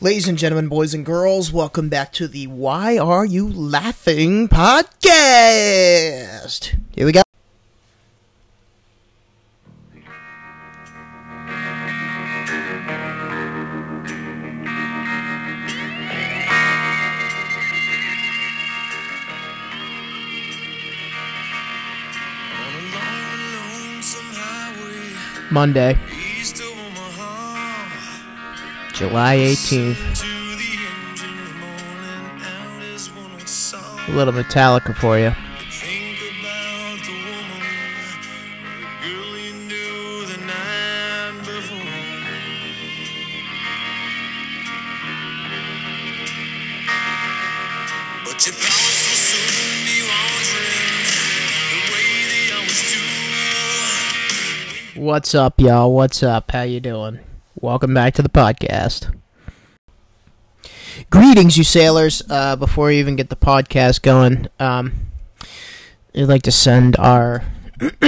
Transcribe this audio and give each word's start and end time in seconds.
Ladies 0.00 0.26
and 0.28 0.36
gentlemen, 0.36 0.68
boys 0.68 0.92
and 0.92 1.06
girls, 1.06 1.52
welcome 1.52 1.88
back 1.88 2.12
to 2.14 2.26
the 2.28 2.46
Why 2.48 2.98
Are 2.98 3.24
You 3.24 3.48
Laughing 3.48 4.48
podcast. 4.48 5.04
Here 6.94 7.06
we 7.06 7.12
go. 7.12 7.22
Monday, 25.50 25.96
July 28.94 29.36
18th. 29.38 30.22
A 34.06 34.12
little 34.12 34.32
Metallica 34.32 34.94
for 34.94 35.18
you. 35.18 35.32
But 48.24 48.46
your 48.46 48.54
powers 48.54 48.98
will 49.02 49.18
soon 49.18 49.50
be 49.84 50.06
wandering 50.06 50.86
the 51.70 51.80
way 51.90 52.08
they 52.30 52.46
always 52.54 52.82
do. 54.94 55.00
What's 55.00 55.34
up, 55.34 55.58
y'all? 55.60 55.92
What's 55.92 56.22
up? 56.22 56.52
How 56.52 56.62
you 56.62 56.78
doing? 56.78 57.18
Welcome 57.64 57.94
back 57.94 58.12
to 58.16 58.22
the 58.22 58.28
podcast. 58.28 59.18
Greetings, 61.08 61.56
you 61.56 61.64
sailors. 61.64 62.22
Uh, 62.28 62.56
before 62.56 62.92
you 62.92 62.98
even 62.98 63.16
get 63.16 63.30
the 63.30 63.36
podcast 63.36 64.02
going, 64.02 64.48
um, 64.60 64.92
I'd 66.14 66.28
like 66.28 66.42
to 66.42 66.52
send 66.52 66.94
our 66.98 67.42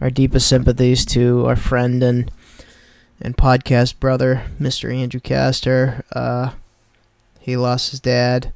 our 0.00 0.10
deepest 0.10 0.48
sympathies 0.48 1.04
to 1.06 1.46
our 1.46 1.54
friend 1.54 2.02
and 2.02 2.32
and 3.20 3.36
podcast 3.36 4.00
brother, 4.00 4.46
Mr. 4.60 4.92
Andrew 4.92 5.20
Castor. 5.20 6.04
Uh, 6.10 6.50
he 7.38 7.56
lost 7.56 7.92
his 7.92 8.00
dad 8.00 8.52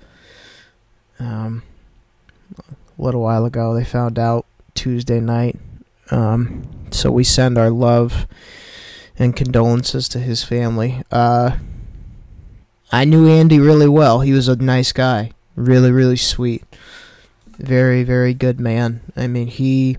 um, 1.20 1.62
a 2.58 3.00
little 3.00 3.20
while 3.20 3.44
ago. 3.44 3.72
They 3.72 3.84
found 3.84 4.18
out 4.18 4.44
Tuesday 4.74 5.20
night. 5.20 5.56
Um, 6.10 6.64
so 6.90 7.12
we 7.12 7.22
send 7.22 7.56
our 7.56 7.70
love 7.70 8.26
and 9.18 9.36
condolences 9.36 10.08
to 10.08 10.18
his 10.18 10.44
family. 10.44 11.02
Uh, 11.10 11.58
I 12.92 13.04
knew 13.04 13.28
Andy 13.28 13.58
really 13.58 13.88
well. 13.88 14.20
He 14.20 14.32
was 14.32 14.48
a 14.48 14.56
nice 14.56 14.92
guy, 14.92 15.32
really, 15.56 15.90
really 15.90 16.16
sweet, 16.16 16.64
very, 17.58 18.02
very 18.02 18.34
good 18.34 18.60
man. 18.60 19.00
I 19.16 19.26
mean, 19.26 19.48
he 19.48 19.98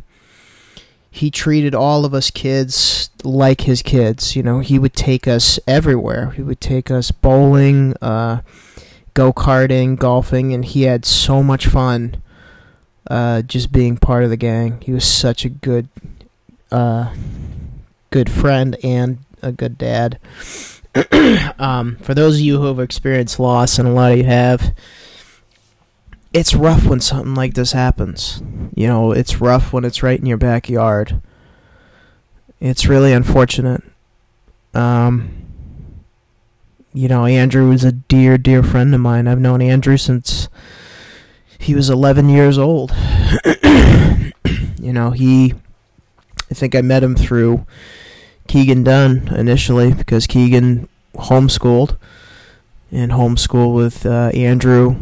he 1.16 1.32
treated 1.32 1.74
all 1.74 2.04
of 2.04 2.14
us 2.14 2.30
kids 2.30 3.10
like 3.24 3.62
his 3.62 3.82
kids. 3.82 4.36
You 4.36 4.44
know, 4.44 4.60
he 4.60 4.78
would 4.78 4.94
take 4.94 5.28
us 5.28 5.60
everywhere. 5.66 6.32
He 6.32 6.42
would 6.42 6.60
take 6.60 6.92
us 6.92 7.12
bowling, 7.12 7.96
uh, 8.02 8.42
go 9.14 9.32
karting, 9.32 9.98
golfing, 9.98 10.54
and 10.54 10.66
he 10.66 10.84
had 10.84 11.06
so 11.06 11.42
much 11.42 11.68
fun 11.68 12.22
uh, 13.10 13.42
just 13.44 13.72
being 13.72 13.96
part 13.96 14.26
of 14.26 14.30
the 14.30 14.38
gang. 14.38 14.82
He 14.82 14.92
was 14.92 15.06
such 15.06 15.46
a 15.46 15.50
good, 15.50 15.88
uh, 16.72 17.14
good 18.16 18.32
friend 18.32 18.78
and 18.82 19.18
a 19.42 19.52
good 19.52 19.78
dad. 19.78 20.18
um, 21.60 21.98
for 21.98 22.14
those 22.14 22.36
of 22.36 22.40
you 22.40 22.58
who 22.58 22.68
have 22.68 22.80
experienced 22.80 23.42
loss, 23.42 23.78
and 23.78 23.90
a 23.90 23.92
lot 23.92 24.14
of 24.14 24.20
you 24.20 24.24
have, 24.24 24.74
it's 26.32 26.56
rough 26.56 26.86
when 26.86 27.02
something 27.02 27.36
like 27.36 27.56
this 27.56 27.74
happens. 27.74 28.42
You 28.74 28.88
know, 28.88 29.12
it's 29.12 29.42
rough 29.42 29.74
when 29.74 29.84
it's 29.84 30.02
right 30.02 30.18
in 30.18 30.26
your 30.26 30.38
backyard. 30.38 31.20
It's 32.62 32.86
really 32.86 33.12
unfortunate. 33.12 33.84
Um, 34.74 35.48
you 36.94 37.10
know, 37.10 37.26
Andrew 37.26 37.70
is 37.74 37.84
a 37.84 37.92
dear, 37.92 38.38
dear 38.38 38.64
friend 38.64 38.96
of 38.96 39.02
mine. 39.02 39.28
I've 39.28 39.42
known 39.42 39.62
Andrew 39.62 39.98
since 39.98 40.48
he 41.60 41.76
was 41.76 41.90
11 41.90 42.30
years 42.30 42.58
old. 42.58 42.96
you 44.80 44.94
know, 44.94 45.12
he, 45.12 45.54
I 46.50 46.54
think 46.54 46.76
I 46.76 46.82
met 46.82 47.04
him 47.04 47.18
through 47.18 47.66
Keegan 48.48 48.84
Dunn 48.84 49.28
initially 49.36 49.94
because 49.94 50.28
Keegan 50.28 50.88
homeschooled 51.16 51.98
and 52.92 53.12
homeschooled 53.12 53.76
with 53.76 54.06
uh, 54.06 54.30
Andrew 54.34 54.96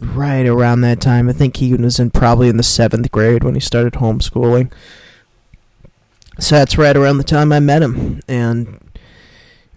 right 0.00 0.46
around 0.46 0.80
that 0.80 1.00
time. 1.00 1.28
I 1.28 1.32
think 1.32 1.54
Keegan 1.54 1.82
was 1.82 1.98
in 2.00 2.10
probably 2.10 2.48
in 2.48 2.56
the 2.56 2.62
seventh 2.62 3.10
grade 3.10 3.44
when 3.44 3.54
he 3.54 3.60
started 3.60 3.94
homeschooling. 3.94 4.72
So 6.38 6.56
that's 6.56 6.78
right 6.78 6.96
around 6.96 7.18
the 7.18 7.24
time 7.24 7.52
I 7.52 7.60
met 7.60 7.82
him, 7.82 8.20
and 8.26 8.80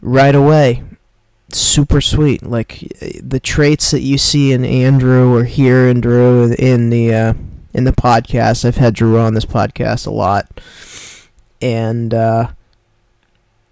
right 0.01 0.33
away, 0.33 0.83
super 1.49 1.99
sweet. 1.99 2.43
Like 2.43 2.87
the 3.21 3.41
traits 3.41 3.91
that 3.91 3.99
you 3.99 4.17
see 4.17 4.53
in 4.53 4.63
Andrew 4.63 5.35
or 5.35 5.43
hear 5.43 5.89
in 5.89 5.99
Drew 5.99 6.53
in 6.53 6.89
the 6.89 7.13
uh, 7.13 7.33
in 7.73 7.83
the 7.83 7.91
podcast. 7.91 8.63
I've 8.63 8.77
had 8.77 8.93
Drew 8.93 9.19
on 9.19 9.33
this 9.33 9.45
podcast 9.45 10.07
a 10.07 10.11
lot, 10.11 10.61
and 11.61 12.13
uh, 12.13 12.51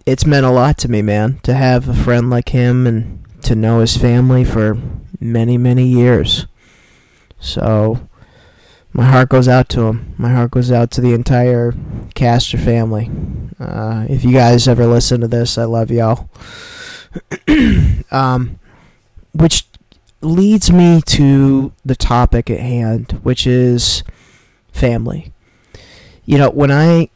it's 0.06 0.26
meant 0.26 0.46
a 0.46 0.50
lot 0.50 0.78
to 0.78 0.88
me, 0.88 1.02
man, 1.02 1.38
to 1.42 1.54
have 1.54 1.88
a 1.88 1.94
friend 1.94 2.30
like 2.30 2.50
him 2.50 2.86
and 2.86 3.24
to 3.42 3.54
know 3.54 3.80
his 3.80 3.96
family 3.96 4.44
for 4.44 4.78
many, 5.20 5.56
many 5.56 5.86
years. 5.86 6.46
So 7.38 8.08
my 8.92 9.04
heart 9.04 9.28
goes 9.28 9.48
out 9.48 9.68
to 9.70 9.82
him. 9.82 10.14
My 10.18 10.30
heart 10.30 10.50
goes 10.50 10.70
out 10.70 10.90
to 10.92 11.00
the 11.00 11.14
entire 11.14 11.74
Castor 12.14 12.58
family. 12.58 13.10
Uh, 13.58 14.06
if 14.08 14.24
you 14.24 14.32
guys 14.32 14.68
ever 14.68 14.86
listen 14.86 15.20
to 15.20 15.28
this, 15.28 15.56
I 15.56 15.64
love 15.64 15.90
y'all. 15.90 16.28
um, 18.10 18.58
which 19.34 19.66
leads 20.20 20.70
me 20.70 21.00
to 21.02 21.72
the 21.84 21.96
topic 21.96 22.50
at 22.50 22.60
hand, 22.60 23.20
which 23.22 23.46
is 23.46 24.02
family. 24.72 25.32
You 26.24 26.38
know, 26.38 26.50
when 26.50 26.70
I 26.70 27.08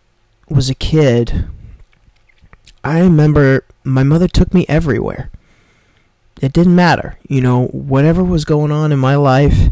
was 0.49 0.69
a 0.71 0.75
kid, 0.75 1.49
I 2.87 3.01
remember 3.01 3.65
my 3.83 4.05
mother 4.05 4.29
took 4.29 4.55
me 4.55 4.65
everywhere. 4.69 5.31
It 6.41 6.53
didn't 6.53 6.77
matter. 6.77 7.19
You 7.29 7.41
know, 7.41 7.67
whatever 7.67 8.23
was 8.23 8.45
going 8.45 8.71
on 8.71 8.93
in 8.93 8.99
my 8.99 9.17
life, 9.17 9.71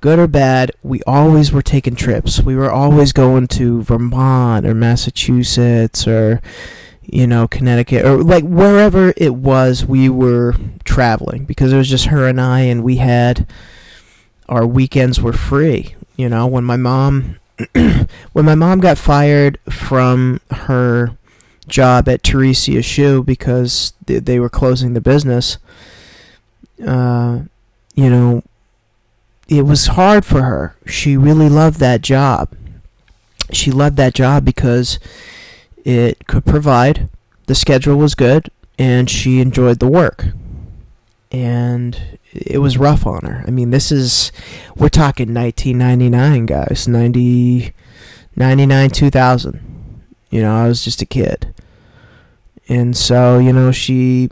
good 0.00 0.18
or 0.18 0.26
bad, 0.26 0.72
we 0.82 1.00
always 1.06 1.52
were 1.52 1.62
taking 1.62 1.94
trips. 1.94 2.40
We 2.40 2.56
were 2.56 2.70
always 2.70 3.12
going 3.12 3.46
to 3.48 3.82
Vermont 3.82 4.66
or 4.66 4.74
Massachusetts 4.74 6.08
or, 6.08 6.40
you 7.02 7.28
know, 7.28 7.46
Connecticut 7.46 8.04
or 8.04 8.22
like 8.24 8.44
wherever 8.44 9.14
it 9.16 9.34
was, 9.36 9.86
we 9.86 10.08
were 10.08 10.54
traveling 10.84 11.44
because 11.44 11.72
it 11.72 11.76
was 11.76 11.88
just 11.88 12.06
her 12.06 12.26
and 12.26 12.40
I, 12.40 12.60
and 12.60 12.82
we 12.82 12.96
had 12.96 13.46
our 14.48 14.66
weekends 14.66 15.20
were 15.20 15.32
free. 15.32 15.94
You 16.16 16.28
know, 16.28 16.48
when 16.48 16.64
my 16.64 16.76
mom, 16.76 17.38
when 17.74 18.44
my 18.44 18.56
mom 18.56 18.80
got 18.80 18.98
fired 18.98 19.60
from 19.70 20.40
her 20.50 21.17
job 21.68 22.08
at 22.08 22.22
Teresia 22.22 22.82
Shoe 22.82 23.22
because 23.22 23.92
they, 24.06 24.18
they 24.18 24.40
were 24.40 24.48
closing 24.48 24.94
the 24.94 25.00
business, 25.00 25.58
uh, 26.86 27.40
you 27.94 28.10
know, 28.10 28.42
it 29.48 29.62
was 29.62 29.86
hard 29.86 30.24
for 30.24 30.42
her. 30.42 30.76
She 30.86 31.16
really 31.16 31.48
loved 31.48 31.80
that 31.80 32.02
job. 32.02 32.54
She 33.50 33.70
loved 33.70 33.96
that 33.96 34.14
job 34.14 34.44
because 34.44 34.98
it 35.84 36.26
could 36.26 36.44
provide, 36.44 37.08
the 37.46 37.54
schedule 37.54 37.96
was 37.96 38.14
good, 38.14 38.50
and 38.78 39.08
she 39.08 39.40
enjoyed 39.40 39.78
the 39.78 39.88
work. 39.88 40.26
And 41.32 42.18
it 42.32 42.58
was 42.58 42.78
rough 42.78 43.06
on 43.06 43.24
her. 43.24 43.44
I 43.46 43.50
mean, 43.50 43.70
this 43.70 43.90
is, 43.90 44.32
we're 44.76 44.90
talking 44.90 45.32
1999, 45.34 46.46
guys. 46.46 46.86
90, 46.86 47.72
99, 48.36 48.90
2000. 48.90 49.60
You 50.30 50.42
know, 50.42 50.54
I 50.54 50.68
was 50.68 50.84
just 50.84 51.00
a 51.00 51.06
kid. 51.06 51.54
And 52.68 52.96
so, 52.96 53.38
you 53.38 53.52
know, 53.52 53.72
she, 53.72 54.30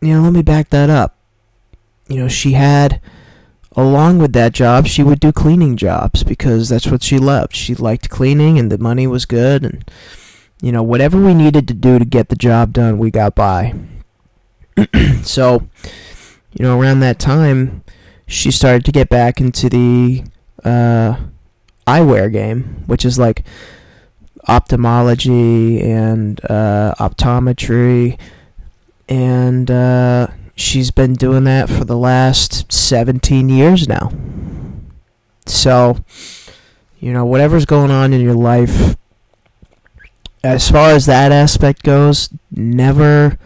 you 0.00 0.14
know, 0.14 0.22
let 0.22 0.32
me 0.32 0.42
back 0.42 0.70
that 0.70 0.88
up. 0.88 1.16
You 2.08 2.16
know, 2.16 2.28
she 2.28 2.52
had, 2.52 3.00
along 3.72 4.18
with 4.18 4.32
that 4.32 4.52
job, 4.52 4.86
she 4.86 5.02
would 5.02 5.20
do 5.20 5.32
cleaning 5.32 5.76
jobs 5.76 6.22
because 6.22 6.68
that's 6.68 6.86
what 6.86 7.02
she 7.02 7.18
loved. 7.18 7.54
She 7.54 7.74
liked 7.74 8.08
cleaning 8.08 8.58
and 8.58 8.72
the 8.72 8.78
money 8.78 9.06
was 9.06 9.26
good. 9.26 9.64
And, 9.64 9.84
you 10.62 10.72
know, 10.72 10.82
whatever 10.82 11.20
we 11.20 11.34
needed 11.34 11.68
to 11.68 11.74
do 11.74 11.98
to 11.98 12.04
get 12.04 12.30
the 12.30 12.36
job 12.36 12.72
done, 12.72 12.98
we 12.98 13.10
got 13.10 13.34
by. 13.34 13.74
so, 15.22 15.68
you 16.52 16.64
know, 16.64 16.80
around 16.80 17.00
that 17.00 17.18
time, 17.18 17.84
she 18.26 18.50
started 18.50 18.84
to 18.86 18.92
get 18.92 19.08
back 19.08 19.40
into 19.40 19.68
the 19.68 20.24
uh, 20.64 21.16
eyewear 21.86 22.32
game, 22.32 22.84
which 22.86 23.04
is 23.04 23.18
like 23.18 23.44
ophthalmology 24.48 25.80
and 25.80 26.40
uh, 26.50 26.94
optometry, 26.98 28.18
and 29.08 29.70
uh, 29.70 30.28
she's 30.56 30.90
been 30.90 31.14
doing 31.14 31.44
that 31.44 31.68
for 31.68 31.84
the 31.84 31.96
last 31.96 32.72
17 32.72 33.48
years 33.48 33.88
now. 33.88 34.10
So, 35.46 35.98
you 37.00 37.12
know, 37.12 37.24
whatever's 37.24 37.66
going 37.66 37.90
on 37.90 38.12
in 38.12 38.20
your 38.20 38.34
life, 38.34 38.96
as 40.42 40.70
far 40.70 40.90
as 40.90 41.06
that 41.06 41.32
aspect 41.32 41.82
goes, 41.82 42.28
never 42.50 43.38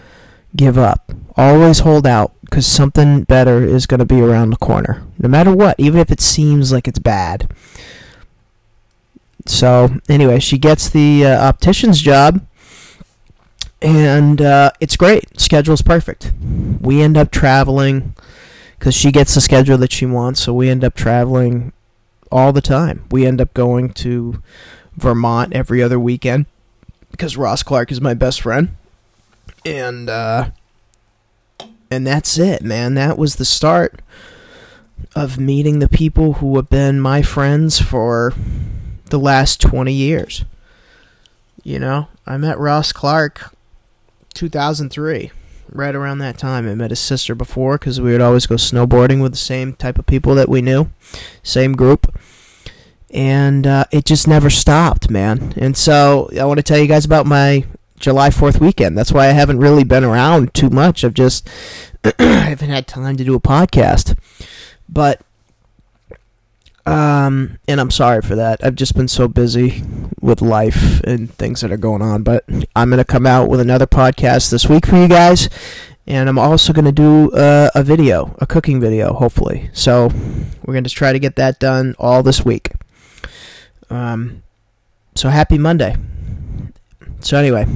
give 0.56 0.79
up. 0.79 1.12
Always 1.37 1.81
hold 1.81 2.06
out 2.06 2.33
because 2.43 2.67
something 2.67 3.23
better 3.23 3.62
is 3.62 3.87
going 3.87 4.01
to 4.01 4.06
be 4.06 4.21
around 4.21 4.51
the 4.51 4.56
corner. 4.56 5.05
No 5.19 5.29
matter 5.29 5.55
what, 5.55 5.77
even 5.79 6.01
if 6.01 6.11
it 6.11 6.21
seems 6.21 6.73
like 6.73 6.89
it's 6.89 6.99
bad. 6.99 7.53
So, 9.49 9.99
anyway, 10.09 10.41
she 10.41 10.59
gets 10.59 10.89
the 10.89 11.27
uh, 11.27 11.49
optician's 11.49 12.00
job 12.00 12.41
and 13.81 14.41
uh, 14.41 14.73
it's 14.81 14.97
great. 14.97 15.41
Schedule's 15.41 15.83
perfect. 15.83 16.33
We 16.81 17.00
end 17.00 17.17
up 17.17 17.31
traveling 17.31 18.15
because 18.79 18.95
she 18.95 19.12
gets 19.12 19.35
the 19.35 19.41
schedule 19.41 19.79
that 19.79 19.93
she 19.93 20.06
wants, 20.06 20.41
so 20.41 20.53
we 20.53 20.69
end 20.69 20.85
up 20.85 20.95
traveling 20.95 21.73
all 22.31 22.53
the 22.53 22.61
time. 22.61 23.05
We 23.11 23.27
end 23.27 23.41
up 23.41 23.55
going 23.55 23.91
to 23.95 24.43
Vermont 24.97 25.53
every 25.53 25.83
other 25.83 25.99
weekend 25.99 26.47
because 27.11 27.37
Ross 27.37 27.62
Clark 27.62 27.93
is 27.93 28.01
my 28.01 28.15
best 28.15 28.41
friend, 28.41 28.77
and 29.65 30.11
uh, 30.11 30.51
and 31.91 32.06
that's 32.06 32.39
it, 32.39 32.62
man. 32.62 32.94
That 32.94 33.17
was 33.17 33.37
the 33.37 33.44
start 33.44 34.03
of 35.15 35.39
meeting 35.39 35.79
the 35.79 35.89
people 35.89 36.35
who 36.35 36.56
have 36.56 36.69
been 36.69 37.01
my 37.01 37.23
friends 37.23 37.81
for 37.81 38.35
the 39.08 39.19
last 39.19 39.60
twenty 39.60 39.93
years. 39.93 40.44
You 41.64 41.78
know, 41.78 42.08
I 42.26 42.37
met 42.37 42.58
Ross 42.58 42.93
Clark 42.93 43.55
2003, 44.34 45.32
right 45.70 45.94
around 45.94 46.19
that 46.19 46.38
time. 46.38 46.69
I 46.69 46.75
met 46.75 46.90
his 46.90 47.00
sister 47.00 47.34
before 47.34 47.76
because 47.76 48.00
we 48.00 48.12
would 48.12 48.20
always 48.20 48.46
go 48.46 48.55
snowboarding 48.55 49.20
with 49.20 49.32
the 49.32 49.38
same 49.38 49.75
type 49.75 49.99
of 49.99 50.06
people 50.06 50.34
that 50.37 50.49
we 50.49 50.62
knew, 50.62 50.90
same 51.43 51.72
group. 51.72 52.14
And 53.10 53.66
uh, 53.66 53.84
it 53.90 54.05
just 54.05 54.28
never 54.28 54.50
stopped, 54.50 55.10
man. 55.10 55.55
And 55.56 55.76
so 55.76 56.31
I 56.38 56.44
want 56.44 56.58
to 56.58 56.62
tell 56.62 56.78
you 56.78 56.87
guys 56.87 57.05
about 57.05 57.26
my 57.26 57.64
July 57.99 58.31
4th 58.31 58.60
weekend. 58.60 58.96
That's 58.96 59.12
why 59.12 59.28
I 59.28 59.32
haven't 59.32 59.58
really 59.58 59.84
been 59.84 60.05
around 60.05 60.55
too 60.55 60.70
much. 60.70 61.05
I've 61.05 61.14
just 61.14 61.49
I 62.19 62.22
haven't 62.22 62.70
had 62.70 62.87
time 62.87 63.16
to 63.16 63.25
do 63.25 63.34
a 63.34 63.40
podcast. 63.40 64.16
But 64.88 65.20
um, 66.88 67.58
and 67.69 67.81
I'm 67.81 67.90
sorry 67.90 68.23
for 68.23 68.35
that. 68.37 68.64
I've 68.64 68.75
just 68.75 68.96
been 68.96 69.08
so 69.08 69.29
busy 69.29 69.82
with 70.20 70.40
life 70.40 71.00
and 71.00 71.32
things 71.35 71.61
that 71.61 71.70
are 71.70 71.76
going 71.76 72.00
on. 72.00 72.23
But 72.23 72.44
I'm 72.75 72.88
going 72.88 72.99
to 72.99 73.05
come 73.05 73.26
out 73.26 73.49
with 73.49 73.61
another 73.61 73.87
podcast 73.87 74.50
this 74.50 74.69
week 74.69 74.87
for 74.87 74.96
you 74.96 75.08
guys. 75.08 75.49
And 76.06 76.29
I'm 76.29 76.38
also 76.38 76.73
going 76.73 76.87
to 76.87 76.93
do 76.93 77.31
uh, 77.32 77.69
a 77.75 77.82
video, 77.82 78.35
a 78.38 78.46
cooking 78.46 78.81
video, 78.81 79.12
hopefully. 79.12 79.69
So 79.75 80.08
we're 80.64 80.73
going 80.73 80.85
to 80.85 80.90
try 80.90 81.12
to 81.12 81.19
get 81.19 81.37
that 81.37 81.58
done 81.58 81.94
all 81.99 82.23
this 82.23 82.44
week. 82.44 82.70
Um, 83.91 84.43
so 85.14 85.29
happy 85.29 85.58
Monday. 85.58 85.96
So 87.20 87.37
anyway, 87.37 87.67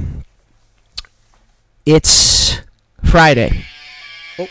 it's 1.85 2.61
Friday. 3.03 3.65
Oh. 4.39 4.47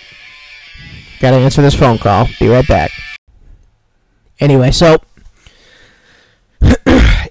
Gotta 1.19 1.37
answer 1.37 1.63
this 1.63 1.75
phone 1.75 1.99
call. 1.99 2.29
Be 2.39 2.49
right 2.49 2.67
back. 2.69 2.93
Anyway, 4.43 4.73
so 4.73 5.01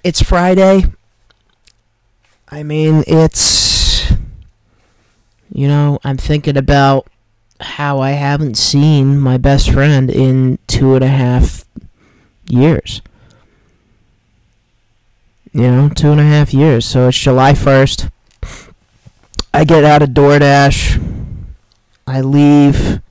it's 0.01 0.21
Friday. 0.21 0.85
I 2.47 2.63
mean, 2.63 3.03
it's 3.05 4.09
you 5.51 5.67
know, 5.67 5.99
I'm 6.05 6.15
thinking 6.15 6.55
about 6.55 7.07
how 7.59 7.99
I 7.99 8.11
haven't 8.11 8.55
seen 8.55 9.19
my 9.19 9.35
best 9.35 9.71
friend 9.71 10.09
in 10.09 10.57
two 10.67 10.95
and 10.95 11.03
a 11.03 11.09
half 11.09 11.65
years. 12.47 13.01
You 15.51 15.63
know, 15.63 15.89
two 15.89 16.11
and 16.11 16.21
a 16.21 16.23
half 16.23 16.53
years. 16.53 16.85
So 16.85 17.09
it's 17.09 17.17
July 17.17 17.51
1st. 17.51 18.09
I 19.53 19.65
get 19.65 19.83
out 19.83 20.01
of 20.01 20.11
DoorDash. 20.11 21.45
I 22.07 22.21
leave. 22.21 23.01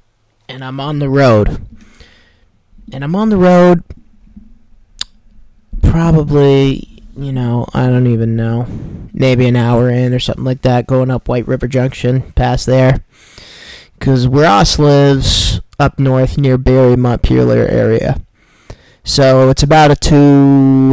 And 0.48 0.64
I'm 0.64 0.80
on 0.80 1.00
the 1.00 1.10
road 1.10 1.66
and 2.92 3.04
I'm 3.04 3.14
on 3.14 3.28
the 3.28 3.36
road 3.36 3.82
probably, 5.82 7.02
you 7.16 7.32
know, 7.32 7.66
I 7.74 7.86
don't 7.86 8.06
even 8.06 8.36
know, 8.36 8.66
maybe 9.12 9.46
an 9.46 9.56
hour 9.56 9.90
in 9.90 10.14
or 10.14 10.20
something 10.20 10.44
like 10.44 10.62
that, 10.62 10.86
going 10.86 11.10
up 11.10 11.28
White 11.28 11.48
River 11.48 11.66
Junction, 11.66 12.32
past 12.32 12.66
there. 12.66 13.04
Because 13.98 14.26
Ross 14.26 14.78
lives 14.78 15.60
up 15.78 15.98
north 15.98 16.38
near 16.38 16.56
Barre, 16.56 16.96
Montpelier 16.96 17.66
area. 17.66 18.20
So 19.02 19.50
it's 19.50 19.62
about 19.62 19.90
a 19.90 19.96
two 19.96 20.14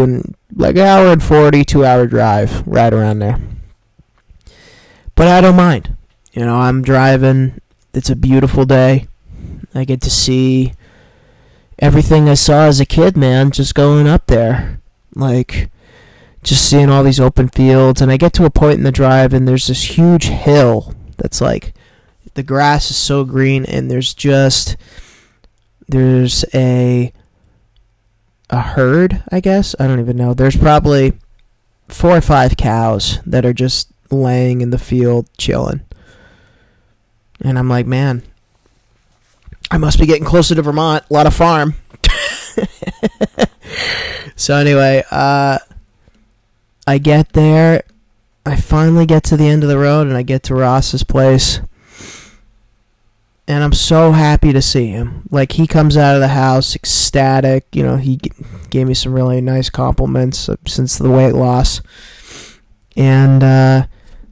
and 0.01 0.35
like 0.55 0.75
an 0.75 0.81
hour 0.81 1.07
and 1.07 1.21
forty, 1.21 1.63
two 1.63 1.85
hour 1.85 2.07
drive, 2.07 2.65
right 2.65 2.93
around 2.93 3.19
there. 3.19 3.39
But 5.15 5.27
I 5.27 5.41
don't 5.41 5.55
mind. 5.55 5.95
You 6.33 6.45
know, 6.45 6.55
I'm 6.55 6.81
driving. 6.81 7.61
It's 7.93 8.09
a 8.09 8.15
beautiful 8.15 8.65
day. 8.65 9.07
I 9.73 9.83
get 9.83 10.01
to 10.01 10.09
see 10.09 10.73
everything 11.79 12.27
I 12.27 12.33
saw 12.33 12.65
as 12.65 12.79
a 12.79 12.85
kid, 12.85 13.15
man, 13.17 13.51
just 13.51 13.75
going 13.75 14.07
up 14.07 14.27
there. 14.27 14.81
Like, 15.15 15.69
just 16.43 16.69
seeing 16.69 16.89
all 16.89 17.03
these 17.03 17.19
open 17.19 17.49
fields. 17.49 18.01
And 18.01 18.11
I 18.11 18.17
get 18.17 18.33
to 18.33 18.45
a 18.45 18.49
point 18.49 18.77
in 18.77 18.83
the 18.83 18.91
drive, 18.91 19.33
and 19.33 19.47
there's 19.47 19.67
this 19.67 19.97
huge 19.97 20.25
hill 20.25 20.95
that's 21.17 21.41
like, 21.41 21.73
the 22.35 22.43
grass 22.43 22.91
is 22.91 22.97
so 22.97 23.23
green, 23.23 23.65
and 23.65 23.89
there's 23.89 24.13
just, 24.13 24.77
there's 25.87 26.45
a, 26.53 27.11
a 28.49 28.61
herd, 28.61 29.23
I 29.31 29.39
guess. 29.39 29.75
I 29.79 29.87
don't 29.87 29.99
even 29.99 30.17
know. 30.17 30.33
There's 30.33 30.55
probably 30.55 31.13
four 31.87 32.17
or 32.17 32.21
five 32.21 32.57
cows 32.57 33.19
that 33.25 33.45
are 33.45 33.53
just 33.53 33.91
laying 34.11 34.61
in 34.61 34.69
the 34.69 34.77
field 34.77 35.27
chilling. 35.37 35.81
And 37.41 37.57
I'm 37.57 37.69
like, 37.69 37.85
man, 37.85 38.23
I 39.69 39.77
must 39.77 39.99
be 39.99 40.05
getting 40.05 40.23
closer 40.25 40.55
to 40.55 40.61
Vermont. 40.61 41.03
A 41.09 41.13
lot 41.13 41.27
of 41.27 41.33
farm. 41.33 41.75
so 44.35 44.55
anyway, 44.55 45.03
uh, 45.11 45.59
I 46.85 46.97
get 46.97 47.33
there. 47.33 47.83
I 48.45 48.55
finally 48.55 49.05
get 49.05 49.23
to 49.25 49.37
the 49.37 49.47
end 49.47 49.63
of 49.63 49.69
the 49.69 49.77
road, 49.77 50.07
and 50.07 50.15
I 50.15 50.21
get 50.21 50.43
to 50.43 50.55
Ross's 50.55 51.03
place. 51.03 51.59
And 53.49 53.63
I'm 53.63 53.73
so 53.73 54.11
happy 54.11 54.51
to 54.53 54.61
see 54.61 54.87
him. 54.87 55.27
Like 55.31 55.53
he 55.53 55.67
comes 55.67 55.95
out 55.97 56.15
of 56.15 56.21
the 56.21 56.29
house 56.29 56.75
ecstatic. 56.75 57.65
You 57.73 57.83
know, 57.83 57.97
he 57.97 58.17
g- 58.17 58.31
gave 58.69 58.87
me 58.87 58.93
some 58.93 59.13
really 59.13 59.41
nice 59.41 59.69
compliments 59.69 60.49
since 60.65 60.97
the 60.97 61.09
weight 61.09 61.33
loss, 61.33 61.81
and 62.95 63.43
uh, 63.43 63.87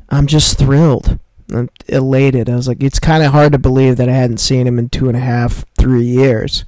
I'm 0.10 0.28
just 0.28 0.58
thrilled. 0.58 1.20
I'm 1.52 1.70
elated. 1.88 2.50
I 2.50 2.56
was 2.56 2.68
like, 2.68 2.82
it's 2.82 3.00
kind 3.00 3.24
of 3.24 3.32
hard 3.32 3.52
to 3.52 3.60
believe 3.60 3.98
that 3.98 4.10
I 4.10 4.14
hadn't 4.14 4.40
seen 4.40 4.68
him 4.68 4.80
in 4.80 4.90
two 4.90 5.08
and 5.08 5.18
a 5.18 5.22
half, 5.22 5.66
three 5.78 6.04
years, 6.04 6.66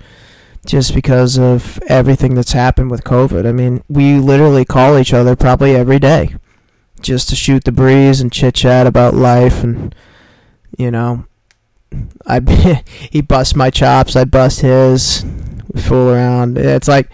just 0.66 0.94
because 0.94 1.38
of 1.38 1.80
everything 1.88 2.36
that's 2.36 2.52
happened 2.52 2.92
with 2.92 3.04
COVID. 3.04 3.48
I 3.48 3.52
mean, 3.52 3.84
we 3.90 4.16
literally 4.16 4.66
call 4.66 4.98
each 4.98 5.14
other 5.14 5.36
probably 5.36 5.76
every 5.76 6.00
day, 6.00 6.36
just 7.02 7.30
to 7.30 7.36
shoot 7.36 7.64
the 7.64 7.72
breeze 7.72 8.22
and 8.22 8.32
chit 8.32 8.56
chat 8.56 8.86
about 8.86 9.16
life, 9.16 9.64
and 9.64 9.96
you 10.78 10.92
know, 10.92 11.26
I 12.28 12.40
he 13.12 13.22
busts 13.22 13.56
my 13.56 13.72
chops, 13.72 14.16
I 14.16 14.26
bust 14.26 14.62
his, 14.62 15.26
we 15.74 15.82
fool 15.82 16.12
around. 16.12 16.58
It's 16.58 16.88
like, 16.88 17.10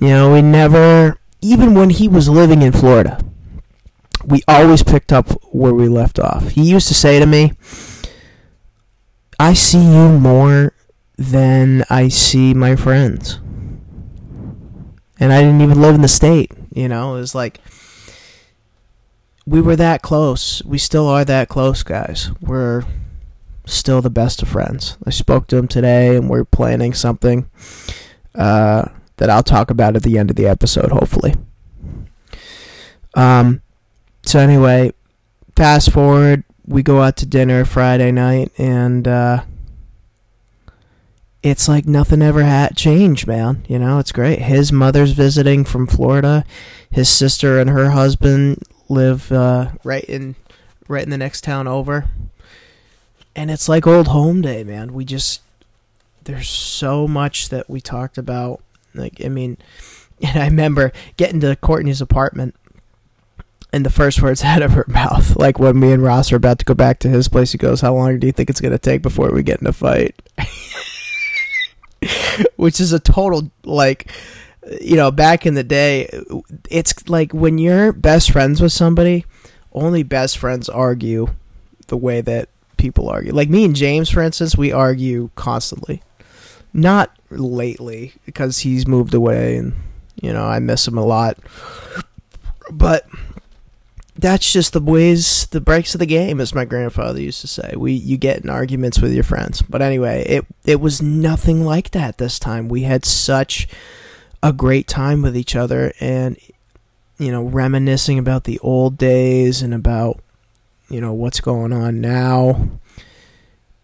you 0.00 0.08
know, 0.08 0.32
we 0.32 0.42
never, 0.42 1.18
even 1.40 1.74
when 1.74 1.90
he 1.90 2.08
was 2.08 2.28
living 2.28 2.62
in 2.62 2.72
Florida 2.72 3.24
we 4.24 4.42
always 4.46 4.82
picked 4.82 5.12
up 5.12 5.28
where 5.52 5.74
we 5.74 5.88
left 5.88 6.18
off. 6.18 6.50
He 6.50 6.62
used 6.62 6.88
to 6.88 6.94
say 6.94 7.18
to 7.18 7.26
me, 7.26 7.52
I 9.38 9.54
see 9.54 9.82
you 9.82 10.08
more 10.18 10.74
than 11.16 11.84
I 11.90 12.08
see 12.08 12.54
my 12.54 12.76
friends. 12.76 13.40
And 15.18 15.32
I 15.32 15.40
didn't 15.40 15.60
even 15.60 15.80
live 15.80 15.94
in 15.94 16.02
the 16.02 16.08
state, 16.08 16.50
you 16.74 16.88
know? 16.88 17.16
It 17.16 17.20
was 17.20 17.34
like 17.34 17.60
we 19.46 19.60
were 19.60 19.76
that 19.76 20.02
close. 20.02 20.62
We 20.64 20.78
still 20.78 21.06
are 21.08 21.24
that 21.24 21.48
close, 21.48 21.82
guys. 21.82 22.30
We're 22.40 22.84
still 23.66 24.00
the 24.02 24.10
best 24.10 24.42
of 24.42 24.48
friends. 24.48 24.96
I 25.04 25.10
spoke 25.10 25.46
to 25.48 25.56
him 25.56 25.68
today 25.68 26.16
and 26.16 26.28
we're 26.28 26.44
planning 26.44 26.94
something 26.94 27.50
uh, 28.34 28.86
that 29.16 29.30
I'll 29.30 29.42
talk 29.42 29.70
about 29.70 29.96
at 29.96 30.02
the 30.02 30.18
end 30.18 30.30
of 30.30 30.36
the 30.36 30.46
episode, 30.46 30.90
hopefully. 30.90 31.34
Um, 33.14 33.62
so 34.30 34.38
anyway, 34.38 34.92
fast 35.56 35.90
forward, 35.90 36.44
we 36.64 36.84
go 36.84 37.02
out 37.02 37.16
to 37.16 37.26
dinner 37.26 37.64
Friday 37.64 38.12
night, 38.12 38.52
and 38.56 39.08
uh, 39.08 39.42
it's 41.42 41.66
like 41.66 41.84
nothing 41.84 42.22
ever 42.22 42.44
had 42.44 42.76
changed, 42.76 43.26
man. 43.26 43.64
You 43.66 43.80
know, 43.80 43.98
it's 43.98 44.12
great. 44.12 44.38
His 44.38 44.70
mother's 44.70 45.10
visiting 45.10 45.64
from 45.64 45.88
Florida. 45.88 46.44
His 46.92 47.08
sister 47.08 47.58
and 47.58 47.70
her 47.70 47.90
husband 47.90 48.62
live 48.88 49.32
uh, 49.32 49.72
right 49.82 50.04
in 50.04 50.36
right 50.86 51.02
in 51.02 51.10
the 51.10 51.18
next 51.18 51.42
town 51.42 51.66
over. 51.66 52.04
And 53.34 53.50
it's 53.50 53.68
like 53.68 53.84
old 53.84 54.06
home 54.06 54.42
day, 54.42 54.62
man. 54.62 54.92
We 54.92 55.04
just 55.04 55.40
there's 56.22 56.48
so 56.48 57.08
much 57.08 57.48
that 57.48 57.68
we 57.68 57.80
talked 57.80 58.16
about. 58.16 58.60
Like 58.94 59.20
I 59.24 59.28
mean, 59.28 59.56
and 60.22 60.40
I 60.40 60.44
remember 60.44 60.92
getting 61.16 61.40
to 61.40 61.56
Courtney's 61.56 62.00
apartment 62.00 62.54
and 63.72 63.84
the 63.84 63.90
first 63.90 64.22
words 64.22 64.42
out 64.44 64.62
of 64.62 64.72
her 64.72 64.86
mouth, 64.88 65.36
like 65.36 65.58
when 65.58 65.78
me 65.78 65.92
and 65.92 66.02
Ross 66.02 66.32
are 66.32 66.36
about 66.36 66.58
to 66.60 66.64
go 66.64 66.74
back 66.74 66.98
to 67.00 67.08
his 67.08 67.28
place, 67.28 67.52
he 67.52 67.58
goes, 67.58 67.80
How 67.80 67.94
long 67.94 68.18
do 68.18 68.26
you 68.26 68.32
think 68.32 68.50
it's 68.50 68.60
gonna 68.60 68.78
take 68.78 69.02
before 69.02 69.32
we 69.32 69.42
get 69.42 69.60
in 69.60 69.66
a 69.66 69.72
fight? 69.72 70.20
Which 72.56 72.80
is 72.80 72.92
a 72.92 72.98
total 72.98 73.50
like 73.64 74.10
you 74.80 74.96
know, 74.96 75.10
back 75.10 75.46
in 75.46 75.54
the 75.54 75.64
day, 75.64 76.08
it's 76.70 77.08
like 77.08 77.32
when 77.32 77.58
you're 77.58 77.92
best 77.92 78.30
friends 78.30 78.60
with 78.60 78.72
somebody, 78.72 79.24
only 79.72 80.02
best 80.02 80.38
friends 80.38 80.68
argue 80.68 81.28
the 81.86 81.96
way 81.96 82.20
that 82.20 82.48
people 82.76 83.08
argue. 83.08 83.32
Like 83.32 83.48
me 83.48 83.64
and 83.64 83.74
James, 83.74 84.10
for 84.10 84.22
instance, 84.22 84.56
we 84.56 84.72
argue 84.72 85.30
constantly. 85.34 86.02
Not 86.72 87.16
lately 87.30 88.14
because 88.26 88.60
he's 88.60 88.86
moved 88.86 89.14
away 89.14 89.56
and 89.56 89.74
you 90.20 90.32
know 90.32 90.44
I 90.44 90.60
miss 90.60 90.86
him 90.86 90.98
a 90.98 91.04
lot. 91.04 91.38
But 92.70 93.06
that's 94.20 94.52
just 94.52 94.72
the 94.72 94.80
ways 94.80 95.46
the 95.46 95.60
breaks 95.60 95.94
of 95.94 95.98
the 95.98 96.06
game, 96.06 96.40
as 96.40 96.54
my 96.54 96.64
grandfather 96.64 97.20
used 97.20 97.40
to 97.40 97.46
say. 97.46 97.74
We 97.76 97.92
you 97.92 98.16
get 98.16 98.42
in 98.42 98.50
arguments 98.50 99.00
with 99.00 99.12
your 99.12 99.24
friends. 99.24 99.62
But 99.62 99.82
anyway, 99.82 100.24
it 100.26 100.46
it 100.64 100.80
was 100.80 101.00
nothing 101.00 101.64
like 101.64 101.90
that 101.90 102.18
this 102.18 102.38
time. 102.38 102.68
We 102.68 102.82
had 102.82 103.04
such 103.04 103.68
a 104.42 104.52
great 104.52 104.86
time 104.86 105.22
with 105.22 105.36
each 105.36 105.54
other 105.54 105.92
and 106.00 106.36
you 107.18 107.30
know 107.30 107.42
reminiscing 107.42 108.18
about 108.18 108.44
the 108.44 108.58
old 108.60 108.96
days 108.96 109.62
and 109.62 109.74
about 109.74 110.20
you 110.88 111.00
know 111.00 111.12
what's 111.12 111.40
going 111.40 111.72
on 111.72 112.00
now 112.00 112.68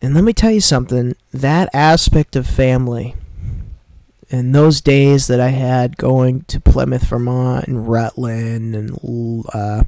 and 0.01 0.15
let 0.15 0.25
me 0.25 0.33
tell 0.33 0.51
you 0.51 0.61
something 0.61 1.15
that 1.33 1.69
aspect 1.75 2.37
of 2.37 2.47
family 2.47 3.15
and 4.31 4.55
those 4.55 4.81
days 4.81 5.27
that 5.29 5.41
I 5.41 5.49
had 5.49 5.97
going 5.97 6.43
to 6.45 6.61
Plymouth, 6.61 7.05
Vermont, 7.05 7.67
and 7.69 7.89
Rutland, 7.89 8.75
and 8.75 9.45
uh, 9.53 9.85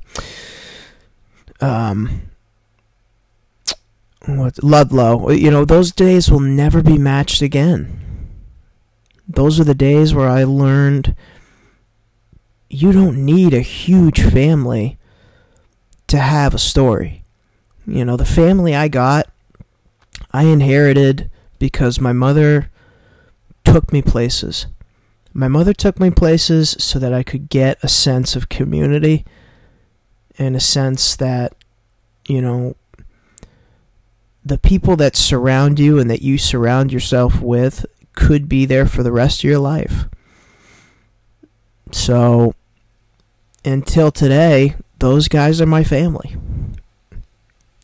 um, 1.61 2.23
what 4.27 4.63
Ludlow, 4.63 5.31
you 5.31 5.51
know, 5.51 5.65
those 5.65 5.93
days 5.93 6.31
will 6.31 6.41
never 6.41 6.83
be 6.83 6.99
matched 6.99 7.43
again 7.43 8.09
those 9.29 9.61
are 9.61 9.65
the 9.65 9.75
days 9.75 10.15
where 10.15 10.29
I 10.29 10.45
learned 10.45 11.15
you 12.71 12.93
don't 12.93 13.25
need 13.25 13.53
a 13.53 13.61
huge 13.61 14.21
family 14.23 14.99
to 16.07 16.19
have 16.19 16.55
a 16.55 16.59
story. 16.59 17.25
You 17.87 18.05
know, 18.05 18.17
the 18.17 18.25
family 18.25 18.75
I 18.75 18.89
got, 18.89 19.31
I 20.33 20.45
inherited 20.45 21.31
because 21.59 22.01
my 22.01 22.13
mother 22.13 22.71
took 23.73 23.93
me 23.93 24.03
places. 24.03 24.67
My 25.33 25.49
mother 25.49 25.73
took 25.73 26.01
me 26.01 26.11
places 26.11 26.71
so 26.79 26.99
that 26.99 27.13
I 27.13 27.23
could 27.23 27.49
get 27.49 27.79
a 27.83 27.89
sense 27.89 28.35
of 28.35 28.49
community 28.49 29.25
and 30.39 30.57
a 30.57 30.61
sense 30.61 31.17
that, 31.17 31.55
you 32.27 32.41
know, 32.41 32.77
the 34.45 34.59
people 34.59 34.97
that 34.97 35.15
surround 35.15 35.79
you 35.79 35.99
and 35.99 36.11
that 36.11 36.23
you 36.23 36.39
surround 36.39 36.93
yourself 36.93 37.41
with 37.41 37.85
could 38.15 38.49
be 38.49 38.65
there 38.65 38.87
for 38.87 39.03
the 39.03 39.13
rest 39.13 39.41
of 39.41 39.45
your 39.45 39.59
life. 39.59 40.07
So 41.93 42.55
until 43.65 44.11
today, 44.11 44.75
those 44.99 45.29
guys 45.29 45.61
are 45.61 45.67
my 45.67 45.85
family. 45.85 46.37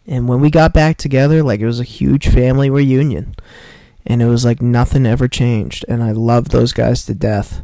And 0.06 0.28
when 0.28 0.40
we 0.40 0.50
got 0.50 0.74
back 0.74 0.96
together, 0.96 1.42
like 1.42 1.60
it 1.60 1.66
was 1.66 1.80
a 1.80 1.84
huge 1.84 2.28
family 2.28 2.70
reunion. 2.70 3.34
And 4.06 4.20
it 4.20 4.26
was 4.26 4.44
like 4.44 4.60
nothing 4.60 5.06
ever 5.06 5.28
changed. 5.28 5.84
And 5.88 6.02
I 6.02 6.12
love 6.12 6.50
those 6.50 6.72
guys 6.72 7.04
to 7.06 7.14
death. 7.14 7.62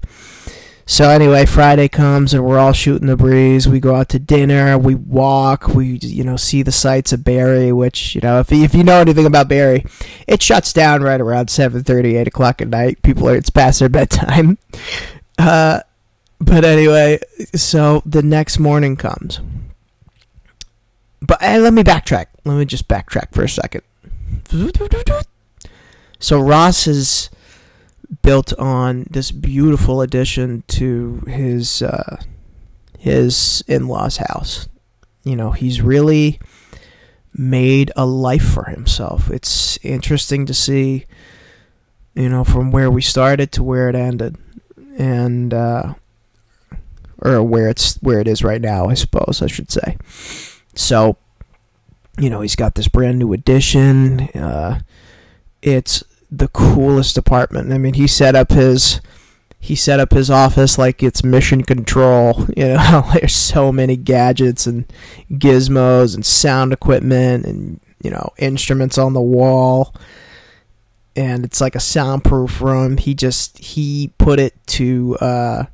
So 0.91 1.09
anyway, 1.09 1.47
Friday 1.47 1.87
comes 1.87 2.35
and 2.35 2.45
we're 2.45 2.59
all 2.59 2.73
shooting 2.73 3.07
the 3.07 3.17
breeze. 3.17 3.69
We 3.69 3.79
go 3.79 3.95
out 3.95 4.09
to 4.09 4.19
dinner. 4.19 4.77
We 4.77 4.97
walk. 4.97 5.69
We 5.69 6.01
you 6.03 6.25
know 6.25 6.37
see 6.37 6.65
the 6.65 6.73
sights 6.73 7.13
of 7.13 7.23
Barre 7.23 7.71
which 7.71 8.17
you 8.17 8.21
know 8.21 8.41
if 8.41 8.51
if 8.51 8.75
you 8.75 8.83
know 8.83 9.01
anything 9.01 9.25
about 9.25 9.47
Barre 9.47 9.85
it 10.27 10.43
shuts 10.43 10.73
down 10.73 11.03
right 11.03 11.21
around 11.21 11.47
7:30, 11.47 12.19
8 12.19 12.27
o'clock 12.27 12.61
at 12.61 12.67
night. 12.67 13.03
People 13.03 13.29
are 13.29 13.37
it's 13.37 13.51
past 13.51 13.79
their 13.79 13.89
bedtime. 13.89 14.59
Uh, 15.39 15.81
but 16.39 16.67
anyway, 16.67 17.19
so 17.55 18.03
the 18.05 18.21
next 18.21 18.59
morning 18.59 18.95
comes. 18.95 19.41
But 21.23 21.41
hey, 21.41 21.59
let 21.59 21.73
me 21.73 21.83
backtrack. 21.83 22.27
Let 22.45 22.59
me 22.59 22.67
just 22.67 22.89
backtrack 22.89 23.33
for 23.33 23.45
a 23.45 23.49
second. 23.49 23.83
So 26.21 26.39
Ross 26.39 26.87
is 26.87 27.31
built 28.23 28.53
on 28.59 29.07
this 29.11 29.31
beautiful 29.31 30.03
addition 30.03 30.65
to 30.69 31.23
his 31.27 31.83
uh, 31.83 32.21
his 32.99 33.65
in-laws 33.67 34.19
house. 34.19 34.69
You 35.25 35.35
know, 35.35 35.53
he's 35.53 35.81
really 35.81 36.39
made 37.33 37.91
a 37.97 38.05
life 38.05 38.45
for 38.45 38.65
himself. 38.65 39.31
It's 39.31 39.79
interesting 39.83 40.45
to 40.47 40.55
see, 40.55 41.07
you 42.15 42.29
know, 42.29 42.45
from 42.45 42.71
where 42.71 42.91
we 42.91 43.03
started 43.03 43.51
to 43.53 43.63
where 43.63 43.89
it 43.89 43.95
ended, 43.95 44.37
and 44.99 45.55
uh, 45.55 45.95
or 47.19 47.43
where 47.43 47.69
it's 47.69 47.97
where 48.03 48.21
it 48.21 48.29
is 48.29 48.45
right 48.45 48.61
now, 48.61 48.87
I 48.87 48.95
suppose 48.95 49.41
I 49.43 49.47
should 49.47 49.71
say. 49.71 49.97
So, 50.75 51.17
you 52.19 52.29
know, 52.29 52.43
he's 52.43 52.57
got 52.57 52.75
this 52.75 52.89
brand 52.89 53.19
new 53.19 53.33
addition. 53.33 54.21
Uh, 54.31 54.81
it's 55.63 56.03
the 56.31 56.49
coolest 56.49 57.19
apartment. 57.19 57.73
I 57.73 57.79
mean, 57.79 57.95
he 57.95 58.07
set 58.07 58.35
up 58.35 58.53
his 58.53 59.01
he 59.63 59.77
set 59.77 60.01
up 60.01 60.13
his 60.13 60.31
office 60.31 60.79
like 60.79 61.03
it's 61.03 61.23
mission 61.23 61.63
control. 61.63 62.47
You 62.57 62.69
know, 62.69 63.09
there's 63.15 63.35
so 63.35 63.71
many 63.73 63.97
gadgets 63.97 64.67
and 64.67 64.91
gizmos 65.31 66.15
and 66.15 66.25
sound 66.25 66.73
equipment 66.73 67.47
and 67.47 67.81
you 68.03 68.11
know 68.11 68.31
instruments 68.39 68.99
on 68.99 69.13
the 69.13 69.21
wall. 69.21 69.95
And 71.17 71.45
it's 71.45 71.61
like 71.61 71.75
a 71.75 71.81
soundproof 71.81 72.61
room. 72.63 72.97
He 72.97 73.15
just 73.15 73.59
he 73.59 74.13
put 74.19 74.39
it 74.39 74.55
to 74.69 75.17
uh, 75.21 75.65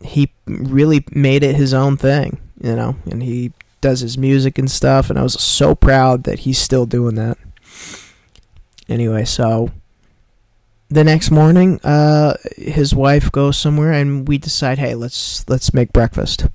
he 0.00 0.32
really 0.46 1.04
made 1.12 1.42
it 1.42 1.56
his 1.56 1.74
own 1.74 1.96
thing, 1.96 2.40
you 2.60 2.74
know, 2.76 2.96
and 3.10 3.22
he 3.22 3.52
does 3.80 4.00
his 4.00 4.16
music 4.16 4.58
and 4.58 4.70
stuff. 4.70 5.10
And 5.10 5.18
I 5.18 5.22
was 5.22 5.34
so 5.34 5.74
proud 5.74 6.24
that 6.24 6.40
he's 6.40 6.58
still 6.58 6.86
doing 6.86 7.16
that. 7.16 7.36
Anyway, 8.88 9.24
so 9.24 9.70
the 10.92 11.04
next 11.04 11.30
morning, 11.30 11.80
uh, 11.82 12.36
his 12.56 12.94
wife 12.94 13.32
goes 13.32 13.56
somewhere, 13.56 13.92
and 13.92 14.28
we 14.28 14.38
decide, 14.38 14.78
hey, 14.78 14.94
let's 14.94 15.48
let's 15.48 15.72
make 15.72 15.92
breakfast. 15.92 16.48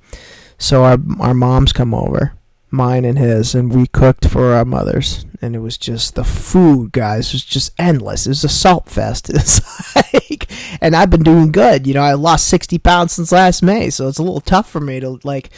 So 0.57 0.84
our 0.84 0.98
our 1.19 1.34
moms 1.34 1.74
come 1.74 1.93
over, 1.93 2.34
mine 2.69 3.05
and 3.05 3.17
his, 3.17 3.55
and 3.55 3.74
we 3.74 3.88
cooked 3.88 4.27
for 4.27 4.53
our 4.53 4.65
mothers, 4.65 5.25
and 5.41 5.55
it 5.55 5.60
was 5.60 5.77
just 5.77 6.15
the 6.15 6.24
food, 6.24 6.91
guys, 6.91 7.34
was 7.34 7.43
just 7.43 7.72
endless. 7.79 8.25
It 8.25 8.29
was 8.29 8.43
a 8.43 8.50
salt 8.50 8.89
fest. 8.89 9.29
It's 9.34 9.96
like, 9.96 10.51
and 10.81 10.96
I've 10.96 11.10
been 11.10 11.24
doing 11.24 11.51
good. 11.51 11.88
You 11.88 11.96
know, 11.96 12.01
I 12.01 12.13
lost 12.13 12.48
sixty 12.48 12.77
pounds 12.77 13.13
since 13.13 13.31
last 13.31 13.63
May, 13.63 13.89
so 13.89 14.07
it's 14.07 14.19
a 14.19 14.24
little 14.24 14.41
tough 14.41 14.69
for 14.69 14.81
me 14.81 15.00
to 15.00 15.19
like 15.24 15.50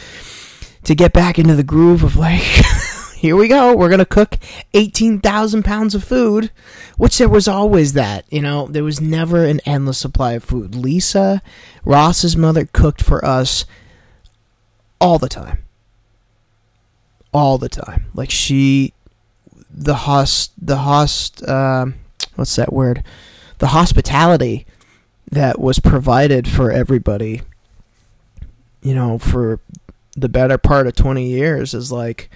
to 0.83 0.95
get 0.95 1.13
back 1.13 1.37
into 1.37 1.55
the 1.55 1.63
groove 1.63 2.03
of 2.03 2.15
like. 2.15 2.41
here 3.19 3.35
we 3.35 3.49
go. 3.49 3.75
We're 3.75 3.89
gonna 3.89 4.05
cook 4.05 4.37
eighteen 4.73 5.19
thousand 5.19 5.63
pounds 5.63 5.93
of 5.93 6.05
food, 6.05 6.51
which 6.95 7.17
there 7.17 7.27
was 7.27 7.49
always 7.49 7.91
that. 7.91 8.23
You 8.31 8.41
know, 8.41 8.67
there 8.67 8.85
was 8.85 9.01
never 9.01 9.43
an 9.43 9.59
endless 9.65 9.97
supply 9.97 10.33
of 10.33 10.43
food. 10.45 10.73
Lisa, 10.73 11.41
Ross's 11.83 12.37
mother, 12.37 12.63
cooked 12.71 13.03
for 13.03 13.23
us 13.25 13.65
all 15.01 15.19
the 15.19 15.27
time, 15.27 15.65
all 17.33 17.57
the 17.57 17.67
time. 17.67 18.05
Like 18.13 18.31
she, 18.31 18.93
the 19.69 19.95
host, 19.95 20.53
the 20.57 20.77
host, 20.77 21.45
um, 21.45 21.95
what's 22.35 22.55
that 22.55 22.71
word? 22.71 23.03
The 23.57 23.67
hospitality 23.67 24.65
that 25.29 25.59
was 25.59 25.79
provided 25.79 26.47
for 26.47 26.71
everybody. 26.71 27.41
You 28.81 28.95
know, 28.95 29.17
for 29.17 29.59
the 30.15 30.29
better 30.29 30.57
part 30.57 30.87
of 30.87 30.95
twenty 30.95 31.27
years 31.27 31.73
is 31.73 31.91
like 31.91 32.29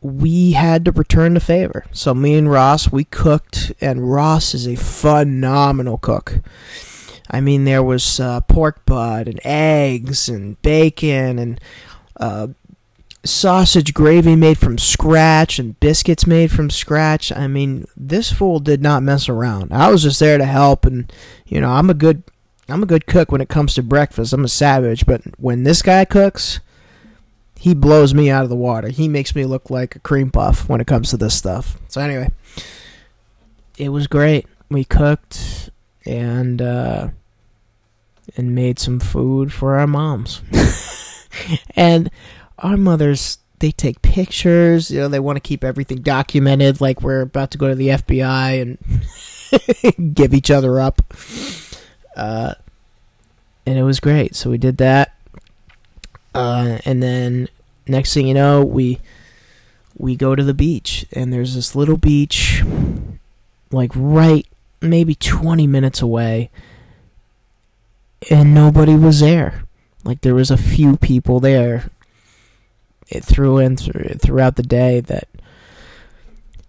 we 0.00 0.52
had 0.52 0.84
to 0.84 0.92
return 0.92 1.34
the 1.34 1.40
favor. 1.40 1.84
So 1.92 2.14
me 2.14 2.36
and 2.36 2.50
Ross, 2.50 2.92
we 2.92 3.04
cooked, 3.04 3.72
and 3.80 4.10
Ross 4.10 4.54
is 4.54 4.66
a 4.66 4.76
phenomenal 4.76 5.98
cook. 5.98 6.40
I 7.30 7.40
mean, 7.40 7.64
there 7.64 7.82
was 7.82 8.20
uh, 8.20 8.40
pork 8.42 8.86
butt 8.86 9.26
and 9.26 9.40
eggs 9.44 10.28
and 10.28 10.60
bacon 10.62 11.38
and 11.38 11.60
uh, 12.18 12.48
sausage 13.24 13.92
gravy 13.92 14.36
made 14.36 14.58
from 14.58 14.78
scratch 14.78 15.58
and 15.58 15.78
biscuits 15.80 16.26
made 16.26 16.50
from 16.50 16.70
scratch. 16.70 17.32
I 17.32 17.48
mean, 17.48 17.86
this 17.96 18.32
fool 18.32 18.60
did 18.60 18.80
not 18.80 19.02
mess 19.02 19.28
around. 19.28 19.72
I 19.72 19.90
was 19.90 20.02
just 20.02 20.20
there 20.20 20.38
to 20.38 20.44
help, 20.44 20.86
and 20.86 21.12
you 21.46 21.60
know, 21.60 21.70
I'm 21.70 21.90
a 21.90 21.94
good, 21.94 22.22
I'm 22.68 22.82
a 22.82 22.86
good 22.86 23.06
cook 23.06 23.32
when 23.32 23.40
it 23.40 23.48
comes 23.48 23.74
to 23.74 23.82
breakfast. 23.82 24.32
I'm 24.32 24.44
a 24.44 24.48
savage, 24.48 25.04
but 25.06 25.22
when 25.38 25.64
this 25.64 25.82
guy 25.82 26.04
cooks, 26.04 26.60
he 27.58 27.74
blows 27.74 28.14
me 28.14 28.30
out 28.30 28.44
of 28.44 28.50
the 28.50 28.56
water. 28.56 28.88
He 28.88 29.08
makes 29.08 29.34
me 29.34 29.44
look 29.44 29.70
like 29.70 29.96
a 29.96 29.98
cream 29.98 30.30
puff 30.30 30.68
when 30.68 30.80
it 30.80 30.86
comes 30.86 31.10
to 31.10 31.16
this 31.16 31.34
stuff. 31.34 31.78
So 31.88 32.00
anyway, 32.00 32.30
it 33.78 33.88
was 33.88 34.06
great. 34.06 34.46
We 34.68 34.84
cooked 34.84 35.70
and 36.04 36.60
uh, 36.60 37.08
and 38.36 38.54
made 38.54 38.78
some 38.78 39.00
food 39.00 39.52
for 39.52 39.76
our 39.76 39.86
moms. 39.86 40.42
and 41.76 42.10
our 42.58 42.76
mothers 42.76 43.38
they 43.58 43.72
take 43.72 44.02
pictures, 44.02 44.90
you 44.90 45.00
know, 45.00 45.08
they 45.08 45.20
want 45.20 45.36
to 45.36 45.40
keep 45.40 45.64
everything 45.64 46.02
documented 46.02 46.80
like 46.80 47.00
we're 47.00 47.22
about 47.22 47.50
to 47.52 47.58
go 47.58 47.68
to 47.68 47.74
the 47.74 47.88
FBI 47.88 48.60
and 49.96 50.14
give 50.14 50.34
each 50.34 50.50
other 50.50 50.78
up. 50.78 51.00
Uh, 52.14 52.54
and 53.64 53.78
it 53.78 53.82
was 53.82 53.98
great. 53.98 54.36
So 54.36 54.50
we 54.50 54.58
did 54.58 54.76
that. 54.78 55.15
Uh, 56.36 56.78
and 56.84 57.02
then 57.02 57.48
next 57.88 58.12
thing 58.12 58.26
you 58.26 58.34
know, 58.34 58.62
we 58.62 59.00
we 59.96 60.14
go 60.14 60.34
to 60.34 60.44
the 60.44 60.54
beach, 60.54 61.06
and 61.12 61.32
there's 61.32 61.54
this 61.54 61.74
little 61.74 61.96
beach, 61.96 62.62
like 63.70 63.90
right 63.94 64.46
maybe 64.82 65.14
20 65.14 65.66
minutes 65.66 66.02
away, 66.02 66.50
and 68.30 68.54
nobody 68.54 68.94
was 68.94 69.20
there. 69.20 69.64
Like 70.04 70.20
there 70.20 70.34
was 70.34 70.50
a 70.50 70.56
few 70.56 70.96
people 70.96 71.40
there. 71.40 71.90
It 73.08 73.24
threw 73.24 73.58
in 73.58 73.76
through, 73.76 74.16
throughout 74.18 74.56
the 74.56 74.62
day 74.62 75.00
that 75.00 75.28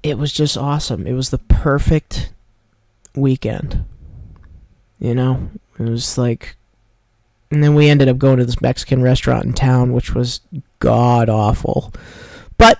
it 0.03 0.17
was 0.17 0.31
just 0.31 0.57
awesome. 0.57 1.05
It 1.05 1.13
was 1.13 1.29
the 1.29 1.39
perfect 1.39 2.31
weekend. 3.15 3.83
You 4.99 5.13
know, 5.13 5.49
it 5.77 5.83
was 5.89 6.17
like 6.17 6.56
and 7.51 7.63
then 7.63 7.75
we 7.75 7.89
ended 7.89 8.09
up 8.09 8.17
going 8.17 8.37
to 8.37 8.45
this 8.45 8.61
Mexican 8.61 9.01
restaurant 9.01 9.45
in 9.45 9.53
town, 9.53 9.93
which 9.93 10.13
was 10.13 10.41
god 10.79 11.29
awful. 11.29 11.93
But, 12.57 12.79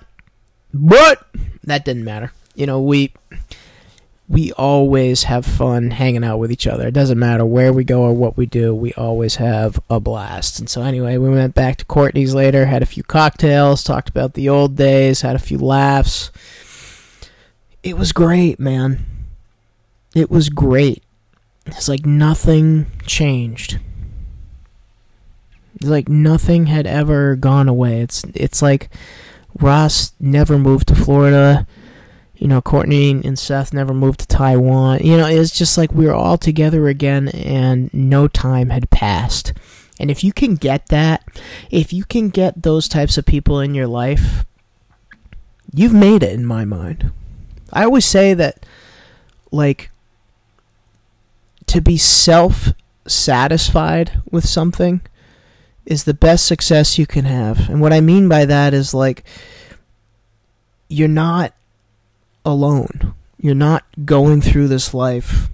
but 0.74 1.26
that 1.64 1.86
didn't 1.86 2.04
matter. 2.04 2.32
You 2.56 2.66
know, 2.66 2.82
we 2.82 3.14
we 4.30 4.52
always 4.54 5.24
have 5.24 5.46
fun 5.46 5.92
hanging 5.92 6.24
out 6.24 6.38
with 6.38 6.52
each 6.52 6.68
other. 6.68 6.88
It 6.88 6.94
doesn't 6.94 7.18
matter 7.18 7.46
where 7.46 7.72
we 7.72 7.86
go 7.86 8.02
or 8.02 8.14
what 8.14 8.36
we 8.36 8.46
do. 8.46 8.76
We 8.76 8.94
always 8.94 9.36
have 9.36 9.80
a 9.90 10.02
blast. 10.02 10.60
And 10.60 10.70
so, 10.70 10.82
anyway, 10.82 11.18
we 11.18 11.30
went 11.30 11.56
back 11.56 11.78
to 11.78 11.86
Courtney's 11.86 12.36
later, 12.36 12.66
had 12.66 12.84
a 12.84 12.88
few 12.88 13.04
cocktails, 13.04 13.84
talked 13.84 14.10
about 14.10 14.34
the 14.34 14.50
old 14.50 14.76
days, 14.76 15.22
had 15.22 15.38
a 15.38 15.40
few 15.40 15.58
laughs. 15.58 16.32
It 17.84 17.98
was 17.98 18.12
great, 18.12 18.60
man. 18.60 19.06
It 20.14 20.30
was 20.30 20.50
great. 20.50 21.04
It's 21.66 21.88
like 21.88 22.06
nothing 22.06 22.88
changed 23.06 23.80
like 25.82 26.10
nothing 26.10 26.68
had 26.68 26.88
ever 26.88 27.36
gone 27.36 27.68
away. 27.68 28.02
It's 28.02 28.24
it's 28.34 28.62
like 28.62 28.90
Ross 29.60 30.14
never 30.20 30.58
moved 30.58 30.88
to 30.90 30.96
Florida. 30.96 31.68
You 32.36 32.48
know, 32.48 32.62
Courtney 32.62 33.12
and 33.12 33.38
Seth 33.38 33.74
never 33.74 33.94
moved 33.94 34.20
to 34.20 34.28
Taiwan. 34.28 35.00
You 35.04 35.18
know, 35.18 35.28
it's 35.28 35.58
just 35.58 35.78
like 35.78 35.92
we 35.92 36.06
were 36.06 36.14
all 36.14 36.38
together 36.38 36.88
again 36.88 37.30
and 37.30 37.92
no 37.94 38.28
time 38.28 38.70
had 38.70 38.90
passed. 38.92 39.54
And 40.00 40.12
if 40.12 40.24
you 40.24 40.32
can 40.32 40.56
get 40.56 40.88
that, 40.88 41.24
if 41.72 41.92
you 41.92 42.06
can 42.06 42.30
get 42.30 42.62
those 42.62 42.88
types 42.88 43.18
of 43.18 43.26
people 43.26 43.60
in 43.60 43.74
your 43.74 43.88
life, 43.88 44.46
you've 45.74 45.94
made 45.94 46.22
it 46.22 46.34
in 46.34 46.46
my 46.46 46.64
mind. 46.64 47.12
I 47.74 47.84
always 47.84 48.06
say 48.06 48.36
that 48.36 48.66
like 49.52 49.90
to 51.66 51.82
be 51.82 51.98
self 51.98 52.70
satisfied 53.08 54.22
with 54.30 54.48
something 54.48 55.02
is 55.88 56.04
the 56.04 56.14
best 56.14 56.46
success 56.46 57.00
you 57.00 57.08
can 57.08 57.26
have. 57.26 57.70
And 57.70 57.80
what 57.82 57.94
I 57.94 58.02
mean 58.02 58.28
by 58.28 58.46
that 58.46 58.74
is 58.74 58.94
like 58.94 59.24
you're 60.90 61.08
not 61.08 61.54
alone. 62.46 63.16
You're 63.40 63.56
not 63.56 63.86
going 64.04 64.42
through 64.42 64.68
this 64.68 64.94
life 64.94 65.50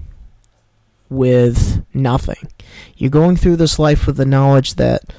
with 1.08 1.86
nothing. 1.94 2.50
You're 2.98 3.12
going 3.12 3.36
through 3.36 3.58
this 3.58 3.78
life 3.78 4.08
with 4.08 4.18
the 4.18 4.26
knowledge 4.26 4.76
that 4.76 5.14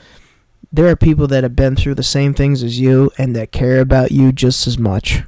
there 0.73 0.89
are 0.89 0.97
people 0.97 1.29
that 1.29 1.45
have 1.45 1.55
been 1.55 1.77
through 1.77 1.95
the 1.95 2.03
same 2.03 2.35
things 2.35 2.65
as 2.65 2.81
you 2.81 3.13
and 3.17 3.37
that 3.37 3.53
care 3.53 3.81
about 3.81 4.11
you 4.11 4.33
just 4.33 4.67
as 4.67 4.77
much. 4.77 5.23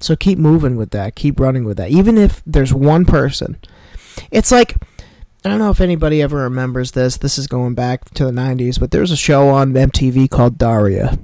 So 0.00 0.16
keep 0.16 0.38
moving 0.38 0.76
with 0.76 0.90
that. 0.92 1.14
Keep 1.14 1.38
running 1.38 1.64
with 1.64 1.76
that. 1.76 1.90
Even 1.90 2.16
if 2.16 2.42
there's 2.46 2.72
one 2.72 3.04
person. 3.04 3.58
It's 4.30 4.50
like 4.50 4.76
I 5.44 5.48
don't 5.48 5.58
know 5.58 5.70
if 5.70 5.80
anybody 5.80 6.22
ever 6.22 6.36
remembers 6.36 6.92
this. 6.92 7.16
This 7.16 7.36
is 7.36 7.48
going 7.48 7.74
back 7.74 8.10
to 8.10 8.24
the 8.24 8.30
90s, 8.30 8.78
but 8.78 8.92
there 8.92 9.00
was 9.00 9.10
a 9.10 9.16
show 9.16 9.48
on 9.48 9.72
MTV 9.72 10.30
called 10.30 10.56
Daria. 10.56 11.18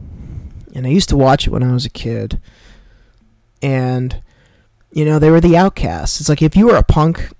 And 0.75 0.87
I 0.87 0.91
used 0.91 1.09
to 1.11 1.17
watch 1.17 1.47
it 1.47 1.51
when 1.51 1.63
I 1.63 1.73
was 1.73 1.85
a 1.85 1.91
kid. 1.91 2.41
And, 3.63 4.21
you 4.91 5.05
know, 5.05 5.21
they 5.21 5.31
were 5.31 5.41
the 5.41 5.57
outcasts. 5.57 6.19
It's 6.19 6.29
like 6.29 6.43
if 6.43 6.57
you 6.57 6.67
were 6.67 6.77
a 6.77 6.83
punk, 6.83 7.31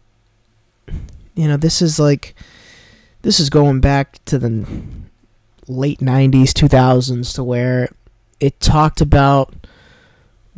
you 1.35 1.49
know, 1.49 1.57
this 1.57 1.83
is 1.83 1.99
like, 1.99 2.37
this 3.23 3.41
is 3.41 3.51
going 3.51 3.81
back 3.81 4.25
to 4.27 4.39
the 4.39 4.65
late 5.67 5.99
90s, 5.99 6.51
2000s, 6.51 7.35
to 7.35 7.43
where 7.43 7.91
it 8.39 8.61
talked 8.61 9.01
about 9.01 9.53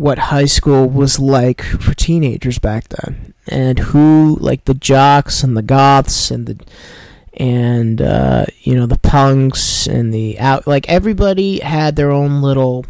what 0.01 0.19
high 0.19 0.47
school 0.47 0.89
was 0.89 1.21
like 1.21 1.61
for 1.61 1.93
teenagers 1.93 2.59
back 2.59 2.89
then 2.89 3.35
and 3.49 3.79
who 3.79 4.39
like 4.41 4.65
the 4.65 4.73
jocks 4.73 5.43
and 5.43 5.55
the 5.55 5.63
goths 5.63 6.31
and 6.31 6.47
the 6.47 6.59
and 7.35 8.01
uh, 8.01 8.47
you 8.63 8.75
know 8.75 8.87
the 8.87 8.99
punks 8.99 9.87
and 9.87 10.13
the 10.15 10.39
out 10.41 10.67
like 10.67 10.89
everybody 10.89 11.61
had 11.61 11.97
their 11.97 12.11
own 12.11 12.41
little 12.41 12.87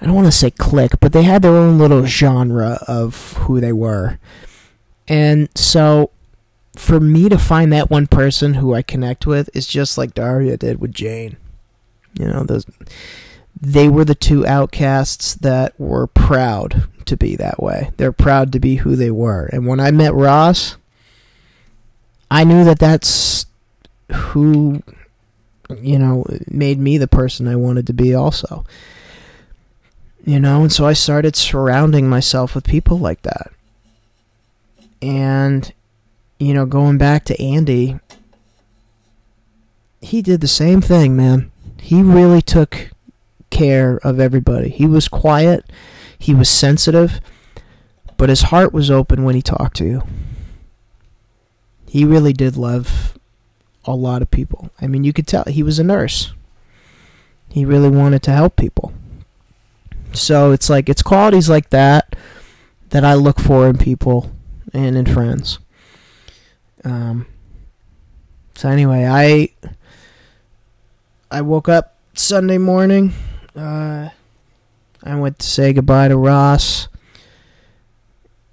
I 0.00 0.04
don't 0.04 0.14
want 0.14 0.26
to 0.26 0.32
say 0.32 0.50
clique, 0.50 1.00
but 1.00 1.12
they 1.12 1.22
had 1.22 1.42
their 1.42 1.56
own 1.56 1.78
little 1.78 2.04
genre 2.04 2.78
of 2.86 3.32
who 3.32 3.60
they 3.60 3.72
were. 3.72 4.18
And 5.08 5.48
so 5.56 6.10
for 6.76 7.00
me 7.00 7.28
to 7.30 7.38
find 7.38 7.72
that 7.72 7.90
one 7.90 8.06
person 8.06 8.54
who 8.54 8.74
I 8.74 8.82
connect 8.82 9.26
with 9.26 9.48
is 9.56 9.66
just 9.66 9.96
like 9.98 10.14
Daria 10.14 10.56
did 10.56 10.80
with 10.80 10.92
Jane. 10.92 11.36
You 12.14 12.26
know, 12.26 12.44
those 12.44 12.66
they 13.58 13.88
were 13.88 14.04
the 14.04 14.14
two 14.14 14.46
outcasts 14.46 15.34
that 15.34 15.78
were 15.78 16.06
proud 16.06 16.88
to 17.06 17.16
be 17.16 17.36
that 17.36 17.62
way. 17.62 17.90
They're 17.96 18.12
proud 18.12 18.52
to 18.52 18.60
be 18.60 18.76
who 18.76 18.96
they 18.96 19.10
were. 19.10 19.46
And 19.46 19.66
when 19.66 19.80
I 19.80 19.90
met 19.90 20.14
Ross, 20.14 20.76
I 22.30 22.44
knew 22.44 22.64
that 22.64 22.78
that's 22.78 23.46
who, 24.12 24.82
you 25.80 25.98
know, 25.98 26.26
made 26.48 26.78
me 26.78 26.98
the 26.98 27.08
person 27.08 27.48
I 27.48 27.56
wanted 27.56 27.86
to 27.86 27.92
be 27.92 28.14
also. 28.14 28.64
You 30.24 30.40
know, 30.40 30.62
and 30.62 30.72
so 30.72 30.86
I 30.86 30.92
started 30.92 31.36
surrounding 31.36 32.08
myself 32.08 32.54
with 32.54 32.64
people 32.64 32.98
like 32.98 33.22
that. 33.22 33.52
And, 35.00 35.72
you 36.38 36.52
know, 36.52 36.66
going 36.66 36.98
back 36.98 37.24
to 37.26 37.40
Andy, 37.40 38.00
he 40.00 40.20
did 40.22 40.40
the 40.40 40.48
same 40.48 40.80
thing, 40.80 41.16
man. 41.16 41.52
He 41.80 42.02
really 42.02 42.42
took 42.42 42.90
care 43.56 43.98
of 44.04 44.20
everybody. 44.20 44.68
He 44.68 44.86
was 44.86 45.08
quiet, 45.08 45.64
he 46.18 46.34
was 46.34 46.48
sensitive, 46.48 47.20
but 48.16 48.28
his 48.28 48.42
heart 48.42 48.72
was 48.72 48.90
open 48.90 49.24
when 49.24 49.34
he 49.34 49.42
talked 49.42 49.76
to 49.78 49.84
you. 49.84 50.02
He 51.88 52.04
really 52.04 52.32
did 52.32 52.56
love 52.56 53.18
a 53.84 53.94
lot 53.94 54.22
of 54.22 54.30
people. 54.30 54.70
I 54.80 54.86
mean, 54.86 55.04
you 55.04 55.12
could 55.12 55.26
tell 55.26 55.44
he 55.44 55.62
was 55.62 55.78
a 55.78 55.84
nurse. 55.84 56.32
He 57.48 57.64
really 57.64 57.88
wanted 57.88 58.22
to 58.24 58.32
help 58.32 58.56
people. 58.56 58.92
So 60.12 60.52
it's 60.52 60.68
like 60.68 60.88
it's 60.88 61.02
qualities 61.02 61.48
like 61.48 61.70
that 61.70 62.16
that 62.90 63.04
I 63.04 63.14
look 63.14 63.38
for 63.38 63.68
in 63.68 63.78
people 63.78 64.30
and 64.72 64.96
in 64.96 65.06
friends. 65.06 65.58
Um, 66.84 67.26
so 68.54 68.68
anyway, 68.68 69.06
I 69.06 69.50
I 71.30 71.42
woke 71.42 71.68
up 71.68 71.96
Sunday 72.14 72.58
morning 72.58 73.12
uh, 73.56 74.10
I 75.02 75.14
went 75.16 75.38
to 75.38 75.46
say 75.46 75.72
goodbye 75.72 76.08
to 76.08 76.16
Ross, 76.16 76.88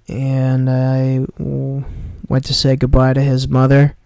and 0.08 0.70
I 0.70 1.26
went 1.38 2.44
to 2.46 2.54
say 2.54 2.76
goodbye 2.76 3.12
to 3.14 3.20
his 3.20 3.48
mother. 3.48 3.96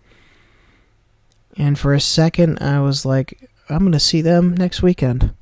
And 1.56 1.78
for 1.78 1.92
a 1.92 2.00
second, 2.00 2.62
I 2.62 2.80
was 2.80 3.04
like, 3.04 3.50
I'm 3.68 3.80
going 3.80 3.92
to 3.92 4.00
see 4.00 4.22
them 4.22 4.54
next 4.56 4.82
weekend. 4.82 5.34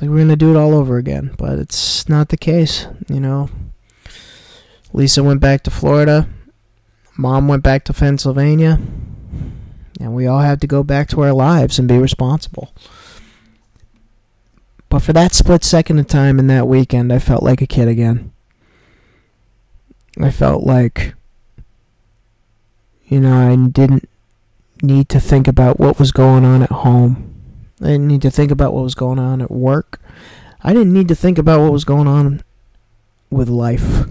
Like, 0.00 0.08
we're 0.08 0.16
going 0.16 0.28
to 0.28 0.36
do 0.36 0.50
it 0.50 0.56
all 0.56 0.74
over 0.74 0.96
again. 0.96 1.34
But 1.36 1.58
it's 1.58 2.08
not 2.08 2.28
the 2.28 2.36
case, 2.36 2.86
you 3.08 3.20
know. 3.20 3.50
Lisa 4.92 5.22
went 5.22 5.40
back 5.40 5.62
to 5.64 5.70
Florida. 5.70 6.28
Mom 7.18 7.48
went 7.48 7.62
back 7.62 7.84
to 7.84 7.92
Pennsylvania. 7.92 8.78
And 10.00 10.14
we 10.14 10.26
all 10.26 10.40
had 10.40 10.60
to 10.62 10.66
go 10.66 10.82
back 10.82 11.08
to 11.08 11.20
our 11.20 11.32
lives 11.32 11.78
and 11.78 11.86
be 11.86 11.98
responsible. 11.98 12.72
But 14.90 15.02
for 15.02 15.12
that 15.14 15.32
split 15.32 15.64
second 15.64 16.00
of 16.00 16.08
time 16.08 16.38
in 16.38 16.48
that 16.48 16.66
weekend, 16.66 17.12
I 17.12 17.20
felt 17.20 17.44
like 17.44 17.62
a 17.62 17.66
kid 17.66 17.88
again. 17.88 18.32
I 20.20 20.32
felt 20.32 20.64
like, 20.64 21.14
you 23.06 23.20
know, 23.20 23.32
I 23.32 23.54
didn't 23.54 24.08
need 24.82 25.08
to 25.10 25.20
think 25.20 25.46
about 25.46 25.78
what 25.78 26.00
was 26.00 26.10
going 26.10 26.44
on 26.44 26.62
at 26.62 26.72
home. 26.72 27.34
I 27.80 27.86
didn't 27.86 28.08
need 28.08 28.22
to 28.22 28.30
think 28.32 28.50
about 28.50 28.74
what 28.74 28.82
was 28.82 28.96
going 28.96 29.20
on 29.20 29.40
at 29.40 29.50
work. 29.50 30.00
I 30.62 30.72
didn't 30.72 30.92
need 30.92 31.08
to 31.08 31.14
think 31.14 31.38
about 31.38 31.60
what 31.60 31.72
was 31.72 31.84
going 31.84 32.08
on 32.08 32.42
with 33.30 33.48
life. 33.48 34.06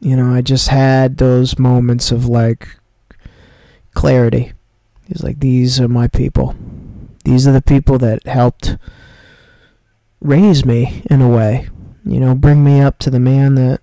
You 0.00 0.16
know, 0.16 0.34
I 0.34 0.42
just 0.42 0.68
had 0.68 1.18
those 1.18 1.60
moments 1.60 2.10
of 2.10 2.26
like 2.26 2.68
clarity. 3.94 4.52
It's 5.08 5.22
like 5.22 5.38
these 5.38 5.80
are 5.80 5.88
my 5.88 6.08
people. 6.08 6.56
These 7.24 7.46
are 7.46 7.52
the 7.52 7.62
people 7.62 7.98
that 7.98 8.26
helped 8.26 8.76
raise 10.20 10.64
me 10.64 11.02
in 11.10 11.20
a 11.20 11.28
way. 11.28 11.68
You 12.04 12.18
know, 12.18 12.34
bring 12.34 12.64
me 12.64 12.80
up 12.80 12.98
to 13.00 13.10
the 13.10 13.20
man 13.20 13.54
that 13.54 13.80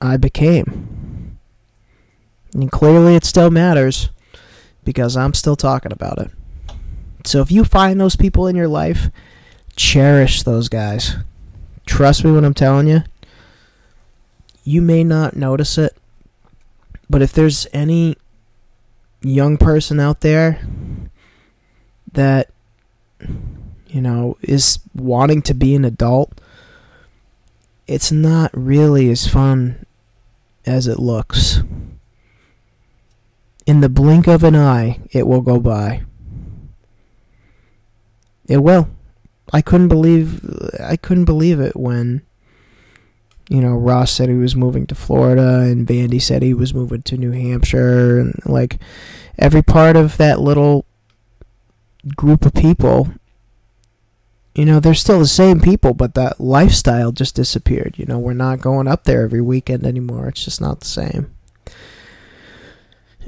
I 0.00 0.16
became. 0.16 1.38
And 2.52 2.70
clearly 2.70 3.14
it 3.14 3.24
still 3.24 3.50
matters 3.50 4.10
because 4.84 5.16
I'm 5.16 5.34
still 5.34 5.56
talking 5.56 5.92
about 5.92 6.18
it. 6.18 6.30
So 7.24 7.40
if 7.40 7.50
you 7.50 7.64
find 7.64 8.00
those 8.00 8.16
people 8.16 8.46
in 8.46 8.56
your 8.56 8.68
life, 8.68 9.10
cherish 9.76 10.42
those 10.42 10.68
guys. 10.68 11.16
Trust 11.84 12.24
me 12.24 12.32
when 12.32 12.44
I'm 12.44 12.54
telling 12.54 12.88
you. 12.88 13.02
You 14.64 14.82
may 14.82 15.04
not 15.04 15.36
notice 15.36 15.78
it, 15.78 15.96
but 17.08 17.22
if 17.22 17.32
there's 17.32 17.66
any 17.72 18.16
young 19.22 19.56
person 19.56 20.00
out 20.00 20.20
there 20.20 20.60
that 22.16 22.50
you 23.86 24.00
know 24.00 24.36
is 24.42 24.80
wanting 24.94 25.40
to 25.42 25.54
be 25.54 25.74
an 25.74 25.84
adult, 25.84 26.40
it's 27.86 28.10
not 28.10 28.50
really 28.52 29.08
as 29.10 29.28
fun 29.28 29.86
as 30.66 30.86
it 30.86 30.98
looks. 30.98 31.62
In 33.64 33.80
the 33.80 33.88
blink 33.88 34.26
of 34.26 34.44
an 34.44 34.54
eye, 34.54 35.00
it 35.10 35.26
will 35.26 35.40
go 35.40 35.58
by. 35.58 36.02
It 38.48 38.58
will. 38.58 38.88
I 39.52 39.62
couldn't 39.62 39.88
believe 39.88 40.40
I 40.80 40.96
couldn't 40.96 41.24
believe 41.24 41.60
it 41.60 41.76
when 41.76 42.22
you 43.48 43.60
know 43.60 43.74
Ross 43.76 44.12
said 44.12 44.28
he 44.28 44.34
was 44.34 44.56
moving 44.56 44.86
to 44.88 44.94
Florida 44.94 45.60
and 45.60 45.86
Vandy 45.86 46.20
said 46.20 46.42
he 46.42 46.54
was 46.54 46.74
moving 46.74 47.02
to 47.02 47.16
New 47.16 47.30
Hampshire 47.30 48.18
and 48.18 48.40
like 48.44 48.78
every 49.38 49.62
part 49.62 49.96
of 49.96 50.16
that 50.16 50.40
little 50.40 50.84
group 52.14 52.46
of 52.46 52.54
people 52.54 53.08
you 54.54 54.64
know 54.64 54.78
they're 54.78 54.94
still 54.94 55.18
the 55.18 55.26
same 55.26 55.60
people 55.60 55.92
but 55.92 56.14
that 56.14 56.40
lifestyle 56.40 57.10
just 57.10 57.34
disappeared 57.34 57.94
you 57.98 58.06
know 58.06 58.18
we're 58.18 58.32
not 58.32 58.60
going 58.60 58.86
up 58.86 59.04
there 59.04 59.22
every 59.22 59.40
weekend 59.40 59.84
anymore 59.84 60.28
it's 60.28 60.44
just 60.44 60.60
not 60.60 60.80
the 60.80 60.86
same 60.86 61.34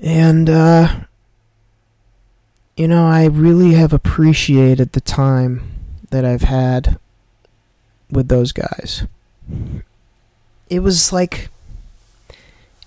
and 0.03 0.49
uh 0.49 1.01
you 2.77 2.87
know 2.87 3.09
I 3.09 3.27
really 3.27 3.75
have 3.75 3.93
appreciated 3.93 4.93
the 4.93 5.01
time 5.01 5.63
that 6.11 6.25
I've 6.25 6.43
had 6.43 6.99
with 8.11 8.29
those 8.29 8.53
guys. 8.53 9.05
It 10.71 10.81
was 10.81 11.13
like 11.13 11.49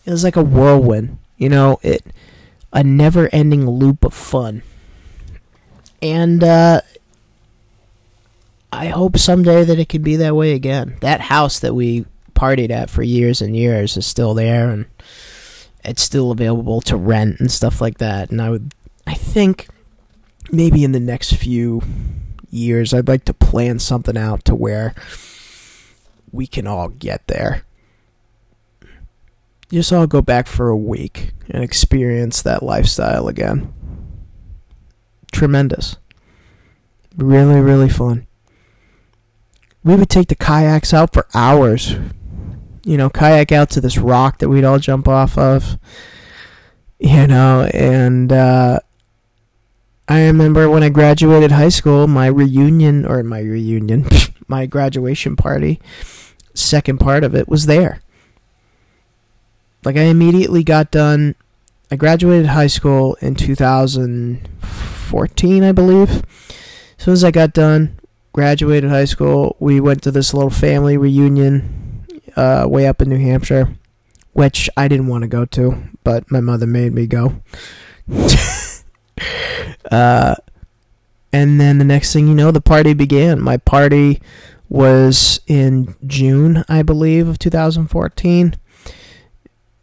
it 0.06 0.12
was 0.12 0.24
like 0.24 0.38
a 0.38 0.44
whirlwind, 0.44 1.18
you 1.38 1.50
know, 1.50 1.80
it 1.84 2.06
a 2.74 2.84
never-ending 2.84 3.70
loop 3.70 4.06
of 4.06 4.14
fun. 4.14 4.64
And 6.02 6.44
uh 6.44 6.82
I 8.74 8.88
hope 8.88 9.18
someday 9.18 9.66
that 9.66 9.80
it 9.80 9.90
can 9.90 10.02
be 10.02 10.16
that 10.16 10.36
way 10.36 10.54
again. 10.54 10.98
That 11.02 11.20
house 11.22 11.60
that 11.60 11.76
we 11.76 12.06
partied 12.34 12.72
at 12.72 12.90
for 12.90 13.04
years 13.04 13.42
and 13.42 13.56
years 13.56 13.98
is 13.98 14.06
still 14.06 14.34
there 14.34 14.70
and 14.70 14.86
it's 15.84 16.02
still 16.02 16.32
available 16.32 16.80
to 16.82 16.96
rent 16.96 17.40
and 17.40 17.52
stuff 17.52 17.82
like 17.82 17.98
that. 17.98 18.32
And 18.32 18.42
I 18.42 18.50
would 18.50 18.74
I 19.06 19.14
think 19.14 19.68
maybe 20.52 20.84
in 20.84 20.92
the 20.92 21.00
next 21.00 21.34
few 21.36 21.82
years, 22.50 22.94
I'd 22.94 23.08
like 23.08 23.26
to 23.26 23.34
plan 23.34 23.80
something 23.80 24.18
out 24.18 24.46
to 24.46 24.56
where 24.56 24.94
we 26.32 26.48
can 26.48 26.68
all 26.68 26.90
get 26.90 27.28
there. 27.28 27.64
Just 29.72 29.94
all 29.94 30.08
go 30.08 30.22
back 30.22 30.48
for 30.48 30.70
a 30.70 30.78
week 30.78 31.32
and 31.50 31.64
experience 31.64 32.42
that 32.42 32.62
lifestyle 32.62 33.28
again. 33.28 33.74
Tremendous. 35.32 35.98
Really, 37.18 37.60
really 37.60 37.90
fun. 37.90 38.28
We 39.84 39.96
would 39.96 40.10
take 40.10 40.28
the 40.28 40.36
kayaks 40.36 40.94
out 40.94 41.14
for 41.14 41.28
hours. 41.34 41.96
You 42.84 42.98
know, 42.98 43.10
kayak 43.10 43.52
out 43.52 43.70
to 43.72 43.82
this 43.82 43.98
rock 43.98 44.40
that 44.40 44.50
we'd 44.50 44.64
all 44.64 44.80
jump 44.80 45.08
off 45.08 45.38
of. 45.38 45.78
You 47.00 47.28
know, 47.28 47.70
and 47.74 48.32
uh, 48.32 48.80
I 50.08 50.26
remember 50.26 50.70
when 50.70 50.84
I 50.84 50.90
graduated 50.90 51.52
high 51.52 51.70
school, 51.70 52.08
my 52.08 52.28
reunion 52.28 53.06
or 53.06 53.24
my 53.24 53.40
reunion, 53.40 54.08
my 54.48 54.66
graduation 54.66 55.36
party, 55.36 55.80
second 56.54 57.00
part 57.00 57.24
of 57.24 57.34
it 57.34 57.48
was 57.48 57.66
there. 57.66 58.02
Like 59.84 59.98
I 59.98 60.04
immediately 60.04 60.64
got 60.64 60.92
done. 60.92 61.36
I 61.90 61.96
graduated 61.96 62.48
high 62.48 62.68
school 62.68 63.16
in 63.22 63.36
2014, 65.12 65.64
I 65.64 65.72
believe. 65.74 66.10
As 66.98 67.04
soon 67.06 67.14
as 67.14 67.24
I 67.24 67.32
got 67.32 67.54
done, 67.54 68.00
graduated 68.32 68.90
high 68.90 69.06
school, 69.06 69.58
we 69.60 69.82
went 69.82 70.02
to 70.04 70.12
this 70.12 70.34
little 70.34 70.50
family 70.50 70.98
reunion 70.98 72.06
uh, 72.36 72.66
way 72.68 72.88
up 72.88 73.02
in 73.02 73.10
New 73.10 73.20
Hampshire, 73.20 73.76
which 74.32 74.70
I 74.78 74.88
didn't 74.88 75.08
want 75.08 75.24
to 75.24 75.28
go 75.28 75.44
to, 75.46 75.84
but 76.04 76.32
my 76.32 76.40
mother 76.40 76.66
made 76.66 76.94
me 76.94 77.08
go. 77.08 77.42
Uh, 79.92 80.36
and 81.34 81.60
then 81.60 81.78
the 81.78 81.84
next 81.84 82.14
thing 82.14 82.28
you 82.28 82.34
know, 82.34 82.50
the 82.50 82.62
party 82.62 82.94
began. 82.94 83.42
My 83.42 83.58
party 83.58 84.22
was 84.70 85.42
in 85.48 85.96
June, 86.08 86.64
I 86.70 86.82
believe, 86.82 87.28
of 87.28 87.38
2014. 87.38 88.56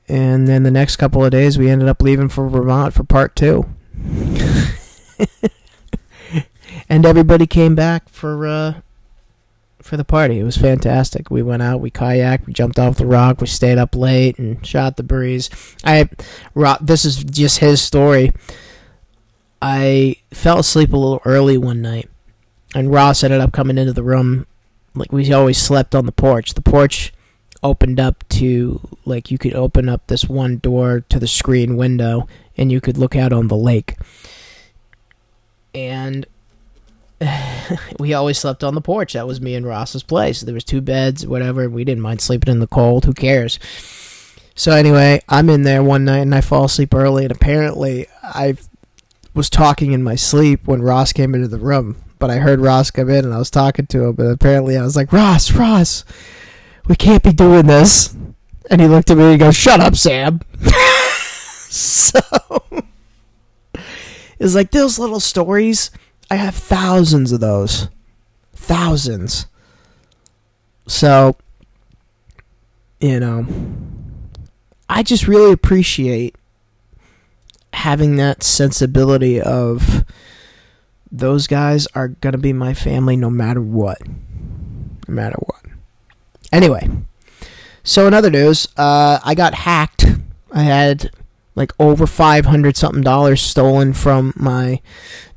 And 0.08 0.48
then 0.48 0.62
the 0.62 0.70
next 0.70 0.96
couple 0.96 1.22
of 1.22 1.30
days, 1.30 1.58
we 1.58 1.68
ended 1.68 1.88
up 1.88 2.00
leaving 2.00 2.30
for 2.30 2.48
Vermont 2.48 2.94
for 2.94 3.04
part 3.04 3.36
two. 3.36 3.66
and 6.88 7.04
everybody 7.06 7.46
came 7.46 7.74
back 7.74 8.08
for 8.08 8.46
uh, 8.46 8.80
for 9.82 9.96
the 9.96 10.04
party. 10.04 10.38
It 10.38 10.44
was 10.44 10.56
fantastic. 10.56 11.30
We 11.30 11.42
went 11.42 11.62
out, 11.62 11.80
we 11.80 11.90
kayaked, 11.90 12.46
we 12.46 12.52
jumped 12.52 12.78
off 12.78 12.98
the 12.98 13.06
rock, 13.06 13.40
we 13.40 13.46
stayed 13.46 13.78
up 13.78 13.94
late 13.94 14.38
and 14.38 14.64
shot 14.64 14.96
the 14.96 15.02
breeze. 15.02 15.50
I, 15.84 16.08
this 16.80 17.04
is 17.04 17.24
just 17.24 17.58
his 17.58 17.80
story. 17.80 18.32
I 19.60 20.16
fell 20.30 20.60
asleep 20.60 20.92
a 20.92 20.96
little 20.96 21.22
early 21.24 21.58
one 21.58 21.82
night, 21.82 22.08
and 22.74 22.92
Ross 22.92 23.24
ended 23.24 23.40
up 23.40 23.52
coming 23.52 23.78
into 23.78 23.92
the 23.92 24.02
room. 24.02 24.46
Like 24.94 25.12
we 25.12 25.32
always 25.32 25.58
slept 25.58 25.94
on 25.94 26.06
the 26.06 26.12
porch. 26.12 26.54
The 26.54 26.62
porch 26.62 27.12
opened 27.62 27.98
up 27.98 28.24
to 28.28 28.80
like 29.04 29.30
you 29.30 29.38
could 29.38 29.54
open 29.54 29.88
up 29.88 30.06
this 30.06 30.28
one 30.28 30.58
door 30.58 31.00
to 31.08 31.18
the 31.18 31.26
screen 31.26 31.76
window, 31.76 32.28
and 32.56 32.70
you 32.70 32.80
could 32.80 32.98
look 32.98 33.16
out 33.16 33.32
on 33.32 33.48
the 33.48 33.56
lake. 33.56 33.96
And 35.74 36.26
we 37.98 38.14
always 38.14 38.38
slept 38.38 38.64
on 38.64 38.74
the 38.74 38.80
porch. 38.80 39.12
That 39.14 39.26
was 39.26 39.40
me 39.40 39.54
and 39.54 39.66
Ross's 39.66 40.02
place. 40.02 40.40
There 40.40 40.54
was 40.54 40.64
two 40.64 40.80
beds, 40.80 41.26
whatever. 41.26 41.68
We 41.68 41.84
didn't 41.84 42.02
mind 42.02 42.20
sleeping 42.20 42.52
in 42.52 42.60
the 42.60 42.66
cold. 42.66 43.04
Who 43.04 43.12
cares? 43.12 43.58
So 44.54 44.72
anyway, 44.72 45.20
I'm 45.28 45.48
in 45.50 45.62
there 45.62 45.82
one 45.82 46.04
night 46.04 46.18
and 46.18 46.34
I 46.34 46.40
fall 46.40 46.64
asleep 46.64 46.92
early, 46.92 47.24
and 47.24 47.30
apparently 47.30 48.08
I 48.24 48.56
was 49.32 49.48
talking 49.48 49.92
in 49.92 50.02
my 50.02 50.16
sleep 50.16 50.66
when 50.66 50.82
Ross 50.82 51.12
came 51.12 51.34
into 51.34 51.46
the 51.46 51.58
room. 51.58 52.02
But 52.18 52.30
I 52.30 52.38
heard 52.38 52.58
Ross 52.58 52.90
come 52.90 53.08
in 53.08 53.24
and 53.24 53.32
I 53.32 53.38
was 53.38 53.50
talking 53.50 53.86
to 53.86 54.06
him, 54.06 54.14
but 54.14 54.24
apparently 54.24 54.76
I 54.76 54.82
was 54.82 54.96
like, 54.96 55.12
Ross, 55.12 55.52
Ross, 55.52 56.04
we 56.88 56.96
can't 56.96 57.22
be 57.22 57.32
doing 57.32 57.66
this. 57.66 58.16
And 58.68 58.80
he 58.80 58.88
looked 58.88 59.10
at 59.10 59.16
me 59.16 59.22
and 59.24 59.32
he 59.32 59.38
goes, 59.38 59.54
Shut 59.54 59.78
up, 59.78 59.94
Sam. 59.94 60.40
so 61.68 62.20
it's 64.38 64.54
like 64.54 64.70
those 64.70 64.98
little 64.98 65.20
stories. 65.20 65.90
I 66.30 66.36
have 66.36 66.54
thousands 66.54 67.32
of 67.32 67.40
those. 67.40 67.88
Thousands. 68.54 69.46
So, 70.86 71.36
you 73.00 73.20
know, 73.20 73.46
I 74.88 75.02
just 75.02 75.28
really 75.28 75.52
appreciate 75.52 76.36
having 77.72 78.16
that 78.16 78.42
sensibility 78.42 79.40
of 79.40 80.04
those 81.10 81.46
guys 81.46 81.86
are 81.94 82.08
going 82.08 82.32
to 82.32 82.38
be 82.38 82.52
my 82.52 82.74
family 82.74 83.16
no 83.16 83.30
matter 83.30 83.60
what. 83.60 83.98
No 84.06 85.14
matter 85.14 85.36
what. 85.38 85.62
Anyway, 86.52 86.88
so 87.82 88.06
in 88.06 88.14
other 88.14 88.30
news, 88.30 88.68
uh, 88.76 89.18
I 89.24 89.34
got 89.34 89.54
hacked. 89.54 90.06
I 90.52 90.62
had 90.62 91.10
like 91.58 91.72
over 91.78 92.06
500 92.06 92.76
something 92.76 93.02
dollars 93.02 93.42
stolen 93.42 93.92
from 93.92 94.32
my 94.36 94.80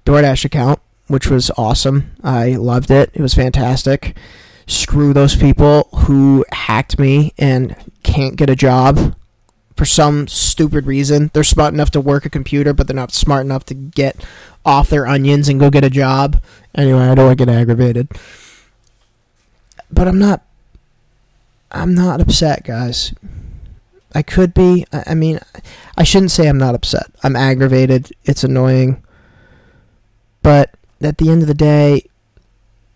DoorDash 0.06 0.46
account, 0.46 0.80
which 1.08 1.28
was 1.28 1.52
awesome. 1.58 2.12
I 2.24 2.52
loved 2.56 2.92
it. 2.92 3.10
It 3.14 3.22
was 3.22 3.34
fantastic. 3.34 4.16
Screw 4.68 5.12
those 5.14 5.36
people 5.36 5.90
who 6.06 6.46
hacked 6.52 6.98
me 7.00 7.34
and 7.38 7.76
can't 8.04 8.38
get 8.38 8.50
a 8.50 8.56
job 8.56 9.16
for 9.76 9.86
some 9.86 10.28
stupid 10.28 10.86
reason. 10.86 11.32
They're 11.34 11.44
smart 11.44 11.74
enough 11.74 11.92
to 11.92 12.00
work 12.00 12.24
a 12.24 12.30
computer, 12.30 12.72
but 12.72 12.88
they're 12.88 12.96
not 12.96 13.12
smart 13.12 13.46
enough 13.46 13.66
to 13.66 13.74
get 13.74 14.24
off 14.64 14.90
their 14.90 15.08
onions 15.08 15.50
and 15.50 15.60
go 15.60 15.72
get 15.72 15.84
a 15.84 15.90
job. 15.90 16.42
Anyway, 16.76 17.02
I 17.02 17.16
don't 17.16 17.26
want 17.26 17.40
to 17.40 17.46
get 17.46 17.54
aggravated. 17.54 18.08
But 19.92 20.08
I'm 20.08 20.20
not. 20.20 20.46
I'm 21.72 21.96
not 21.96 22.22
upset, 22.22 22.64
guys. 22.64 23.14
I 24.14 24.22
could 24.22 24.54
be. 24.54 24.86
I 24.92 25.04
I 25.08 25.16
mean, 25.16 25.40
I 25.98 26.04
shouldn't 26.04 26.32
say 26.32 26.48
I'm 26.48 26.58
not 26.58 26.76
upset. 26.76 27.12
I'm 27.24 27.36
aggravated. 27.36 28.12
It's 28.26 28.44
annoying. 28.44 29.04
But 30.44 30.76
at 31.02 31.18
the 31.18 31.30
end 31.30 31.42
of 31.42 31.48
the 31.48 31.54
day, 31.54 32.06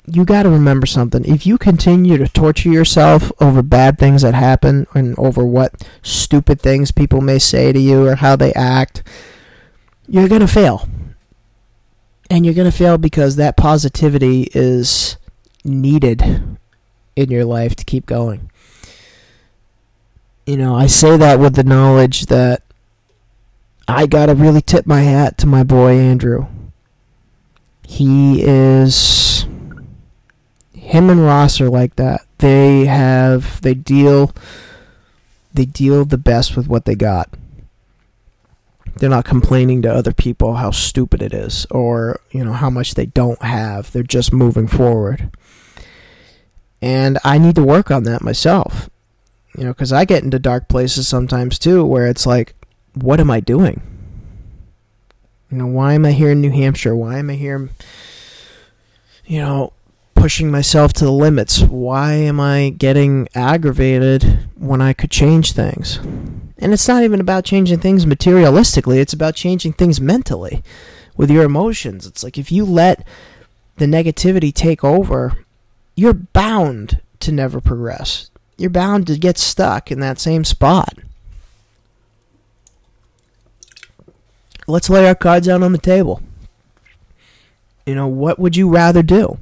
you 0.07 0.25
got 0.25 0.43
to 0.43 0.49
remember 0.49 0.85
something. 0.85 1.25
If 1.25 1.45
you 1.45 1.57
continue 1.57 2.17
to 2.17 2.27
torture 2.27 2.69
yourself 2.69 3.31
over 3.39 3.61
bad 3.61 3.97
things 3.97 4.21
that 4.21 4.35
happen 4.35 4.87
and 4.93 5.17
over 5.17 5.43
what 5.43 5.87
stupid 6.03 6.61
things 6.61 6.91
people 6.91 7.21
may 7.21 7.39
say 7.39 7.71
to 7.71 7.79
you 7.79 8.07
or 8.07 8.15
how 8.15 8.35
they 8.35 8.53
act, 8.53 9.03
you're 10.07 10.27
going 10.27 10.41
to 10.41 10.47
fail. 10.47 10.87
And 12.29 12.45
you're 12.45 12.55
going 12.55 12.69
to 12.69 12.77
fail 12.77 12.97
because 12.97 13.35
that 13.35 13.57
positivity 13.57 14.49
is 14.53 15.17
needed 15.63 16.57
in 17.15 17.31
your 17.31 17.45
life 17.45 17.75
to 17.75 17.85
keep 17.85 18.05
going. 18.05 18.51
You 20.45 20.57
know, 20.57 20.75
I 20.75 20.85
say 20.85 21.17
that 21.17 21.39
with 21.39 21.55
the 21.55 21.63
knowledge 21.63 22.27
that 22.27 22.61
I 23.87 24.05
got 24.05 24.27
to 24.27 24.35
really 24.35 24.61
tip 24.61 24.85
my 24.85 25.01
hat 25.01 25.37
to 25.39 25.47
my 25.47 25.63
boy 25.63 25.97
Andrew. 25.97 26.47
He 27.87 28.43
is 28.43 29.47
him 30.73 31.09
and 31.09 31.25
Ross 31.25 31.59
are 31.59 31.69
like 31.69 31.95
that. 31.95 32.21
They 32.37 32.85
have 32.85 33.61
they 33.61 33.73
deal 33.73 34.33
they 35.53 35.65
deal 35.65 36.05
the 36.05 36.17
best 36.17 36.55
with 36.55 36.67
what 36.67 36.85
they 36.85 36.95
got. 36.95 37.29
They're 38.97 39.09
not 39.09 39.25
complaining 39.25 39.81
to 39.81 39.93
other 39.93 40.13
people 40.13 40.55
how 40.55 40.71
stupid 40.71 41.21
it 41.21 41.33
is 41.33 41.65
or, 41.69 42.21
you 42.31 42.45
know, 42.45 42.53
how 42.53 42.69
much 42.69 42.93
they 42.93 43.07
don't 43.07 43.41
have. 43.41 43.91
They're 43.91 44.03
just 44.03 44.31
moving 44.31 44.67
forward. 44.67 45.31
And 46.81 47.17
I 47.23 47.37
need 47.37 47.55
to 47.55 47.63
work 47.63 47.91
on 47.91 48.03
that 48.03 48.21
myself. 48.21 48.89
You 49.57 49.65
know, 49.65 49.73
cuz 49.73 49.91
I 49.91 50.05
get 50.05 50.23
into 50.23 50.39
dark 50.39 50.67
places 50.67 51.07
sometimes 51.07 51.59
too 51.59 51.85
where 51.85 52.07
it's 52.07 52.25
like 52.25 52.53
what 52.93 53.19
am 53.19 53.29
I 53.29 53.39
doing? 53.39 53.81
You 55.51 55.57
know, 55.57 55.67
why 55.67 55.93
am 55.93 56.05
I 56.05 56.11
here 56.11 56.31
in 56.31 56.41
New 56.41 56.51
Hampshire? 56.51 56.95
Why 56.95 57.17
am 57.19 57.29
I 57.29 57.33
here 57.33 57.69
you 59.25 59.39
know, 59.39 59.73
pushing 60.13 60.49
myself 60.51 60.93
to 60.93 61.05
the 61.05 61.11
limits. 61.11 61.61
Why 61.61 62.13
am 62.13 62.39
I 62.39 62.69
getting 62.69 63.27
aggravated 63.35 64.47
when 64.55 64.81
I 64.81 64.93
could 64.93 65.11
change 65.11 65.51
things? 65.51 65.97
And 66.57 66.73
it's 66.73 66.87
not 66.87 67.03
even 67.03 67.19
about 67.19 67.43
changing 67.43 67.79
things 67.79 68.05
materialistically, 68.05 68.97
it's 68.97 69.13
about 69.13 69.35
changing 69.35 69.73
things 69.73 69.99
mentally 69.99 70.63
with 71.17 71.29
your 71.29 71.43
emotions. 71.43 72.05
It's 72.05 72.23
like 72.23 72.37
if 72.37 72.51
you 72.51 72.65
let 72.65 73.05
the 73.77 73.85
negativity 73.85 74.53
take 74.53 74.83
over, 74.83 75.45
you're 75.95 76.13
bound 76.13 77.01
to 77.19 77.31
never 77.31 77.59
progress. 77.59 78.29
You're 78.57 78.69
bound 78.69 79.07
to 79.07 79.17
get 79.17 79.37
stuck 79.37 79.91
in 79.91 79.99
that 79.99 80.19
same 80.19 80.43
spot. 80.43 80.99
Let's 84.67 84.89
lay 84.89 85.07
our 85.07 85.15
cards 85.15 85.47
out 85.47 85.61
on 85.61 85.73
the 85.73 85.77
table. 85.77 86.21
You 87.85 87.95
know, 87.95 88.07
what 88.07 88.39
would 88.39 88.55
you 88.55 88.69
rather 88.69 89.03
do? 89.03 89.39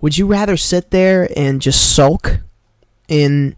Would 0.00 0.16
you 0.16 0.26
rather 0.26 0.56
sit 0.56 0.90
there 0.90 1.28
and 1.36 1.60
just 1.60 1.94
sulk 1.94 2.38
in 3.08 3.56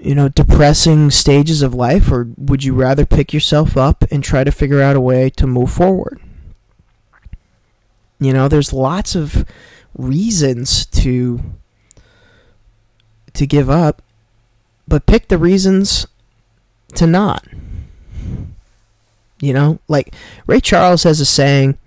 you 0.00 0.14
know 0.14 0.28
depressing 0.28 1.10
stages 1.10 1.62
of 1.62 1.74
life 1.74 2.10
or 2.10 2.28
would 2.36 2.64
you 2.64 2.74
rather 2.74 3.06
pick 3.06 3.32
yourself 3.32 3.76
up 3.76 4.04
and 4.10 4.22
try 4.22 4.44
to 4.44 4.50
figure 4.50 4.82
out 4.82 4.96
a 4.96 5.00
way 5.00 5.30
to 5.30 5.46
move 5.46 5.70
forward? 5.70 6.20
You 8.18 8.32
know, 8.32 8.48
there's 8.48 8.72
lots 8.72 9.14
of 9.14 9.44
reasons 9.96 10.86
to 10.86 11.40
to 13.36 13.46
give 13.46 13.70
up, 13.70 14.02
but 14.88 15.06
pick 15.06 15.28
the 15.28 15.38
reasons 15.38 16.06
to 16.94 17.06
not. 17.06 17.46
You 19.40 19.52
know, 19.52 19.78
like 19.88 20.14
Ray 20.46 20.60
Charles 20.60 21.02
has 21.02 21.20
a 21.20 21.26
saying 21.26 21.78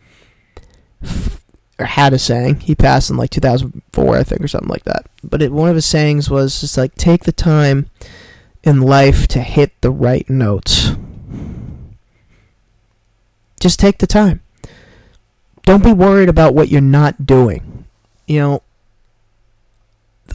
or 1.79 1.85
had 1.85 2.13
a 2.13 2.19
saying. 2.19 2.59
He 2.59 2.75
passed 2.75 3.09
in 3.09 3.17
like 3.17 3.31
2004, 3.31 4.17
I 4.17 4.23
think, 4.23 4.41
or 4.41 4.47
something 4.47 4.69
like 4.69 4.83
that. 4.83 5.07
But 5.23 5.41
it, 5.41 5.51
one 5.51 5.69
of 5.69 5.75
his 5.75 5.85
sayings 5.85 6.29
was 6.29 6.61
just 6.61 6.77
like, 6.77 6.93
take 6.95 7.23
the 7.23 7.31
time 7.31 7.89
in 8.63 8.81
life 8.81 9.27
to 9.29 9.41
hit 9.41 9.79
the 9.81 9.89
right 9.89 10.29
notes. 10.29 10.91
Just 13.59 13.79
take 13.79 13.97
the 13.97 14.07
time. 14.07 14.41
Don't 15.63 15.83
be 15.83 15.93
worried 15.93 16.29
about 16.29 16.53
what 16.53 16.69
you're 16.69 16.81
not 16.81 17.25
doing. 17.25 17.85
You 18.27 18.39
know, 18.39 18.63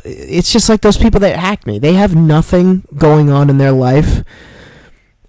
it's 0.04 0.52
just 0.52 0.68
like 0.68 0.82
those 0.82 0.98
people 0.98 1.20
that 1.20 1.38
hack 1.38 1.66
me. 1.66 1.78
They 1.78 1.94
have 1.94 2.14
nothing 2.14 2.86
going 2.96 3.30
on 3.30 3.50
in 3.50 3.58
their 3.58 3.72
life 3.72 4.22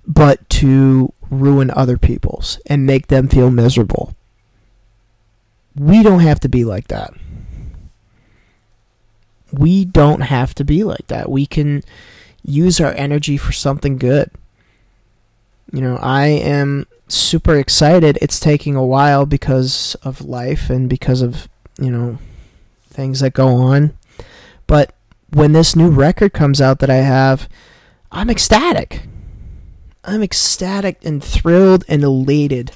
but 0.05 0.47
to 0.49 1.13
ruin 1.29 1.71
other 1.71 1.97
people's 1.97 2.59
and 2.67 2.85
make 2.85 3.07
them 3.07 3.27
feel 3.27 3.49
miserable. 3.49 4.13
We 5.75 6.03
don't 6.03 6.19
have 6.19 6.39
to 6.41 6.49
be 6.49 6.63
like 6.63 6.87
that. 6.87 7.13
We 9.51 9.85
don't 9.85 10.21
have 10.21 10.53
to 10.55 10.63
be 10.63 10.83
like 10.83 11.07
that. 11.07 11.29
We 11.29 11.45
can 11.45 11.83
use 12.43 12.79
our 12.79 12.93
energy 12.93 13.37
for 13.37 13.51
something 13.51 13.97
good. 13.97 14.31
You 15.71 15.81
know, 15.81 15.97
I 15.97 16.27
am 16.27 16.87
super 17.07 17.55
excited. 17.55 18.17
It's 18.21 18.39
taking 18.39 18.75
a 18.75 18.85
while 18.85 19.25
because 19.25 19.95
of 20.03 20.21
life 20.21 20.69
and 20.69 20.89
because 20.89 21.21
of, 21.21 21.47
you 21.79 21.89
know, 21.91 22.19
things 22.89 23.21
that 23.21 23.33
go 23.33 23.47
on. 23.47 23.97
But 24.67 24.93
when 25.31 25.51
this 25.51 25.75
new 25.75 25.89
record 25.89 26.33
comes 26.33 26.61
out 26.61 26.79
that 26.79 26.89
I 26.89 26.97
have, 26.97 27.49
I'm 28.11 28.29
ecstatic. 28.29 29.03
I'm 30.03 30.23
ecstatic 30.23 31.03
and 31.03 31.23
thrilled 31.23 31.83
and 31.87 32.03
elated 32.03 32.71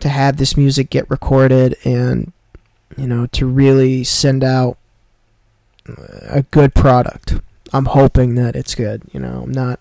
to 0.00 0.08
have 0.08 0.36
this 0.36 0.56
music 0.56 0.90
get 0.90 1.10
recorded 1.10 1.76
and 1.84 2.32
you 2.96 3.06
know 3.06 3.26
to 3.26 3.46
really 3.46 4.04
send 4.04 4.44
out 4.44 4.78
a 6.28 6.42
good 6.50 6.74
product. 6.74 7.34
I'm 7.72 7.86
hoping 7.86 8.34
that 8.36 8.56
it's 8.56 8.74
good, 8.74 9.02
you 9.12 9.20
know. 9.20 9.42
I'm 9.44 9.52
not 9.52 9.80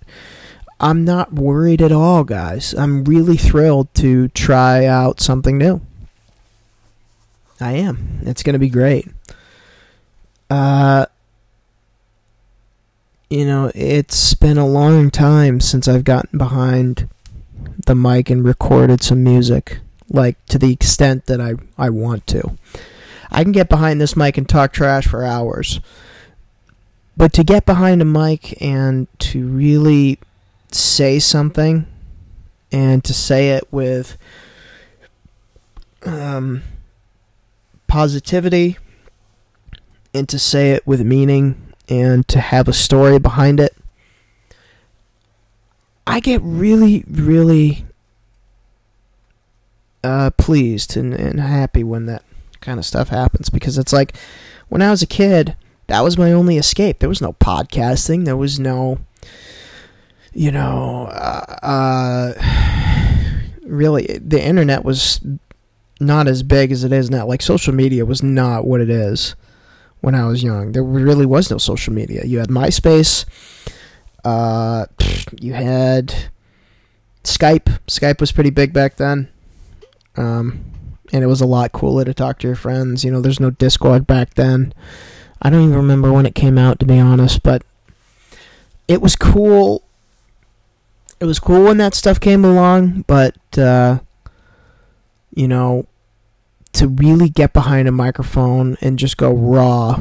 I'm 0.79 1.03
not 1.03 1.33
worried 1.33 1.81
at 1.81 1.91
all, 1.91 2.23
guys. 2.23 2.73
I'm 2.73 3.03
really 3.03 3.37
thrilled 3.37 3.93
to 3.95 4.27
try 4.29 4.85
out 4.85 5.19
something 5.19 5.57
new. 5.57 5.81
I 7.59 7.73
am. 7.73 8.19
It's 8.23 8.43
going 8.43 8.53
to 8.53 8.59
be 8.59 8.69
great. 8.69 9.07
Uh 10.49 11.07
you 13.29 13.45
know, 13.45 13.71
it's 13.75 14.33
been 14.33 14.57
a 14.57 14.67
long 14.67 15.11
time 15.11 15.59
since 15.59 15.87
I've 15.87 16.03
gotten 16.03 16.37
behind 16.37 17.09
the 17.85 17.95
mic 17.95 18.29
and 18.29 18.43
recorded 18.43 19.01
some 19.01 19.23
music, 19.23 19.79
like 20.09 20.43
to 20.47 20.57
the 20.57 20.71
extent 20.71 21.25
that 21.25 21.41
I, 21.41 21.53
I 21.77 21.89
want 21.89 22.25
to. 22.27 22.57
I 23.29 23.43
can 23.43 23.51
get 23.51 23.67
behind 23.67 23.99
this 23.99 24.15
mic 24.15 24.37
and 24.37 24.47
talk 24.47 24.71
trash 24.71 25.07
for 25.07 25.25
hours. 25.25 25.81
But 27.17 27.33
to 27.33 27.43
get 27.43 27.65
behind 27.65 28.01
a 28.01 28.05
mic 28.05 28.61
and 28.61 29.07
to 29.19 29.47
really 29.47 30.19
say 30.71 31.19
something 31.19 31.87
and 32.71 33.03
to 33.03 33.13
say 33.13 33.49
it 33.49 33.67
with 33.71 34.17
um, 36.05 36.63
positivity 37.87 38.77
and 40.13 40.29
to 40.29 40.39
say 40.39 40.71
it 40.71 40.85
with 40.85 41.01
meaning 41.01 41.66
and 41.89 42.27
to 42.27 42.39
have 42.39 42.67
a 42.67 42.73
story 42.73 43.19
behind 43.19 43.59
it. 43.59 43.75
I 46.05 46.19
get 46.19 46.41
really, 46.41 47.03
really 47.09 47.85
uh, 50.03 50.31
pleased 50.31 50.95
and, 50.95 51.13
and 51.13 51.39
happy 51.39 51.83
when 51.83 52.05
that 52.05 52.23
kind 52.61 52.79
of 52.79 52.85
stuff 52.85 53.09
happens 53.09 53.49
because 53.49 53.77
it's 53.77 53.93
like 53.93 54.15
when 54.69 54.81
I 54.81 54.89
was 54.89 55.01
a 55.01 55.07
kid, 55.07 55.55
that 55.87 56.01
was 56.01 56.17
my 56.17 56.31
only 56.31 56.57
escape. 56.57 56.99
There 56.99 57.09
was 57.09 57.21
no 57.21 57.33
podcasting, 57.33 58.25
there 58.25 58.37
was 58.37 58.59
no, 58.59 58.99
you 60.33 60.51
know, 60.51 61.07
uh, 61.11 61.55
uh, 61.61 62.33
really, 63.63 64.05
the 64.21 64.41
internet 64.41 64.83
was 64.83 65.21
not 65.99 66.27
as 66.27 66.43
big 66.43 66.71
as 66.71 66.83
it 66.83 66.91
is 66.91 67.09
now. 67.09 67.25
Like 67.25 67.41
social 67.41 67.73
media 67.73 68.05
was 68.05 68.21
not 68.21 68.65
what 68.65 68.81
it 68.81 68.89
is 68.89 69.35
when 70.01 70.15
I 70.15 70.25
was 70.25 70.43
young. 70.43 70.71
There 70.71 70.83
really 70.83 71.25
was 71.25 71.49
no 71.49 71.57
social 71.57 71.93
media. 71.93 72.25
You 72.25 72.39
had 72.39 72.49
MySpace. 72.49 73.25
Uh, 74.23 74.85
you 75.39 75.53
had 75.53 76.13
Skype. 77.23 77.79
Skype 77.87 78.19
was 78.19 78.31
pretty 78.31 78.49
big 78.49 78.73
back 78.73 78.97
then. 78.97 79.29
Um, 80.15 80.65
and 81.13 81.23
it 81.23 81.27
was 81.27 81.41
a 81.41 81.45
lot 81.45 81.71
cooler 81.71 82.03
to 82.03 82.13
talk 82.13 82.39
to 82.39 82.47
your 82.47 82.55
friends. 82.55 83.03
You 83.03 83.11
know, 83.11 83.21
there's 83.21 83.39
no 83.39 83.51
Discord 83.51 84.07
back 84.07 84.33
then. 84.33 84.73
I 85.41 85.49
don't 85.49 85.63
even 85.63 85.75
remember 85.75 86.11
when 86.11 86.25
it 86.25 86.35
came 86.35 86.57
out, 86.57 86.79
to 86.79 86.85
be 86.85 86.99
honest, 86.99 87.43
but 87.43 87.63
it 88.87 89.01
was 89.01 89.15
cool 89.15 89.83
it 91.19 91.25
was 91.25 91.39
cool 91.39 91.63
when 91.63 91.77
that 91.77 91.95
stuff 91.95 92.19
came 92.19 92.45
along, 92.45 93.03
but 93.07 93.35
uh, 93.57 93.99
you 95.33 95.47
know, 95.47 95.85
to 96.77 96.87
really 96.87 97.29
get 97.29 97.53
behind 97.53 97.87
a 97.87 97.91
microphone 97.91 98.77
and 98.81 98.99
just 98.99 99.17
go 99.17 99.33
raw 99.33 99.95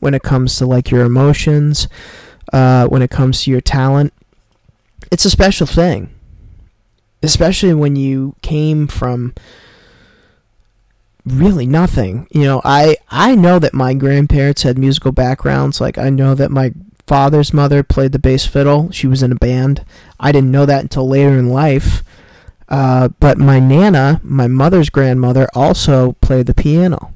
when 0.00 0.14
it 0.14 0.22
comes 0.22 0.56
to 0.56 0.66
like 0.66 0.90
your 0.90 1.04
emotions, 1.04 1.88
uh, 2.52 2.86
when 2.86 3.02
it 3.02 3.10
comes 3.10 3.42
to 3.42 3.50
your 3.50 3.60
talent, 3.60 4.12
it's 5.10 5.24
a 5.24 5.30
special 5.30 5.66
thing. 5.66 6.14
Especially 7.22 7.74
when 7.74 7.96
you 7.96 8.36
came 8.42 8.86
from 8.86 9.34
really 11.26 11.66
nothing. 11.66 12.28
You 12.30 12.44
know, 12.44 12.62
I 12.64 12.96
I 13.10 13.34
know 13.34 13.58
that 13.58 13.74
my 13.74 13.92
grandparents 13.94 14.62
had 14.62 14.78
musical 14.78 15.12
backgrounds. 15.12 15.80
Like 15.80 15.98
I 15.98 16.10
know 16.10 16.34
that 16.34 16.50
my 16.50 16.72
father's 17.06 17.52
mother 17.52 17.82
played 17.82 18.12
the 18.12 18.18
bass 18.18 18.46
fiddle. 18.46 18.90
She 18.92 19.06
was 19.06 19.22
in 19.22 19.32
a 19.32 19.36
band. 19.36 19.84
I 20.20 20.30
didn't 20.30 20.52
know 20.52 20.66
that 20.66 20.82
until 20.82 21.08
later 21.08 21.36
in 21.38 21.48
life. 21.48 22.02
Uh, 22.68 23.08
but 23.20 23.38
my 23.38 23.58
nana, 23.58 24.20
my 24.22 24.46
mother's 24.46 24.90
grandmother, 24.90 25.48
also 25.54 26.12
played 26.20 26.46
the 26.46 26.54
piano. 26.54 27.14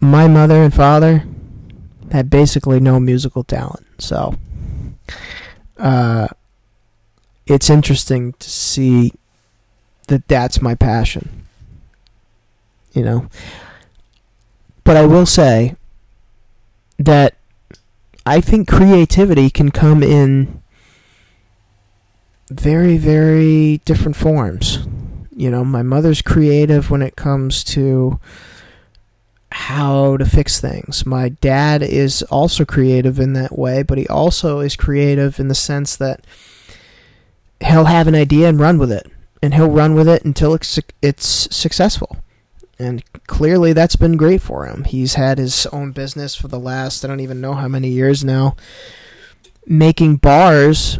My 0.00 0.26
mother 0.26 0.62
and 0.62 0.72
father 0.72 1.24
had 2.10 2.30
basically 2.30 2.80
no 2.80 2.98
musical 2.98 3.44
talent, 3.44 3.86
so 3.98 4.36
uh, 5.78 6.28
it's 7.46 7.68
interesting 7.68 8.32
to 8.34 8.50
see 8.50 9.12
that 10.08 10.28
that's 10.28 10.62
my 10.62 10.74
passion. 10.74 11.46
You 12.92 13.02
know, 13.02 13.28
but 14.84 14.96
I 14.96 15.04
will 15.04 15.26
say 15.26 15.76
that 16.98 17.34
I 18.24 18.40
think 18.40 18.68
creativity 18.68 19.50
can 19.50 19.70
come 19.70 20.02
in 20.02 20.62
very, 22.60 22.96
very 22.96 23.78
different 23.84 24.16
forms. 24.16 24.86
You 25.36 25.50
know, 25.50 25.64
my 25.64 25.82
mother's 25.82 26.22
creative 26.22 26.90
when 26.90 27.02
it 27.02 27.16
comes 27.16 27.64
to 27.64 28.20
how 29.50 30.16
to 30.16 30.24
fix 30.24 30.60
things. 30.60 31.06
My 31.06 31.28
dad 31.28 31.82
is 31.82 32.22
also 32.24 32.64
creative 32.64 33.20
in 33.20 33.34
that 33.34 33.56
way, 33.56 33.82
but 33.82 33.98
he 33.98 34.06
also 34.08 34.60
is 34.60 34.76
creative 34.76 35.38
in 35.38 35.48
the 35.48 35.54
sense 35.54 35.96
that 35.96 36.26
he'll 37.64 37.84
have 37.84 38.08
an 38.08 38.14
idea 38.14 38.48
and 38.48 38.58
run 38.58 38.78
with 38.78 38.90
it, 38.90 39.06
and 39.42 39.54
he'll 39.54 39.70
run 39.70 39.94
with 39.94 40.08
it 40.08 40.24
until 40.24 40.54
it's 40.54 40.78
it's 41.02 41.54
successful. 41.54 42.16
And 42.78 43.04
clearly 43.28 43.72
that's 43.72 43.96
been 43.96 44.16
great 44.16 44.42
for 44.42 44.66
him. 44.66 44.84
He's 44.84 45.14
had 45.14 45.38
his 45.38 45.66
own 45.66 45.92
business 45.92 46.34
for 46.34 46.48
the 46.48 46.58
last 46.58 47.04
I 47.04 47.08
don't 47.08 47.20
even 47.20 47.40
know 47.40 47.54
how 47.54 47.68
many 47.68 47.88
years 47.88 48.24
now 48.24 48.56
making 49.66 50.16
bars 50.16 50.98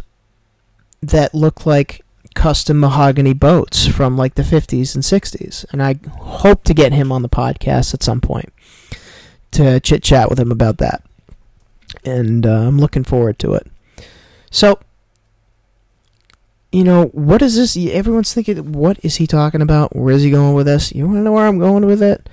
that 1.09 1.33
look 1.33 1.65
like 1.65 2.01
custom 2.35 2.79
mahogany 2.79 3.33
boats 3.33 3.87
from 3.87 4.17
like 4.17 4.35
the 4.35 4.43
50s 4.43 4.93
and 4.93 5.03
60s. 5.03 5.65
And 5.71 5.81
I 5.81 5.95
hope 6.19 6.63
to 6.65 6.73
get 6.73 6.93
him 6.93 7.11
on 7.11 7.21
the 7.21 7.29
podcast 7.29 7.93
at 7.93 8.03
some 8.03 8.21
point 8.21 8.53
to 9.51 9.79
chit 9.79 10.03
chat 10.03 10.29
with 10.29 10.39
him 10.39 10.51
about 10.51 10.77
that. 10.77 11.03
And 12.03 12.45
uh, 12.45 12.67
I'm 12.67 12.77
looking 12.77 13.03
forward 13.03 13.39
to 13.39 13.53
it. 13.53 13.67
So, 14.51 14.79
you 16.71 16.83
know, 16.83 17.05
what 17.07 17.41
is 17.41 17.55
this? 17.55 17.77
Everyone's 17.77 18.33
thinking, 18.33 18.73
what 18.73 18.99
is 19.03 19.15
he 19.15 19.25
talking 19.25 19.61
about? 19.61 19.95
Where 19.95 20.13
is 20.13 20.23
he 20.23 20.29
going 20.29 20.53
with 20.53 20.65
this? 20.65 20.91
You 20.91 21.05
want 21.05 21.19
to 21.19 21.21
know 21.21 21.31
where 21.31 21.47
I'm 21.47 21.57
going 21.57 21.85
with 21.85 22.03
it? 22.03 22.29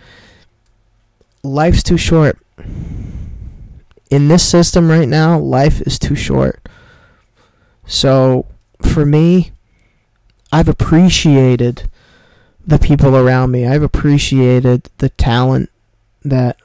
Life's 1.45 1.83
too 1.83 1.97
short. 1.97 2.39
In 4.11 4.29
this 4.29 4.47
system 4.47 4.91
right 4.91 5.09
now, 5.09 5.39
life 5.39 5.81
is 5.83 5.99
too 5.99 6.15
short. 6.15 6.69
So, 7.87 8.47
for 8.85 9.05
me, 9.07 9.53
I've 10.53 10.69
appreciated 10.69 11.89
the 12.67 12.79
people 12.79 13.17
around 13.17 13.51
me. 13.51 13.67
I've 13.67 13.83
appreciated 13.83 14.89
the 14.99 15.09
talent 15.11 15.71
that 16.25 16.57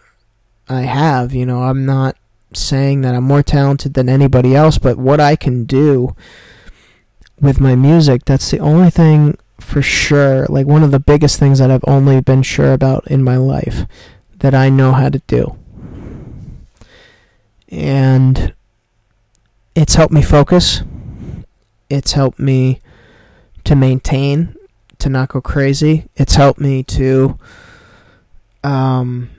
I 0.70 0.82
have. 0.82 1.34
You 1.34 1.46
know, 1.46 1.64
I'm 1.64 1.86
not 1.86 2.18
saying 2.54 3.02
that 3.02 3.16
I'm 3.16 3.24
more 3.24 3.44
talented 3.44 3.94
than 3.94 4.10
anybody 4.10 4.56
else, 4.56 4.78
but 4.78 4.98
what 4.98 5.20
I 5.20 5.36
can 5.36 5.66
do 5.66 6.16
with 7.40 7.60
my 7.60 7.76
music, 7.76 8.26
that's 8.26 8.52
the 8.52 8.60
only 8.60 8.90
thing 8.90 9.38
for 9.60 9.82
sure, 9.82 10.46
like 10.48 10.66
one 10.66 10.84
of 10.84 10.92
the 10.92 11.00
biggest 11.00 11.40
things 11.40 11.60
that 11.60 11.72
I've 11.72 11.84
only 11.88 12.22
been 12.22 12.44
sure 12.44 12.74
about 12.74 13.08
in 13.08 13.24
my 13.24 13.38
life 13.38 13.86
that 14.40 14.54
I 14.54 14.70
know 14.70 14.92
how 14.94 15.10
to 15.10 15.20
do. 15.28 15.58
And 17.70 18.54
it's 19.76 19.96
helped 19.96 20.14
me 20.14 20.22
focus. 20.22 20.84
It's 21.90 22.14
helped 22.14 22.40
me 22.40 22.82
to 23.64 23.76
maintain, 23.76 24.56
to 25.00 25.10
not 25.10 25.30
go 25.30 25.42
crazy. 25.42 26.08
It's 26.16 26.36
helped 26.36 26.60
me 26.60 26.84
to 26.84 27.38
um 28.64 29.30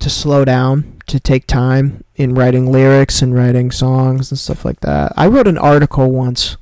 to 0.00 0.10
slow 0.10 0.44
down, 0.44 1.00
to 1.06 1.20
take 1.20 1.46
time 1.46 2.02
in 2.16 2.34
writing 2.34 2.70
lyrics 2.70 3.22
and 3.22 3.34
writing 3.34 3.70
songs 3.70 4.30
and 4.30 4.38
stuff 4.38 4.64
like 4.64 4.80
that. 4.80 5.12
I 5.16 5.28
wrote 5.28 5.46
an 5.46 5.58
article 5.58 6.10
once 6.10 6.56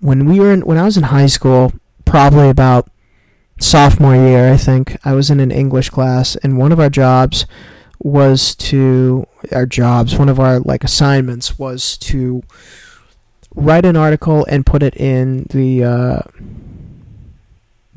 when 0.00 0.26
we 0.26 0.38
were 0.38 0.52
in, 0.52 0.60
when 0.60 0.76
I 0.76 0.84
was 0.84 0.98
in 0.98 1.04
high 1.04 1.26
school, 1.26 1.72
probably 2.04 2.50
about 2.50 2.90
sophomore 3.58 4.14
year, 4.14 4.52
I 4.52 4.58
think. 4.58 4.98
I 5.02 5.14
was 5.14 5.30
in 5.30 5.40
an 5.40 5.50
English 5.50 5.88
class 5.88 6.36
and 6.36 6.58
one 6.58 6.72
of 6.72 6.78
our 6.78 6.90
jobs 6.90 7.46
was 7.98 8.54
to 8.56 9.26
our 9.50 9.64
jobs, 9.64 10.18
one 10.18 10.28
of 10.28 10.38
our 10.38 10.60
like 10.60 10.84
assignments 10.84 11.58
was 11.58 11.96
to 11.98 12.42
write 13.54 13.84
an 13.84 13.96
article 13.96 14.44
and 14.48 14.66
put 14.66 14.82
it 14.82 14.96
in 14.96 15.46
the 15.50 15.84
uh, 15.84 16.20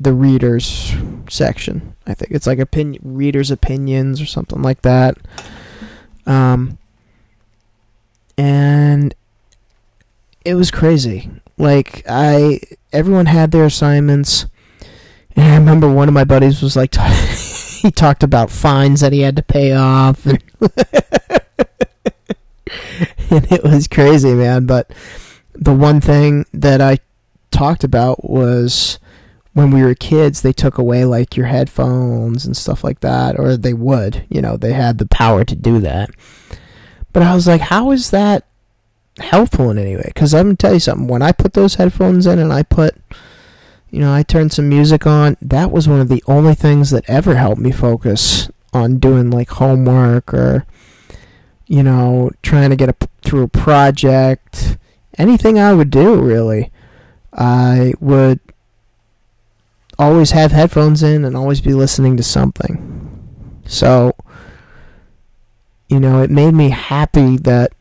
the 0.00 0.12
readers 0.12 0.94
section. 1.28 1.94
I 2.06 2.14
think 2.14 2.32
it's 2.32 2.46
like 2.46 2.58
opinion 2.58 3.02
readers 3.04 3.50
opinions 3.50 4.20
or 4.20 4.26
something 4.26 4.62
like 4.62 4.82
that. 4.82 5.18
Um, 6.26 6.78
and 8.36 9.14
it 10.44 10.54
was 10.54 10.70
crazy. 10.70 11.30
Like 11.56 12.04
I, 12.08 12.60
everyone 12.92 13.26
had 13.26 13.50
their 13.50 13.64
assignments, 13.64 14.46
and 15.34 15.52
I 15.52 15.56
remember 15.56 15.90
one 15.90 16.08
of 16.08 16.14
my 16.14 16.24
buddies 16.24 16.62
was 16.62 16.76
like, 16.76 16.94
he 17.82 17.90
talked 17.90 18.22
about 18.22 18.50
fines 18.50 19.00
that 19.00 19.12
he 19.12 19.20
had 19.20 19.36
to 19.36 19.42
pay 19.42 19.72
off, 19.72 20.24
and, 20.24 20.42
and 23.30 23.52
it 23.52 23.64
was 23.64 23.88
crazy, 23.88 24.34
man. 24.34 24.66
But 24.66 24.92
the 25.58 25.74
one 25.74 26.00
thing 26.00 26.46
that 26.52 26.80
I 26.80 26.98
talked 27.50 27.82
about 27.82 28.24
was 28.24 28.98
when 29.52 29.72
we 29.72 29.82
were 29.82 29.94
kids, 29.94 30.40
they 30.40 30.52
took 30.52 30.78
away 30.78 31.04
like 31.04 31.36
your 31.36 31.46
headphones 31.46 32.46
and 32.46 32.56
stuff 32.56 32.84
like 32.84 33.00
that, 33.00 33.38
or 33.38 33.56
they 33.56 33.74
would, 33.74 34.24
you 34.28 34.40
know, 34.40 34.56
they 34.56 34.72
had 34.72 34.98
the 34.98 35.06
power 35.06 35.44
to 35.44 35.56
do 35.56 35.80
that. 35.80 36.10
But 37.12 37.24
I 37.24 37.34
was 37.34 37.48
like, 37.48 37.62
how 37.62 37.90
is 37.90 38.10
that 38.10 38.46
helpful 39.18 39.70
in 39.70 39.78
any 39.78 39.96
way? 39.96 40.04
Because 40.06 40.32
I'm 40.32 40.46
gonna 40.46 40.56
tell 40.56 40.74
you 40.74 40.80
something. 40.80 41.08
When 41.08 41.22
I 41.22 41.32
put 41.32 41.54
those 41.54 41.74
headphones 41.74 42.26
in 42.26 42.38
and 42.38 42.52
I 42.52 42.62
put, 42.62 42.94
you 43.90 44.00
know, 44.00 44.14
I 44.14 44.22
turned 44.22 44.52
some 44.52 44.68
music 44.68 45.06
on, 45.08 45.36
that 45.42 45.72
was 45.72 45.88
one 45.88 46.00
of 46.00 46.08
the 46.08 46.22
only 46.28 46.54
things 46.54 46.90
that 46.90 47.08
ever 47.08 47.34
helped 47.34 47.60
me 47.60 47.72
focus 47.72 48.48
on 48.72 48.98
doing 48.98 49.30
like 49.30 49.48
homework 49.50 50.32
or, 50.32 50.66
you 51.66 51.82
know, 51.82 52.30
trying 52.42 52.70
to 52.70 52.76
get 52.76 52.90
a, 52.90 53.08
through 53.22 53.42
a 53.42 53.48
project 53.48 54.76
anything 55.18 55.58
I 55.58 55.72
would 55.72 55.90
do 55.90 56.20
really, 56.20 56.70
I 57.32 57.94
would 58.00 58.40
always 59.98 60.30
have 60.30 60.52
headphones 60.52 61.02
in 61.02 61.24
and 61.24 61.36
always 61.36 61.60
be 61.60 61.74
listening 61.74 62.16
to 62.16 62.22
something. 62.22 63.60
So, 63.66 64.14
you 65.88 66.00
know, 66.00 66.22
it 66.22 66.30
made 66.30 66.54
me 66.54 66.70
happy 66.70 67.36
that 67.38 67.72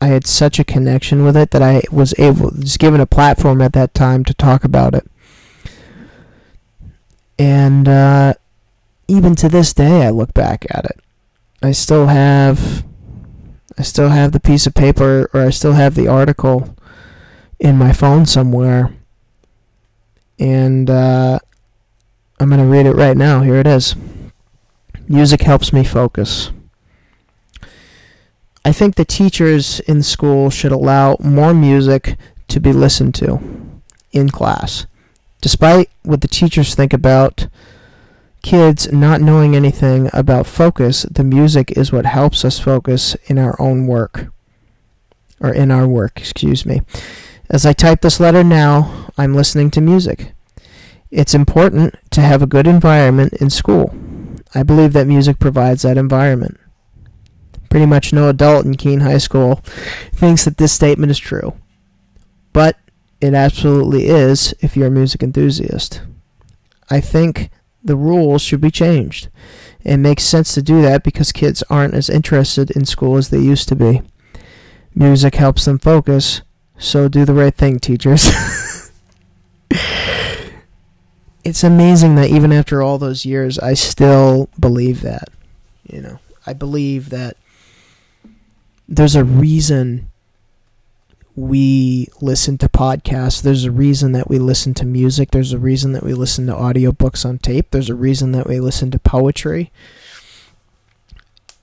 I 0.00 0.08
had 0.08 0.26
such 0.26 0.58
a 0.58 0.64
connection 0.64 1.24
with 1.24 1.36
it 1.36 1.50
that 1.52 1.62
I 1.62 1.82
was 1.90 2.14
able, 2.18 2.50
just 2.50 2.78
given 2.78 3.00
a 3.00 3.06
platform 3.06 3.62
at 3.62 3.72
that 3.74 3.94
time 3.94 4.24
to 4.24 4.34
talk 4.34 4.64
about 4.64 4.94
it. 4.94 5.08
And 7.38 7.88
uh, 7.88 8.34
even 9.08 9.34
to 9.36 9.48
this 9.48 9.72
day, 9.72 10.06
I 10.06 10.10
look 10.10 10.34
back 10.34 10.66
at 10.70 10.84
it. 10.86 11.00
I 11.62 11.72
still 11.72 12.06
have 12.06 12.84
I 13.78 13.82
still 13.82 14.08
have 14.08 14.32
the 14.32 14.40
piece 14.40 14.66
of 14.66 14.74
paper 14.74 15.28
or 15.32 15.42
I 15.42 15.50
still 15.50 15.72
have 15.72 15.94
the 15.94 16.08
article 16.08 16.74
in 17.58 17.76
my 17.76 17.92
phone 17.92 18.26
somewhere. 18.26 18.94
And 20.38 20.88
uh, 20.88 21.38
I'm 22.40 22.48
going 22.48 22.60
to 22.60 22.66
read 22.66 22.86
it 22.86 22.94
right 22.94 23.16
now. 23.16 23.42
Here 23.42 23.56
it 23.56 23.66
is. 23.66 23.94
Music 25.08 25.42
helps 25.42 25.72
me 25.72 25.84
focus. 25.84 26.50
I 28.64 28.72
think 28.72 28.96
the 28.96 29.04
teachers 29.04 29.80
in 29.80 30.02
school 30.02 30.50
should 30.50 30.72
allow 30.72 31.16
more 31.20 31.54
music 31.54 32.16
to 32.48 32.60
be 32.60 32.72
listened 32.72 33.14
to 33.16 33.40
in 34.12 34.30
class. 34.30 34.86
Despite 35.40 35.90
what 36.02 36.20
the 36.20 36.28
teachers 36.28 36.74
think 36.74 36.92
about 36.92 37.46
kids 38.46 38.92
not 38.92 39.20
knowing 39.20 39.56
anything 39.56 40.08
about 40.12 40.46
focus, 40.46 41.02
the 41.10 41.24
music 41.24 41.72
is 41.72 41.90
what 41.90 42.06
helps 42.06 42.44
us 42.44 42.60
focus 42.60 43.16
in 43.26 43.38
our 43.38 43.60
own 43.60 43.88
work. 43.88 44.28
or 45.40 45.52
in 45.52 45.70
our 45.70 45.86
work, 45.86 46.18
excuse 46.18 46.64
me. 46.64 46.80
As 47.50 47.66
I 47.66 47.74
type 47.74 48.00
this 48.00 48.20
letter 48.20 48.42
now, 48.42 49.10
I'm 49.18 49.34
listening 49.34 49.70
to 49.72 49.80
music. 49.82 50.32
It's 51.10 51.34
important 51.34 51.94
to 52.12 52.22
have 52.22 52.40
a 52.40 52.46
good 52.46 52.66
environment 52.66 53.34
in 53.34 53.50
school. 53.50 53.94
I 54.54 54.62
believe 54.62 54.94
that 54.94 55.06
music 55.06 55.38
provides 55.38 55.82
that 55.82 55.98
environment. 55.98 56.58
Pretty 57.68 57.84
much 57.84 58.12
no 58.14 58.28
adult 58.30 58.64
in 58.64 58.76
Keene 58.76 59.00
High 59.00 59.18
School 59.18 59.56
thinks 60.14 60.44
that 60.44 60.56
this 60.56 60.72
statement 60.72 61.10
is 61.10 61.18
true. 61.18 61.52
But 62.54 62.78
it 63.20 63.34
absolutely 63.34 64.06
is 64.06 64.54
if 64.60 64.74
you're 64.76 64.86
a 64.86 64.90
music 64.90 65.22
enthusiast. 65.22 66.00
I 66.88 67.00
think 67.00 67.50
the 67.86 67.96
rules 67.96 68.42
should 68.42 68.60
be 68.60 68.70
changed. 68.70 69.28
It 69.84 69.96
makes 69.98 70.24
sense 70.24 70.52
to 70.54 70.62
do 70.62 70.82
that 70.82 71.02
because 71.02 71.32
kids 71.32 71.62
aren't 71.70 71.94
as 71.94 72.10
interested 72.10 72.70
in 72.72 72.84
school 72.84 73.16
as 73.16 73.30
they 73.30 73.38
used 73.38 73.68
to 73.68 73.76
be. 73.76 74.02
Music 74.94 75.36
helps 75.36 75.64
them 75.64 75.78
focus, 75.78 76.42
so 76.78 77.08
do 77.08 77.24
the 77.24 77.34
right 77.34 77.54
thing, 77.54 77.78
teachers. 77.78 78.30
it's 81.44 81.62
amazing 81.62 82.16
that 82.16 82.30
even 82.30 82.52
after 82.52 82.82
all 82.82 82.98
those 82.98 83.24
years, 83.24 83.58
I 83.58 83.74
still 83.74 84.48
believe 84.58 85.02
that. 85.02 85.28
You 85.84 86.00
know, 86.00 86.18
I 86.46 86.52
believe 86.52 87.10
that 87.10 87.36
there's 88.88 89.14
a 89.14 89.24
reason 89.24 90.10
we 91.36 92.08
listen 92.22 92.56
to 92.58 92.68
podcasts. 92.68 93.42
There's 93.42 93.64
a 93.64 93.70
reason 93.70 94.12
that 94.12 94.28
we 94.28 94.38
listen 94.38 94.72
to 94.74 94.86
music. 94.86 95.30
There's 95.30 95.52
a 95.52 95.58
reason 95.58 95.92
that 95.92 96.02
we 96.02 96.14
listen 96.14 96.46
to 96.46 96.54
audiobooks 96.54 97.26
on 97.26 97.38
tape. 97.38 97.70
There's 97.70 97.90
a 97.90 97.94
reason 97.94 98.32
that 98.32 98.46
we 98.46 98.58
listen 98.58 98.90
to 98.92 98.98
poetry. 98.98 99.70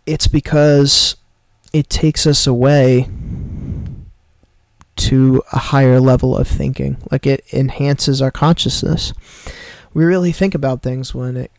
It's 0.05 0.27
because 0.27 1.15
it 1.73 1.89
takes 1.89 2.27
us 2.27 2.45
away 2.45 3.09
to 4.95 5.41
a 5.51 5.57
higher 5.57 5.99
level 5.99 6.37
of 6.37 6.47
thinking. 6.47 6.97
Like 7.11 7.25
it 7.25 7.43
enhances 7.51 8.21
our 8.21 8.31
consciousness. 8.31 9.11
We 9.91 10.05
really 10.05 10.31
think 10.31 10.53
about 10.53 10.83
things 10.83 11.15
when 11.15 11.35
it 11.35 11.51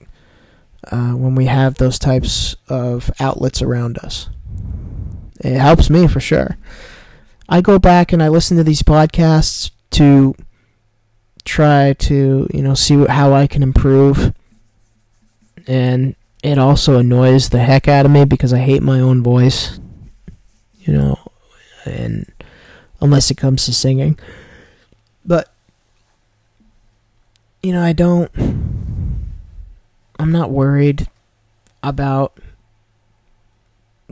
uh, 0.92 1.12
when 1.12 1.34
we 1.34 1.46
have 1.46 1.76
those 1.76 1.98
types 1.98 2.54
of 2.68 3.10
outlets 3.18 3.60
around 3.60 3.98
us. 3.98 4.28
It 5.40 5.58
helps 5.58 5.90
me 5.90 6.06
for 6.06 6.20
sure. 6.20 6.58
I 7.49 7.61
go 7.61 7.78
back 7.78 8.12
and 8.12 8.22
I 8.22 8.28
listen 8.28 8.57
to 8.57 8.64
these 8.64 8.82
podcasts 8.82 9.70
to 9.92 10.34
try 11.45 11.92
to, 11.92 12.49
you 12.53 12.62
know, 12.62 12.74
see 12.74 13.05
how 13.07 13.32
I 13.32 13.47
can 13.47 13.62
improve. 13.62 14.32
And 15.66 16.16
it 16.42 16.59
also 16.59 16.99
annoys 16.99 17.49
the 17.49 17.59
heck 17.59 17.88
out 17.88 18.07
of 18.07 18.12
me 18.12 18.24
because 18.24 18.53
I 18.53 18.59
hate 18.59 18.82
my 18.82 19.01
own 19.01 19.22
voice. 19.22 19.78
You 20.80 20.92
know, 20.92 21.18
and 21.86 22.30
unless 23.01 23.30
it 23.30 23.36
comes 23.36 23.64
to 23.66 23.72
singing. 23.72 24.18
But 25.24 25.51
you 27.62 27.72
know, 27.72 27.82
I 27.82 27.95
don't 27.95 28.30
I'm 30.18 30.30
not 30.30 30.51
worried 30.51 31.09
about 31.82 32.38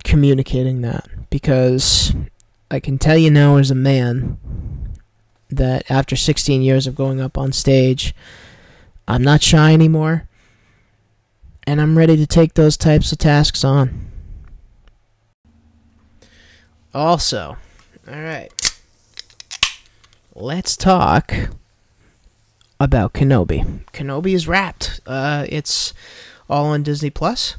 communicating 0.05 0.81
that 0.83 1.07
because 1.31 2.15
I 2.73 2.81
can 2.81 2.97
tell 2.97 3.19
you 3.19 3.31
now 3.31 3.59
as 3.59 3.71
a 3.71 3.75
man 3.75 4.39
that 5.51 5.91
after 5.91 6.17
16 6.17 6.63
years 6.63 6.87
of 6.87 6.95
going 6.95 7.21
up 7.21 7.37
on 7.37 7.53
stage, 7.53 8.15
I'm 9.07 9.23
not 9.23 9.43
shy 9.43 9.75
anymore 9.75 10.27
and 11.67 11.83
I'm 11.83 11.99
ready 11.99 12.17
to 12.17 12.27
take 12.27 12.55
those 12.55 12.79
types 12.79 13.13
of 13.13 13.19
tasks 13.19 13.63
on. 13.63 14.11
Also, 16.95 17.59
all 18.09 18.21
right. 18.23 18.51
Let's 20.35 20.75
talk 20.75 21.35
about 22.81 23.13
Kenobi. 23.13 23.85
Kenobi 23.93 24.33
is 24.33 24.49
wrapped. 24.49 25.03
Uh, 25.07 25.45
it's 25.47 25.93
all 26.49 26.65
on 26.65 26.83
Disney 26.83 27.11
Plus. 27.11 27.57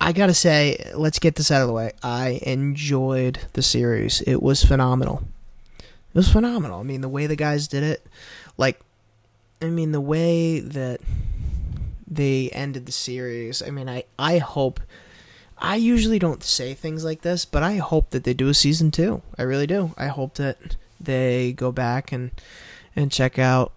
I 0.00 0.12
gotta 0.12 0.34
say, 0.34 0.90
let's 0.94 1.18
get 1.18 1.36
this 1.36 1.50
out 1.50 1.62
of 1.62 1.68
the 1.68 1.72
way. 1.72 1.92
I 2.02 2.40
enjoyed 2.42 3.40
the 3.54 3.62
series. 3.62 4.20
It 4.22 4.42
was 4.42 4.64
phenomenal. 4.64 5.22
It 5.78 6.14
was 6.18 6.30
phenomenal. 6.30 6.80
I 6.80 6.82
mean, 6.82 7.00
the 7.00 7.08
way 7.08 7.26
the 7.26 7.36
guys 7.36 7.68
did 7.68 7.82
it, 7.82 8.06
like, 8.56 8.80
I 9.62 9.66
mean, 9.66 9.92
the 9.92 10.00
way 10.00 10.60
that 10.60 11.00
they 12.14 12.50
ended 12.50 12.86
the 12.86 12.92
series. 12.92 13.62
I 13.62 13.70
mean, 13.70 13.88
I 13.88 14.04
I 14.18 14.38
hope. 14.38 14.80
I 15.56 15.76
usually 15.76 16.18
don't 16.18 16.42
say 16.42 16.74
things 16.74 17.04
like 17.04 17.22
this, 17.22 17.44
but 17.44 17.62
I 17.62 17.76
hope 17.76 18.10
that 18.10 18.24
they 18.24 18.34
do 18.34 18.48
a 18.48 18.54
season 18.54 18.90
two. 18.90 19.22
I 19.38 19.42
really 19.42 19.66
do. 19.66 19.94
I 19.96 20.08
hope 20.08 20.34
that 20.34 20.76
they 21.00 21.52
go 21.52 21.72
back 21.72 22.12
and 22.12 22.30
and 22.96 23.10
check 23.10 23.38
out 23.38 23.72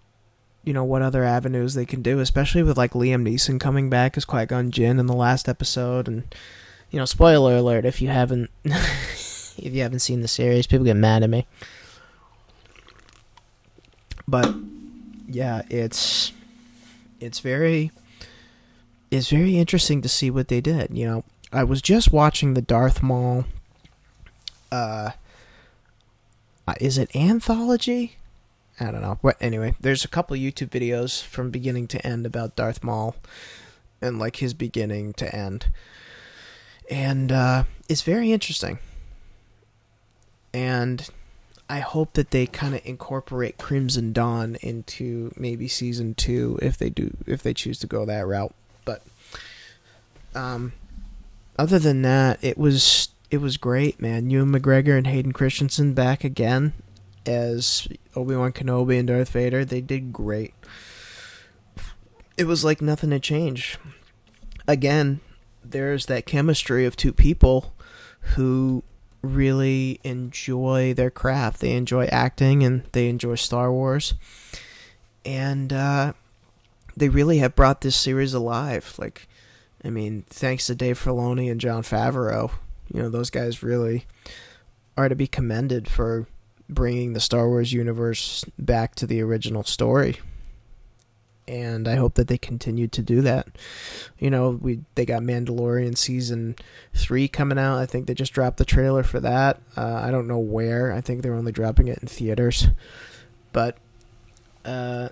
you 0.68 0.74
know 0.74 0.84
what 0.84 1.00
other 1.00 1.24
avenues 1.24 1.72
they 1.72 1.86
can 1.86 2.02
do, 2.02 2.20
especially 2.20 2.62
with 2.62 2.76
like 2.76 2.92
Liam 2.92 3.26
Neeson 3.26 3.58
coming 3.58 3.88
back 3.88 4.18
as 4.18 4.26
Qui 4.26 4.44
Gon 4.44 4.70
Jinn 4.70 4.98
in 4.98 5.06
the 5.06 5.14
last 5.14 5.48
episode, 5.48 6.06
and 6.06 6.34
you 6.90 6.98
know, 6.98 7.06
spoiler 7.06 7.56
alert 7.56 7.86
if 7.86 8.02
you 8.02 8.08
haven't 8.08 8.50
if 8.64 9.72
you 9.72 9.80
haven't 9.80 10.00
seen 10.00 10.20
the 10.20 10.28
series, 10.28 10.66
people 10.66 10.84
get 10.84 10.94
mad 10.94 11.22
at 11.22 11.30
me. 11.30 11.46
But 14.28 14.54
yeah, 15.26 15.62
it's 15.70 16.34
it's 17.18 17.40
very 17.40 17.90
it's 19.10 19.30
very 19.30 19.56
interesting 19.56 20.02
to 20.02 20.08
see 20.10 20.30
what 20.30 20.48
they 20.48 20.60
did. 20.60 20.90
You 20.94 21.06
know, 21.06 21.24
I 21.50 21.64
was 21.64 21.80
just 21.80 22.12
watching 22.12 22.52
the 22.52 22.60
Darth 22.60 23.02
Maul. 23.02 23.46
Uh, 24.70 25.12
is 26.78 26.98
it 26.98 27.16
anthology? 27.16 28.17
I 28.80 28.90
don't 28.90 29.02
know. 29.02 29.18
But 29.22 29.36
anyway, 29.40 29.74
there's 29.80 30.04
a 30.04 30.08
couple 30.08 30.36
YouTube 30.36 30.68
videos 30.68 31.22
from 31.22 31.50
beginning 31.50 31.88
to 31.88 32.06
end 32.06 32.26
about 32.26 32.56
Darth 32.56 32.84
Maul 32.84 33.16
and 34.00 34.18
like 34.18 34.36
his 34.36 34.54
beginning 34.54 35.12
to 35.14 35.34
end. 35.34 35.66
And 36.90 37.32
uh, 37.32 37.64
it's 37.88 38.02
very 38.02 38.32
interesting. 38.32 38.78
And 40.54 41.08
I 41.68 41.80
hope 41.80 42.14
that 42.14 42.30
they 42.30 42.46
kind 42.46 42.74
of 42.74 42.80
incorporate 42.84 43.58
Crimson 43.58 44.12
Dawn 44.12 44.56
into 44.62 45.32
maybe 45.36 45.68
season 45.68 46.14
2 46.14 46.60
if 46.62 46.78
they 46.78 46.88
do 46.88 47.16
if 47.26 47.42
they 47.42 47.52
choose 47.52 47.78
to 47.80 47.86
go 47.86 48.06
that 48.06 48.26
route. 48.26 48.54
But 48.84 49.02
um 50.34 50.72
other 51.58 51.78
than 51.78 52.02
that, 52.02 52.38
it 52.42 52.56
was 52.56 53.10
it 53.30 53.38
was 53.38 53.58
great, 53.58 54.00
man. 54.00 54.30
Ewan 54.30 54.50
McGregor 54.50 54.96
and 54.96 55.06
Hayden 55.06 55.32
Christensen 55.32 55.92
back 55.92 56.24
again 56.24 56.72
as 57.26 57.86
Obi 58.18 58.36
Wan 58.36 58.52
Kenobi 58.52 58.98
and 58.98 59.08
Darth 59.08 59.30
Vader, 59.30 59.64
they 59.64 59.80
did 59.80 60.12
great. 60.12 60.54
It 62.36 62.46
was 62.46 62.64
like 62.64 62.82
nothing 62.82 63.10
had 63.12 63.22
changed. 63.22 63.78
Again, 64.66 65.20
there's 65.64 66.06
that 66.06 66.26
chemistry 66.26 66.84
of 66.84 66.96
two 66.96 67.12
people 67.12 67.74
who 68.34 68.82
really 69.22 70.00
enjoy 70.04 70.94
their 70.94 71.10
craft. 71.10 71.60
They 71.60 71.72
enjoy 71.72 72.06
acting 72.06 72.62
and 72.62 72.84
they 72.92 73.08
enjoy 73.08 73.36
Star 73.36 73.72
Wars. 73.72 74.14
And 75.24 75.72
uh, 75.72 76.12
they 76.96 77.08
really 77.08 77.38
have 77.38 77.54
brought 77.56 77.80
this 77.80 77.96
series 77.96 78.34
alive. 78.34 78.94
Like, 78.98 79.28
I 79.84 79.90
mean, 79.90 80.24
thanks 80.28 80.66
to 80.66 80.74
Dave 80.74 81.02
Filoni 81.02 81.50
and 81.50 81.60
Jon 81.60 81.82
Favreau, 81.82 82.50
you 82.92 83.02
know, 83.02 83.08
those 83.08 83.30
guys 83.30 83.62
really 83.62 84.06
are 84.96 85.08
to 85.08 85.14
be 85.14 85.26
commended 85.26 85.88
for 85.88 86.26
bringing 86.68 87.12
the 87.12 87.20
Star 87.20 87.48
Wars 87.48 87.72
universe 87.72 88.44
back 88.58 88.94
to 88.96 89.06
the 89.06 89.20
original 89.22 89.64
story. 89.64 90.18
And 91.46 91.88
I 91.88 91.96
hope 91.96 92.14
that 92.16 92.28
they 92.28 92.36
continue 92.36 92.88
to 92.88 93.00
do 93.00 93.22
that. 93.22 93.48
You 94.18 94.28
know, 94.28 94.50
we 94.50 94.80
they 94.96 95.06
got 95.06 95.22
Mandalorian 95.22 95.96
season 95.96 96.56
three 96.94 97.26
coming 97.26 97.58
out. 97.58 97.78
I 97.78 97.86
think 97.86 98.06
they 98.06 98.12
just 98.12 98.34
dropped 98.34 98.58
the 98.58 98.66
trailer 98.66 99.02
for 99.02 99.18
that. 99.20 99.58
Uh, 99.74 100.02
I 100.04 100.10
don't 100.10 100.28
know 100.28 100.38
where. 100.38 100.92
I 100.92 101.00
think 101.00 101.22
they're 101.22 101.34
only 101.34 101.52
dropping 101.52 101.88
it 101.88 102.00
in 102.02 102.08
theaters. 102.08 102.68
But, 103.52 103.78
uh, 104.62 105.08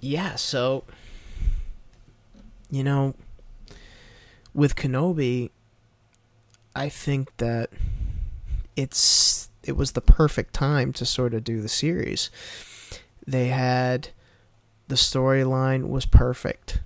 yeah. 0.00 0.36
So, 0.36 0.84
you 2.70 2.84
know, 2.84 3.14
with 4.54 4.76
Kenobi, 4.76 5.50
I 6.76 6.88
think 6.88 7.36
that 7.38 7.70
it's 8.76 9.48
it 9.64 9.76
was 9.76 9.92
the 9.92 10.00
perfect 10.00 10.54
time 10.54 10.92
to 10.94 11.06
sort 11.06 11.34
of 11.34 11.44
do 11.44 11.60
the 11.60 11.68
series. 11.68 12.30
They 13.26 13.48
had 13.48 14.08
the 14.88 14.94
storyline 14.94 15.88
was 15.88 16.06
perfect. 16.06 16.80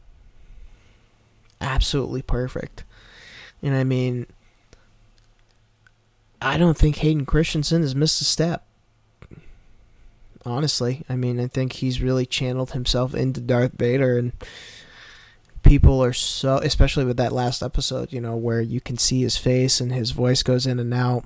Absolutely 1.61 2.23
perfect. 2.23 2.85
And 3.63 3.75
I 3.75 3.85
mean 3.85 4.27
I 6.41 6.57
don't 6.57 6.77
think 6.77 6.97
Hayden 6.97 7.27
Christensen 7.27 7.83
has 7.83 7.97
missed 7.97 8.21
a 8.21 8.25
step. 8.25 8.65
Honestly, 10.47 11.05
I 11.09 11.17
mean, 11.17 11.41
I 11.41 11.49
think 11.49 11.75
he's 11.75 12.01
really 12.01 12.25
channeled 12.25 12.71
himself 12.71 13.13
into 13.13 13.41
Darth 13.41 13.73
Vader 13.73 14.17
and 14.17 14.33
people 15.65 16.03
are 16.03 16.13
so 16.13 16.59
especially 16.59 17.05
with 17.05 17.17
that 17.17 17.33
last 17.33 17.63
episode, 17.63 18.13
you 18.13 18.21
know, 18.21 18.37
where 18.37 18.61
you 18.61 18.81
can 18.81 18.97
see 18.97 19.23
his 19.23 19.37
face 19.37 19.81
and 19.81 19.93
his 19.93 20.13
voice 20.13 20.43
goes 20.43 20.67
in 20.67 20.79
and 20.79 20.95
out 20.95 21.25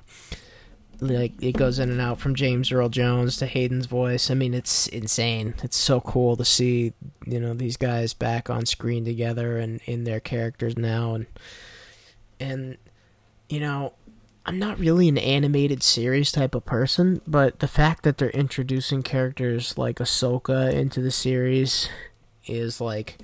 like 1.02 1.32
it 1.42 1.56
goes 1.56 1.78
in 1.78 1.90
and 1.90 2.00
out 2.00 2.20
from 2.20 2.34
James 2.34 2.70
Earl 2.70 2.88
Jones 2.88 3.36
to 3.38 3.46
Hayden's 3.46 3.86
voice. 3.86 4.30
I 4.30 4.34
mean, 4.34 4.54
it's 4.54 4.86
insane. 4.88 5.54
It's 5.62 5.76
so 5.76 6.00
cool 6.00 6.36
to 6.36 6.44
see 6.44 6.92
you 7.26 7.40
know 7.40 7.54
these 7.54 7.76
guys 7.76 8.14
back 8.14 8.48
on 8.48 8.66
screen 8.66 9.04
together 9.04 9.58
and 9.58 9.80
in 9.84 10.04
their 10.04 10.20
characters 10.20 10.76
now, 10.76 11.14
and 11.14 11.26
and 12.40 12.76
you 13.48 13.60
know. 13.60 13.94
I'm 14.44 14.58
not 14.58 14.80
really 14.80 15.08
an 15.08 15.18
animated 15.18 15.84
series 15.84 16.32
type 16.32 16.56
of 16.56 16.64
person, 16.64 17.20
but 17.28 17.60
the 17.60 17.68
fact 17.68 18.02
that 18.02 18.18
they're 18.18 18.30
introducing 18.30 19.04
characters 19.04 19.78
like 19.78 20.00
Ahsoka 20.00 20.72
into 20.72 21.00
the 21.00 21.12
series 21.12 21.88
is 22.46 22.80
like 22.80 23.18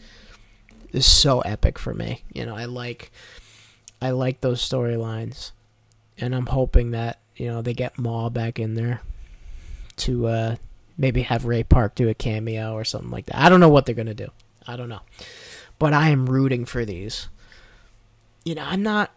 is 0.93 1.07
so 1.07 1.41
epic 1.41 1.77
for 1.77 1.95
me. 1.95 2.23
You 2.33 2.47
know, 2.47 2.55
I 2.55 2.67
like 2.67 3.11
I 4.01 4.11
like 4.11 4.41
those 4.41 4.67
storylines, 4.67 5.53
and 6.19 6.35
I'm 6.35 6.47
hoping 6.47 6.93
that 6.93 7.19
you 7.39 7.47
know 7.47 7.63
they 7.63 7.73
get 7.73 7.99
Maul 7.99 8.31
back 8.31 8.59
in 8.59 8.75
there 8.75 9.01
to 9.97 10.27
uh, 10.27 10.57
maybe 10.97 11.23
have 11.23 11.45
Ray 11.45 11.63
Park 11.63 11.95
do 11.95 12.09
a 12.09 12.15
cameo 12.15 12.75
or 12.75 12.85
something 12.85 13.11
like 13.11 13.27
that. 13.27 13.37
I 13.37 13.49
don't 13.49 13.61
know 13.61 13.69
what 13.69 13.87
they're 13.87 13.95
gonna 13.95 14.15
do. 14.15 14.29
I 14.67 14.77
don't 14.77 14.89
know, 14.89 15.01
but 15.79 15.93
I 15.93 16.11
am 16.11 16.27
rooting 16.27 16.65
for 16.65 16.85
these. 16.85 17.29
You 18.45 18.55
know, 18.55 18.65
I'm 18.65 18.83
not. 18.83 19.13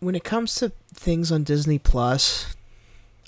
When 0.00 0.14
it 0.14 0.24
comes 0.24 0.54
to 0.56 0.72
things 0.92 1.30
on 1.30 1.44
Disney 1.44 1.78
Plus, 1.78 2.56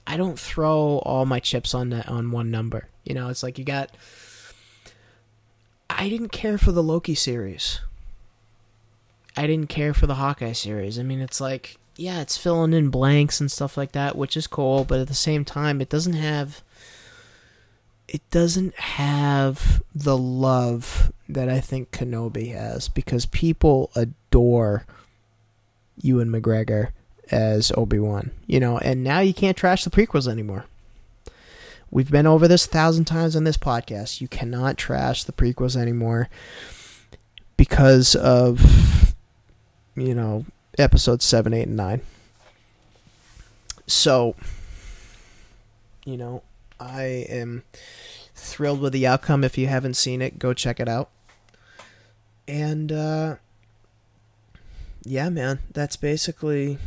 I 0.06 0.16
don't 0.16 0.38
throw 0.38 0.98
all 0.98 1.24
my 1.24 1.40
chips 1.40 1.74
on 1.74 1.90
that 1.90 2.08
on 2.08 2.30
one 2.30 2.50
number. 2.50 2.88
You 3.04 3.14
know, 3.14 3.28
it's 3.28 3.42
like 3.42 3.58
you 3.58 3.64
got. 3.64 3.96
I 5.88 6.08
didn't 6.08 6.30
care 6.30 6.58
for 6.58 6.72
the 6.72 6.82
Loki 6.82 7.14
series. 7.14 7.80
I 9.36 9.46
didn't 9.46 9.68
care 9.68 9.94
for 9.94 10.06
the 10.06 10.14
Hawkeye 10.14 10.52
series. 10.52 10.98
I 10.98 11.02
mean, 11.02 11.20
it's 11.20 11.40
like, 11.40 11.76
yeah, 11.96 12.20
it's 12.20 12.36
filling 12.36 12.72
in 12.72 12.90
blanks 12.90 13.40
and 13.40 13.50
stuff 13.50 13.76
like 13.76 13.92
that, 13.92 14.16
which 14.16 14.36
is 14.36 14.46
cool, 14.46 14.84
but 14.84 15.00
at 15.00 15.08
the 15.08 15.14
same 15.14 15.44
time, 15.44 15.80
it 15.80 15.88
doesn't 15.88 16.14
have 16.14 16.62
it 18.06 18.22
doesn't 18.30 18.74
have 18.76 19.82
the 19.94 20.16
love 20.16 21.12
that 21.28 21.48
I 21.48 21.60
think 21.60 21.90
Kenobi 21.90 22.52
has 22.52 22.88
because 22.88 23.24
people 23.26 23.90
adore 23.96 24.84
Ewan 26.02 26.28
McGregor 26.28 26.90
as 27.30 27.72
Obi-Wan, 27.76 28.30
you 28.46 28.60
know, 28.60 28.76
and 28.78 29.02
now 29.02 29.20
you 29.20 29.32
can't 29.32 29.56
trash 29.56 29.84
the 29.84 29.90
prequels 29.90 30.28
anymore. 30.28 30.66
We've 31.90 32.10
been 32.10 32.26
over 32.26 32.46
this 32.46 32.66
a 32.66 32.68
thousand 32.68 33.06
times 33.06 33.36
on 33.36 33.44
this 33.44 33.56
podcast. 33.56 34.20
You 34.20 34.28
cannot 34.28 34.76
trash 34.76 35.24
the 35.24 35.32
prequels 35.32 35.76
anymore 35.76 36.28
because 37.56 38.14
of 38.14 39.14
you 39.96 40.14
know, 40.14 40.44
episodes 40.78 41.24
7, 41.24 41.52
8, 41.52 41.62
and 41.62 41.76
9. 41.76 42.00
So, 43.86 44.34
you 46.04 46.16
know, 46.16 46.42
I 46.80 47.02
am 47.28 47.62
thrilled 48.34 48.80
with 48.80 48.92
the 48.92 49.06
outcome. 49.06 49.44
If 49.44 49.58
you 49.58 49.66
haven't 49.66 49.94
seen 49.94 50.22
it, 50.22 50.38
go 50.38 50.52
check 50.52 50.80
it 50.80 50.88
out. 50.88 51.10
And, 52.46 52.92
uh, 52.92 53.36
yeah, 55.04 55.28
man, 55.28 55.60
that's 55.72 55.96
basically. 55.96 56.78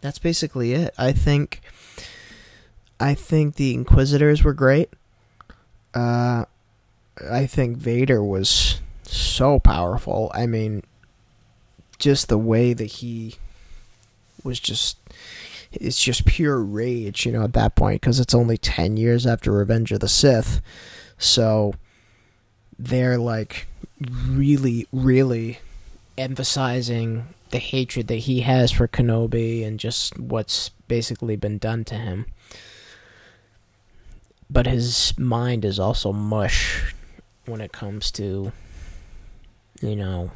That's 0.00 0.18
basically 0.18 0.72
it. 0.74 0.94
I 0.98 1.12
think. 1.12 1.60
I 2.98 3.14
think 3.14 3.56
the 3.56 3.74
Inquisitors 3.74 4.44
were 4.44 4.54
great. 4.54 4.90
Uh, 5.92 6.44
I 7.30 7.46
think 7.46 7.76
Vader 7.76 8.22
was 8.22 8.80
so 9.02 9.58
powerful. 9.58 10.30
I 10.34 10.46
mean, 10.46 10.84
just 12.02 12.28
the 12.28 12.38
way 12.38 12.72
that 12.74 12.84
he 12.84 13.36
was 14.42 14.58
just 14.58 14.98
it's 15.70 16.02
just 16.02 16.26
pure 16.26 16.58
rage, 16.58 17.24
you 17.24 17.32
know, 17.32 17.44
at 17.44 17.54
that 17.54 17.76
point 17.76 18.02
because 18.02 18.20
it's 18.20 18.34
only 18.34 18.58
10 18.58 18.98
years 18.98 19.26
after 19.26 19.50
Revenge 19.52 19.90
of 19.92 20.00
the 20.00 20.08
Sith. 20.08 20.60
So 21.16 21.74
they're 22.78 23.16
like 23.18 23.68
really 24.28 24.88
really 24.92 25.60
emphasizing 26.18 27.28
the 27.50 27.58
hatred 27.58 28.08
that 28.08 28.16
he 28.16 28.40
has 28.40 28.72
for 28.72 28.88
Kenobi 28.88 29.64
and 29.64 29.78
just 29.78 30.18
what's 30.18 30.70
basically 30.88 31.36
been 31.36 31.58
done 31.58 31.84
to 31.84 31.94
him. 31.94 32.26
But 34.50 34.66
his 34.66 35.16
mind 35.16 35.64
is 35.64 35.78
also 35.78 36.12
mush 36.12 36.94
when 37.46 37.60
it 37.60 37.72
comes 37.72 38.10
to 38.12 38.52
you 39.80 39.96
know 39.96 40.32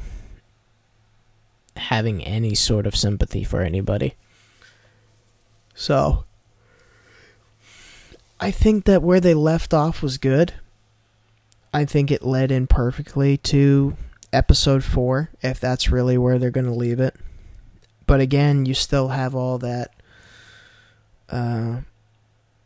having 1.77 2.23
any 2.23 2.55
sort 2.55 2.85
of 2.85 2.95
sympathy 2.95 3.43
for 3.43 3.61
anybody. 3.61 4.15
So, 5.75 6.23
I 8.39 8.51
think 8.51 8.85
that 8.85 9.01
where 9.01 9.19
they 9.19 9.33
left 9.33 9.73
off 9.73 10.01
was 10.01 10.17
good. 10.17 10.53
I 11.73 11.85
think 11.85 12.11
it 12.11 12.23
led 12.23 12.51
in 12.51 12.67
perfectly 12.67 13.37
to 13.37 13.97
episode 14.33 14.83
4 14.83 15.29
if 15.41 15.59
that's 15.59 15.89
really 15.89 16.17
where 16.17 16.37
they're 16.37 16.51
going 16.51 16.65
to 16.65 16.71
leave 16.71 16.99
it. 16.99 17.15
But 18.05 18.19
again, 18.19 18.65
you 18.65 18.73
still 18.73 19.09
have 19.09 19.35
all 19.35 19.57
that 19.59 19.93
uh 21.29 21.81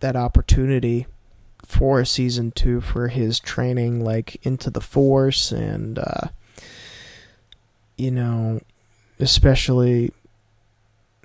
that 0.02 0.16
opportunity 0.16 1.08
for 1.66 2.06
season 2.06 2.52
2 2.52 2.82
for 2.82 3.08
his 3.08 3.40
training 3.40 4.04
like 4.04 4.38
into 4.46 4.70
the 4.70 4.82
force 4.82 5.52
and 5.52 5.98
uh 5.98 6.28
you 7.98 8.12
know 8.12 8.60
especially 9.22 10.12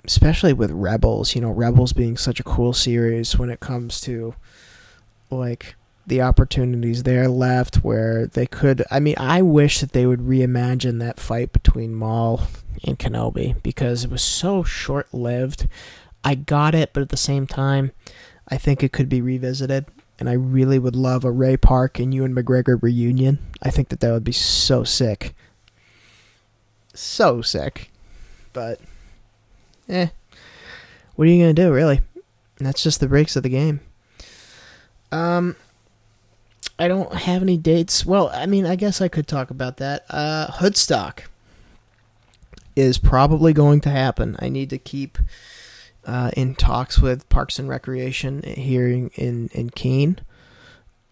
especially 0.05 0.53
with 0.53 0.71
Rebels, 0.71 1.35
you 1.35 1.41
know, 1.41 1.51
Rebels 1.51 1.91
being 1.91 2.15
such 2.15 2.39
a 2.39 2.43
cool 2.43 2.71
series 2.71 3.37
when 3.37 3.49
it 3.49 3.59
comes 3.59 3.99
to 4.01 4.35
like 5.29 5.75
the 6.05 6.21
opportunities 6.21 7.03
there 7.03 7.27
left 7.27 7.77
where 7.77 8.27
they 8.27 8.45
could 8.45 8.83
I 8.89 8.99
mean, 9.01 9.15
I 9.17 9.41
wish 9.41 9.81
that 9.81 9.91
they 9.91 10.05
would 10.05 10.21
reimagine 10.21 10.99
that 10.99 11.19
fight 11.19 11.51
between 11.51 11.93
Maul 11.93 12.43
and 12.85 12.97
Kenobi 12.97 13.61
because 13.61 14.05
it 14.05 14.11
was 14.11 14.21
so 14.21 14.63
short-lived. 14.63 15.67
I 16.23 16.35
got 16.35 16.73
it, 16.73 16.93
but 16.93 17.01
at 17.01 17.09
the 17.09 17.17
same 17.17 17.45
time, 17.45 17.91
I 18.47 18.57
think 18.57 18.81
it 18.81 18.93
could 18.93 19.09
be 19.09 19.21
revisited 19.21 19.85
and 20.19 20.29
I 20.29 20.33
really 20.33 20.79
would 20.79 20.95
love 20.95 21.25
a 21.25 21.31
Ray 21.31 21.57
Park 21.57 21.99
and 21.99 22.13
Ewan 22.13 22.33
McGregor 22.33 22.81
reunion. 22.81 23.39
I 23.61 23.69
think 23.69 23.89
that 23.89 23.99
that 23.99 24.11
would 24.11 24.23
be 24.23 24.31
so 24.31 24.83
sick 24.83 25.35
so 26.99 27.41
sick. 27.41 27.91
But, 28.53 28.79
eh. 29.89 30.07
What 31.15 31.27
are 31.27 31.31
you 31.31 31.43
going 31.43 31.55
to 31.55 31.61
do, 31.61 31.71
really? 31.71 32.01
That's 32.59 32.83
just 32.83 32.99
the 32.99 33.07
breaks 33.07 33.35
of 33.35 33.43
the 33.43 33.49
game. 33.49 33.81
Um, 35.11 35.55
I 36.79 36.87
don't 36.87 37.13
have 37.13 37.41
any 37.41 37.57
dates. 37.57 38.05
Well, 38.05 38.29
I 38.33 38.45
mean, 38.45 38.65
I 38.65 38.75
guess 38.75 39.01
I 39.01 39.07
could 39.07 39.27
talk 39.27 39.49
about 39.49 39.77
that. 39.77 40.05
Uh, 40.09 40.47
Hoodstock 40.47 41.21
is 42.75 42.97
probably 42.97 43.53
going 43.53 43.81
to 43.81 43.89
happen. 43.89 44.35
I 44.39 44.49
need 44.49 44.69
to 44.69 44.77
keep 44.77 45.17
uh, 46.05 46.31
in 46.37 46.55
talks 46.55 46.99
with 46.99 47.27
Parks 47.29 47.57
and 47.59 47.67
Recreation 47.67 48.43
here 48.43 48.87
in 48.87 49.09
in, 49.15 49.49
in 49.53 49.69
Keene 49.71 50.19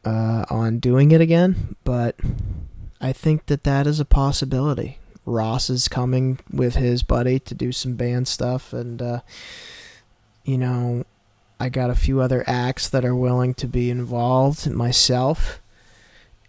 uh, 0.06 0.46
on 0.50 0.80
doing 0.80 1.12
it 1.12 1.22
again, 1.22 1.76
but 1.84 2.16
I 3.02 3.12
think 3.12 3.48
that 3.48 3.64
that 3.64 3.88
is 3.88 4.00
a 4.00 4.06
possibility. 4.06 5.00
Ross 5.26 5.70
is 5.70 5.88
coming 5.88 6.40
with 6.52 6.76
his 6.76 7.04
buddy 7.04 7.40
to 7.40 7.56
do 7.56 7.72
some 7.72 7.96
band 7.96 8.28
stuff, 8.28 8.74
and 8.74 9.02
uh, 9.02 9.20
you 10.44 10.58
know, 10.58 11.06
I 11.60 11.70
got 11.70 11.90
a 11.90 11.96
few 11.96 12.22
other 12.22 12.44
acts 12.46 12.88
that 12.90 13.06
are 13.06 13.16
willing 13.16 13.54
to 13.56 13.68
be 13.68 13.90
involved 13.90 14.70
myself, 14.70 15.62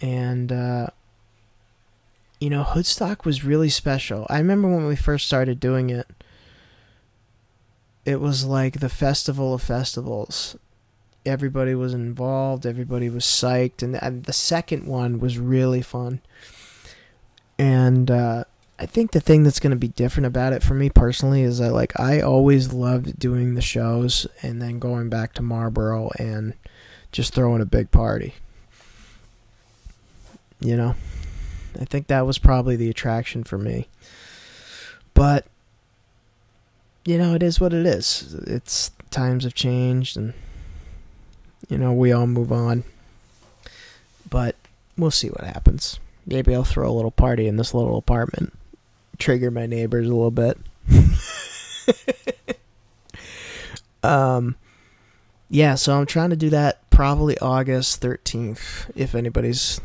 and 0.00 0.52
uh, 0.52 0.88
you 2.40 2.50
know, 2.50 2.64
Hoodstock 2.64 3.24
was 3.24 3.44
really 3.44 3.70
special. 3.70 4.26
I 4.28 4.38
remember 4.38 4.68
when 4.68 4.86
we 4.86 4.96
first 4.96 5.26
started 5.26 5.58
doing 5.58 5.90
it. 5.90 6.06
It 8.04 8.20
was 8.20 8.44
like 8.44 8.80
the 8.80 8.88
festival 8.88 9.54
of 9.54 9.62
festivals. 9.62 10.56
Everybody 11.24 11.74
was 11.74 11.92
involved. 11.92 12.66
Everybody 12.66 13.08
was 13.08 13.24
psyched, 13.24 13.82
and, 13.82 14.24
the 14.24 14.32
second 14.32 14.86
one 14.86 15.18
was 15.18 15.38
really 15.38 15.82
fun. 15.82 16.20
And 17.58 18.10
uh, 18.10 18.44
I 18.78 18.84
think 18.84 19.12
the 19.12 19.20
thing 19.20 19.42
that's 19.42 19.60
going 19.60 19.70
to 19.70 19.76
be 19.76 19.88
different 19.88 20.26
about 20.26 20.52
it 20.52 20.62
for 20.62 20.74
me 20.74 20.90
personally 20.90 21.42
is 21.42 21.58
that 21.58 21.72
like 21.72 21.98
I 21.98 22.20
always 22.20 22.74
loved 22.74 23.18
doing 23.18 23.54
the 23.54 23.62
shows 23.62 24.26
and 24.42 24.60
then 24.60 24.78
going 24.78 25.08
back 25.08 25.32
to 25.34 25.42
Marlboro 25.42 26.10
and 26.18 26.52
just 27.10 27.34
throwing 27.34 27.62
a 27.62 27.66
big 27.66 27.90
party. 27.90 28.34
You 30.60 30.76
know, 30.76 30.94
I 31.80 31.86
think 31.86 32.08
that 32.08 32.26
was 32.26 32.38
probably 32.38 32.76
the 32.76 32.90
attraction 32.90 33.44
for 33.44 33.56
me. 33.56 33.88
But 35.14 35.46
you 37.06 37.16
know, 37.16 37.34
it 37.34 37.42
is 37.42 37.58
what 37.58 37.72
it 37.72 37.86
is. 37.86 38.34
It's 38.46 38.90
times 39.10 39.44
have 39.44 39.54
changed 39.54 40.18
and 40.18 40.34
you 41.70 41.78
know, 41.78 41.94
we 41.94 42.12
all 42.12 42.26
move 42.26 42.52
on. 42.52 42.84
But 44.28 44.54
we'll 44.98 45.10
see 45.10 45.28
what 45.28 45.44
happens. 45.44 45.98
Maybe 46.26 46.54
I'll 46.54 46.64
throw 46.64 46.90
a 46.90 46.92
little 46.92 47.10
party 47.10 47.46
in 47.46 47.56
this 47.56 47.72
little 47.72 47.96
apartment 47.96 48.52
trigger 49.18 49.50
my 49.50 49.66
neighbors 49.66 50.06
a 50.06 50.14
little 50.14 50.30
bit. 50.30 50.58
Um, 54.06 54.54
yeah, 55.48 55.74
so 55.74 55.98
I'm 55.98 56.06
trying 56.06 56.30
to 56.30 56.36
do 56.36 56.50
that 56.50 56.88
probably 56.90 57.36
August 57.38 58.00
13th, 58.00 58.90
if 58.94 59.14
anybody's 59.14 59.80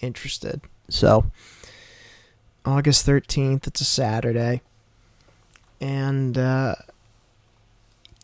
interested. 0.00 0.60
So, 0.88 1.30
August 2.64 3.06
13th, 3.06 3.66
it's 3.66 3.80
a 3.80 3.84
Saturday. 3.84 4.62
And, 5.80 6.38
uh, 6.38 6.76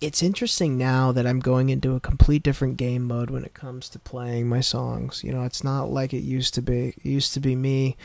it's 0.01 0.23
interesting 0.23 0.77
now 0.77 1.13
that 1.13 1.27
I'm 1.27 1.41
going 1.41 1.71
into 1.71 1.95
a 1.95 2.01
complete 2.01 2.43
different 2.43 2.77
game 2.77 3.05
mode 3.05 3.31
when 3.31 3.45
it 3.45 3.55
comes 3.55 3.89
to 3.91 3.99
playing 3.99 4.49
my 4.49 4.61
songs. 4.61 5.25
You 5.25 5.33
know, 5.33 5.45
it's 5.45 5.65
not 5.65 5.91
like 5.91 6.13
it 6.13 6.19
used 6.19 6.53
to 6.55 6.63
be. 6.63 6.89
It 6.89 7.07
used 7.07 7.33
to 7.35 7.41
be 7.41 7.57
me 7.57 7.97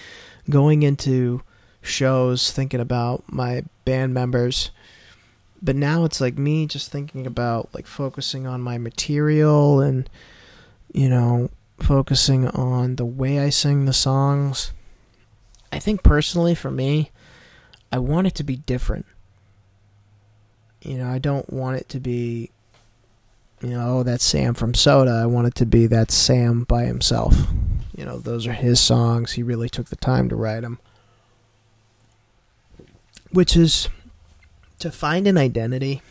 going 0.49 0.83
into 0.83 1.41
shows 1.82 2.51
thinking 2.51 2.80
about 2.80 3.23
my 3.27 3.63
band 3.86 4.13
members. 4.13 4.71
But 5.61 5.75
now 5.75 6.05
it's 6.05 6.21
like 6.21 6.38
me 6.38 6.67
just 6.67 6.91
thinking 6.91 7.27
about 7.27 7.69
like 7.73 7.88
focusing 7.88 8.47
on 8.47 8.61
my 8.61 8.77
material 8.77 9.82
and 9.82 10.09
you 10.93 11.09
know, 11.09 11.49
focusing 11.80 12.47
on 12.47 12.95
the 12.95 13.05
way 13.05 13.39
I 13.39 13.49
sing 13.49 13.86
the 13.86 13.93
songs. 13.93 14.73
I 15.71 15.80
think 15.80 16.03
personally 16.03 16.55
for 16.55 16.71
me, 16.71 17.11
I 17.91 17.99
want 17.99 18.27
it 18.27 18.36
to 18.36 18.43
be 18.43 18.57
different. 18.57 19.05
You 20.82 20.97
know, 20.97 21.09
I 21.09 21.19
don't 21.19 21.51
want 21.51 21.77
it 21.77 21.89
to 21.89 21.99
be, 21.99 22.51
you 23.61 23.69
know, 23.69 23.99
oh, 23.99 24.03
that's 24.03 24.23
Sam 24.23 24.53
from 24.53 24.73
Soda. 24.73 25.11
I 25.11 25.25
want 25.25 25.47
it 25.47 25.55
to 25.55 25.65
be 25.65 25.88
that 25.88 26.11
Sam 26.11 26.63
by 26.63 26.86
himself. 26.86 27.36
You 27.95 28.05
know, 28.05 28.17
those 28.17 28.47
are 28.47 28.53
his 28.53 28.80
songs. 28.80 29.34
He 29.34 29.43
really 29.43 29.69
took 29.69 29.89
the 29.89 29.97
time 29.97 30.30
to 30.30 30.36
write 30.36 30.61
them. 30.61 30.80
Which 33.32 33.55
is 33.55 33.89
to 34.80 34.91
find 34.91 35.27
an 35.27 35.38
identity. 35.38 36.01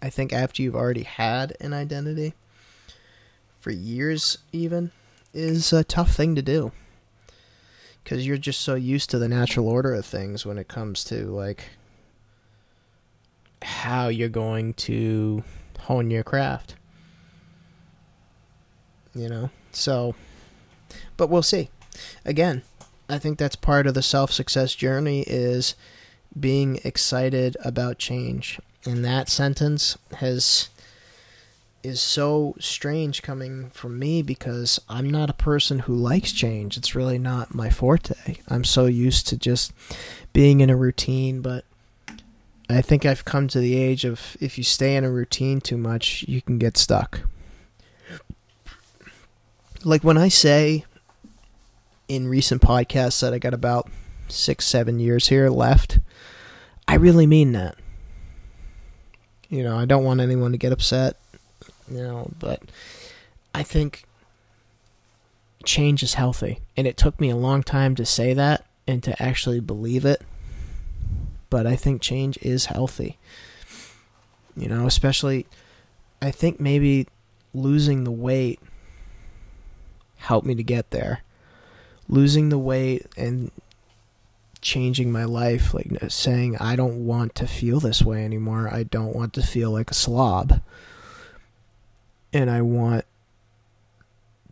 I 0.00 0.10
think 0.10 0.32
after 0.32 0.62
you've 0.62 0.76
already 0.76 1.02
had 1.02 1.56
an 1.60 1.72
identity 1.72 2.34
for 3.60 3.70
years, 3.70 4.38
even, 4.52 4.90
is 5.34 5.72
a 5.72 5.84
tough 5.84 6.14
thing 6.14 6.34
to 6.34 6.42
do. 6.42 6.72
Because 8.02 8.26
you're 8.26 8.38
just 8.38 8.60
so 8.60 8.74
used 8.74 9.10
to 9.10 9.18
the 9.18 9.28
natural 9.28 9.68
order 9.68 9.94
of 9.94 10.06
things 10.06 10.46
when 10.46 10.56
it 10.56 10.68
comes 10.68 11.04
to, 11.04 11.26
like, 11.26 11.64
how 13.62 14.08
you're 14.08 14.28
going 14.28 14.72
to 14.74 15.42
hone 15.80 16.10
your 16.10 16.24
craft. 16.24 16.76
You 19.14 19.28
know? 19.28 19.50
So, 19.72 20.14
but 21.16 21.28
we'll 21.28 21.42
see. 21.42 21.70
Again, 22.24 22.62
I 23.08 23.18
think 23.18 23.38
that's 23.38 23.56
part 23.56 23.86
of 23.86 23.94
the 23.94 24.02
self 24.02 24.32
success 24.32 24.74
journey 24.74 25.24
is 25.26 25.74
being 26.38 26.80
excited 26.84 27.56
about 27.64 27.98
change. 27.98 28.60
And 28.84 29.04
that 29.04 29.28
sentence 29.28 29.98
has 30.16 30.68
is 31.82 32.00
so 32.00 32.56
strange 32.58 33.22
coming 33.22 33.70
from 33.70 33.98
me 33.98 34.20
because 34.20 34.80
I'm 34.88 35.08
not 35.08 35.30
a 35.30 35.34
person 35.34 35.80
who 35.80 35.94
likes 35.94 36.32
change. 36.32 36.76
It's 36.76 36.94
really 36.94 37.18
not 37.18 37.54
my 37.54 37.70
forte. 37.70 38.38
I'm 38.48 38.64
so 38.64 38.86
used 38.86 39.28
to 39.28 39.36
just 39.36 39.72
being 40.32 40.60
in 40.60 40.70
a 40.70 40.76
routine, 40.76 41.40
but 41.40 41.64
I 42.68 42.82
think 42.82 43.06
I've 43.06 43.24
come 43.24 43.48
to 43.48 43.60
the 43.60 43.76
age 43.76 44.04
of 44.04 44.36
if 44.40 44.58
you 44.58 44.64
stay 44.64 44.96
in 44.96 45.04
a 45.04 45.10
routine 45.10 45.60
too 45.60 45.78
much, 45.78 46.24
you 46.28 46.42
can 46.42 46.58
get 46.58 46.76
stuck. 46.76 47.20
Like 49.84 50.02
when 50.02 50.18
I 50.18 50.28
say 50.28 50.84
in 52.08 52.26
recent 52.26 52.60
podcasts 52.60 53.20
that 53.20 53.32
I 53.32 53.38
got 53.38 53.54
about 53.54 53.88
six, 54.28 54.66
seven 54.66 54.98
years 54.98 55.28
here 55.28 55.48
left, 55.48 55.98
I 56.86 56.94
really 56.94 57.26
mean 57.26 57.52
that. 57.52 57.76
You 59.48 59.62
know, 59.62 59.76
I 59.76 59.84
don't 59.84 60.04
want 60.04 60.20
anyone 60.20 60.52
to 60.52 60.58
get 60.58 60.72
upset, 60.72 61.16
you 61.90 62.02
know, 62.02 62.30
but 62.38 62.62
I 63.54 63.62
think 63.62 64.04
change 65.64 66.02
is 66.02 66.14
healthy. 66.14 66.60
And 66.76 66.86
it 66.86 66.96
took 66.96 67.18
me 67.18 67.30
a 67.30 67.36
long 67.36 67.62
time 67.62 67.94
to 67.94 68.04
say 68.04 68.34
that 68.34 68.66
and 68.86 69.02
to 69.02 69.22
actually 69.22 69.60
believe 69.60 70.04
it 70.04 70.22
but 71.50 71.66
I 71.66 71.76
think 71.76 72.02
change 72.02 72.38
is 72.42 72.66
healthy. 72.66 73.18
You 74.56 74.68
know, 74.68 74.86
especially 74.86 75.46
I 76.20 76.30
think 76.30 76.60
maybe 76.60 77.06
losing 77.54 78.04
the 78.04 78.10
weight 78.10 78.60
helped 80.16 80.46
me 80.46 80.54
to 80.54 80.62
get 80.62 80.90
there. 80.90 81.22
Losing 82.08 82.48
the 82.48 82.58
weight 82.58 83.06
and 83.16 83.50
changing 84.68 85.10
my 85.10 85.24
life, 85.24 85.72
like 85.72 85.90
saying, 86.08 86.56
I 86.58 86.76
don't 86.76 87.06
want 87.06 87.34
to 87.36 87.46
feel 87.46 87.80
this 87.80 88.02
way 88.02 88.24
anymore. 88.24 88.68
I 88.72 88.82
don't 88.82 89.16
want 89.16 89.32
to 89.34 89.42
feel 89.42 89.70
like 89.70 89.90
a 89.90 89.94
slob. 89.94 90.60
And 92.32 92.50
I 92.50 92.60
want 92.60 93.06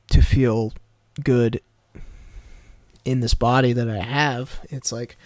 to 0.09 0.23
feel 0.23 0.73
good 1.23 1.61
in 3.05 3.21
this 3.21 3.35
body 3.35 3.75
that 3.75 3.91
I 3.91 3.99
have. 3.99 4.61
It's 4.71 4.91
like, 4.91 5.17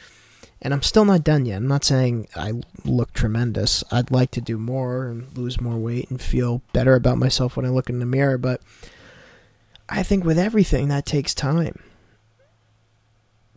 and 0.61 0.75
I'm 0.75 0.83
still 0.83 1.05
not 1.05 1.23
done 1.23 1.47
yet. 1.47 1.59
I'm 1.59 1.69
not 1.69 1.85
saying 1.85 2.27
I 2.35 2.55
look 2.85 3.13
tremendous. 3.13 3.85
I'd 3.93 4.11
like 4.11 4.33
to 4.33 4.41
do 4.41 4.59
more 4.59 5.07
and 5.07 5.37
lose 5.39 5.61
more 5.61 5.77
weight 5.77 6.11
and 6.11 6.21
feel 6.21 6.63
better 6.73 6.97
about 6.97 7.17
myself 7.17 7.57
when 7.57 7.65
I 7.65 7.71
look 7.71 7.89
in 7.89 8.01
the 8.01 8.07
mirror, 8.07 8.37
but 8.37 8.61
I 9.89 10.03
think 10.03 10.25
with 10.25 10.39
everything 10.39 10.89
that 10.89 11.07
takes 11.07 11.35
time. 11.35 11.81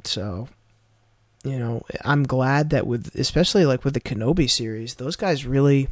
So, 0.04 0.48
you 1.44 1.60
know, 1.60 1.84
I'm 2.04 2.24
glad 2.24 2.70
that 2.70 2.88
with 2.88 3.14
especially 3.16 3.66
like 3.66 3.84
with 3.84 3.94
the 3.94 4.02
Kenobi 4.02 4.50
series, 4.50 4.96
those 4.96 5.16
guys 5.16 5.46
really 5.46 5.90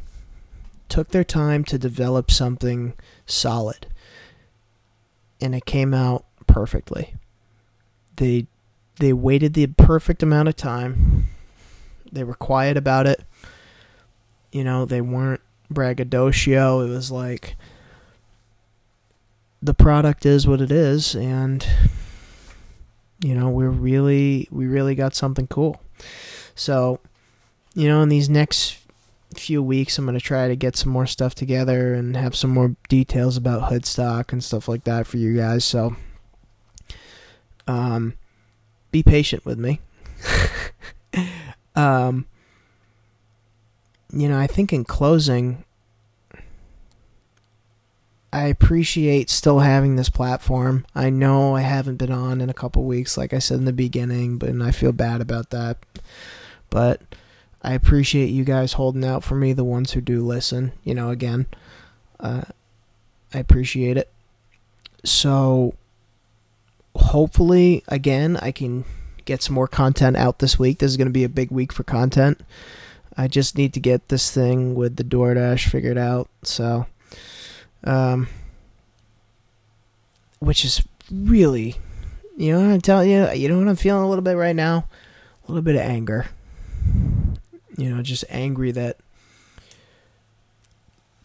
took 0.88 1.08
their 1.08 1.24
time 1.24 1.64
to 1.64 1.78
develop 1.78 2.30
something 2.30 2.94
solid. 3.26 3.86
And 5.40 5.54
it 5.54 5.64
came 5.66 5.92
out 5.92 6.24
perfectly. 6.46 7.14
They 8.16 8.46
they 8.96 9.12
waited 9.12 9.54
the 9.54 9.66
perfect 9.66 10.22
amount 10.22 10.48
of 10.48 10.56
time. 10.56 11.28
They 12.10 12.24
were 12.24 12.34
quiet 12.34 12.76
about 12.76 13.06
it. 13.06 13.22
You 14.52 14.64
know, 14.64 14.84
they 14.84 15.00
weren't 15.00 15.40
braggadocio. 15.70 16.80
It 16.80 16.88
was 16.88 17.10
like 17.10 17.56
the 19.62 19.74
product 19.74 20.26
is 20.26 20.46
what 20.46 20.60
it 20.60 20.70
is 20.72 21.14
and 21.14 21.66
you 23.22 23.34
know, 23.34 23.48
we're 23.48 23.70
really 23.70 24.48
we 24.50 24.66
really 24.66 24.94
got 24.94 25.14
something 25.14 25.46
cool. 25.46 25.80
So, 26.54 27.00
you 27.74 27.88
know, 27.88 28.02
in 28.02 28.08
these 28.08 28.28
next 28.28 28.78
few 29.34 29.62
weeks 29.62 29.96
I'm 29.96 30.04
going 30.04 30.18
to 30.18 30.20
try 30.24 30.46
to 30.46 30.56
get 30.56 30.76
some 30.76 30.92
more 30.92 31.06
stuff 31.06 31.34
together 31.34 31.94
and 31.94 32.16
have 32.16 32.36
some 32.36 32.50
more 32.50 32.76
details 32.90 33.38
about 33.38 33.70
Hoodstock 33.70 34.30
and 34.32 34.44
stuff 34.44 34.68
like 34.68 34.84
that 34.84 35.06
for 35.06 35.16
you 35.16 35.36
guys. 35.36 35.64
So, 35.64 35.96
um 37.66 38.14
be 38.92 39.02
patient 39.02 39.44
with 39.44 39.58
me. 39.58 39.80
um, 41.74 42.26
you 44.12 44.28
know, 44.28 44.38
I 44.38 44.46
think 44.46 44.72
in 44.72 44.84
closing, 44.84 45.64
I 48.32 48.46
appreciate 48.46 49.28
still 49.28 49.58
having 49.58 49.96
this 49.96 50.08
platform. 50.08 50.86
I 50.94 51.10
know 51.10 51.54
I 51.54 51.60
haven't 51.60 51.96
been 51.96 52.12
on 52.12 52.40
in 52.40 52.48
a 52.48 52.54
couple 52.54 52.82
weeks, 52.84 53.18
like 53.18 53.34
I 53.34 53.38
said 53.38 53.58
in 53.58 53.66
the 53.66 53.74
beginning, 53.74 54.38
but 54.38 54.48
and 54.48 54.62
I 54.62 54.70
feel 54.70 54.92
bad 54.92 55.20
about 55.20 55.50
that. 55.50 55.78
But 56.70 57.02
I 57.60 57.74
appreciate 57.74 58.30
you 58.30 58.44
guys 58.44 58.72
holding 58.74 59.04
out 59.04 59.22
for 59.22 59.34
me, 59.34 59.52
the 59.52 59.64
ones 59.64 59.92
who 59.92 60.00
do 60.00 60.24
listen. 60.24 60.72
You 60.82 60.94
know, 60.94 61.10
again, 61.10 61.46
uh, 62.18 62.42
I 63.34 63.38
appreciate 63.38 63.98
it. 63.98 64.10
So, 65.04 65.74
hopefully, 66.96 67.84
again, 67.88 68.38
I 68.38 68.50
can 68.50 68.84
get 69.26 69.42
some 69.42 69.54
more 69.54 69.68
content 69.68 70.16
out 70.16 70.38
this 70.38 70.58
week. 70.58 70.78
This 70.78 70.90
is 70.90 70.96
going 70.96 71.06
to 71.06 71.12
be 71.12 71.24
a 71.24 71.28
big 71.28 71.50
week 71.50 71.72
for 71.72 71.84
content. 71.84 72.40
I 73.16 73.28
just 73.28 73.58
need 73.58 73.74
to 73.74 73.80
get 73.80 74.08
this 74.08 74.30
thing 74.30 74.74
with 74.74 74.96
the 74.96 75.04
DoorDash 75.04 75.68
figured 75.68 75.98
out. 75.98 76.30
So, 76.42 76.86
um, 77.84 78.28
which 80.38 80.64
is 80.64 80.82
really, 81.10 81.76
you 82.36 82.52
know, 82.52 82.72
I'm 82.72 82.80
telling 82.80 83.10
you, 83.10 83.30
you 83.32 83.48
know 83.48 83.58
what 83.58 83.68
I'm 83.68 83.76
feeling 83.76 84.04
a 84.04 84.08
little 84.08 84.24
bit 84.24 84.36
right 84.36 84.56
now, 84.56 84.88
a 85.46 85.52
little 85.52 85.62
bit 85.62 85.76
of 85.76 85.82
anger. 85.82 86.26
You 87.76 87.94
know, 87.94 88.02
just 88.02 88.24
angry 88.28 88.70
that 88.72 88.98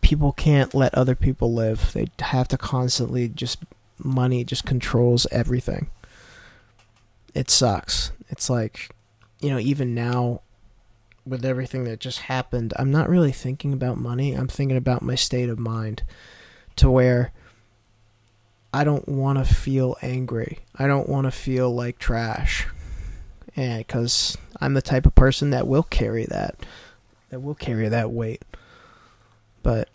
people 0.01 0.31
can't 0.31 0.73
let 0.73 0.93
other 0.95 1.15
people 1.15 1.53
live. 1.53 1.91
They 1.93 2.07
have 2.19 2.47
to 2.49 2.57
constantly 2.57 3.27
just 3.27 3.59
money 3.97 4.43
just 4.43 4.65
controls 4.65 5.27
everything. 5.31 5.89
It 7.33 7.49
sucks. 7.49 8.11
It's 8.29 8.49
like, 8.49 8.91
you 9.41 9.49
know, 9.49 9.59
even 9.59 9.93
now 9.93 10.41
with 11.25 11.43
everything 11.43 11.83
that 11.83 11.99
just 11.99 12.19
happened, 12.19 12.73
I'm 12.77 12.91
not 12.91 13.09
really 13.09 13.31
thinking 13.31 13.73
about 13.73 13.97
money. 13.97 14.33
I'm 14.33 14.47
thinking 14.47 14.77
about 14.77 15.01
my 15.01 15.15
state 15.15 15.49
of 15.49 15.59
mind 15.59 16.03
to 16.77 16.89
where 16.89 17.31
I 18.73 18.83
don't 18.83 19.07
want 19.07 19.39
to 19.39 19.53
feel 19.53 19.95
angry. 20.01 20.59
I 20.75 20.87
don't 20.87 21.09
want 21.09 21.25
to 21.25 21.31
feel 21.31 21.73
like 21.73 21.99
trash. 21.99 22.67
And 23.55 23.85
because 23.85 24.37
I'm 24.61 24.73
the 24.73 24.81
type 24.81 25.05
of 25.05 25.15
person 25.15 25.49
that 25.49 25.67
will 25.67 25.83
carry 25.83 26.25
that, 26.25 26.65
that 27.29 27.41
will 27.41 27.55
carry 27.55 27.89
that 27.89 28.11
weight. 28.11 28.43
But 29.63 29.89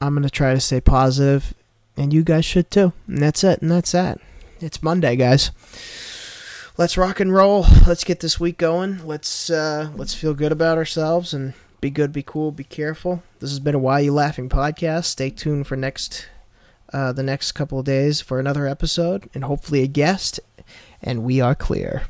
I'm 0.00 0.14
gonna 0.14 0.30
try 0.30 0.54
to 0.54 0.60
stay 0.60 0.80
positive, 0.80 1.54
and 1.96 2.12
you 2.12 2.22
guys 2.22 2.44
should 2.44 2.70
too. 2.70 2.92
And 3.06 3.18
that's 3.18 3.44
it. 3.44 3.62
And 3.62 3.70
that's 3.70 3.92
that. 3.92 4.18
It's 4.60 4.82
Monday, 4.82 5.16
guys. 5.16 5.50
Let's 6.78 6.96
rock 6.96 7.20
and 7.20 7.32
roll. 7.32 7.66
Let's 7.86 8.04
get 8.04 8.20
this 8.20 8.40
week 8.40 8.58
going. 8.58 9.06
Let's 9.06 9.50
uh, 9.50 9.90
let's 9.94 10.14
feel 10.14 10.34
good 10.34 10.52
about 10.52 10.78
ourselves 10.78 11.32
and 11.32 11.54
be 11.80 11.90
good, 11.90 12.12
be 12.12 12.22
cool, 12.22 12.52
be 12.52 12.64
careful. 12.64 13.22
This 13.40 13.50
has 13.50 13.60
been 13.60 13.74
a 13.74 13.78
Why 13.78 14.00
You 14.00 14.12
Laughing 14.12 14.48
podcast. 14.48 15.04
Stay 15.04 15.30
tuned 15.30 15.66
for 15.66 15.76
next 15.76 16.28
uh, 16.92 17.12
the 17.12 17.22
next 17.22 17.52
couple 17.52 17.78
of 17.78 17.84
days 17.84 18.20
for 18.20 18.38
another 18.38 18.66
episode 18.66 19.28
and 19.34 19.44
hopefully 19.44 19.82
a 19.82 19.86
guest. 19.86 20.40
And 21.02 21.24
we 21.24 21.40
are 21.40 21.54
clear. 21.54 22.06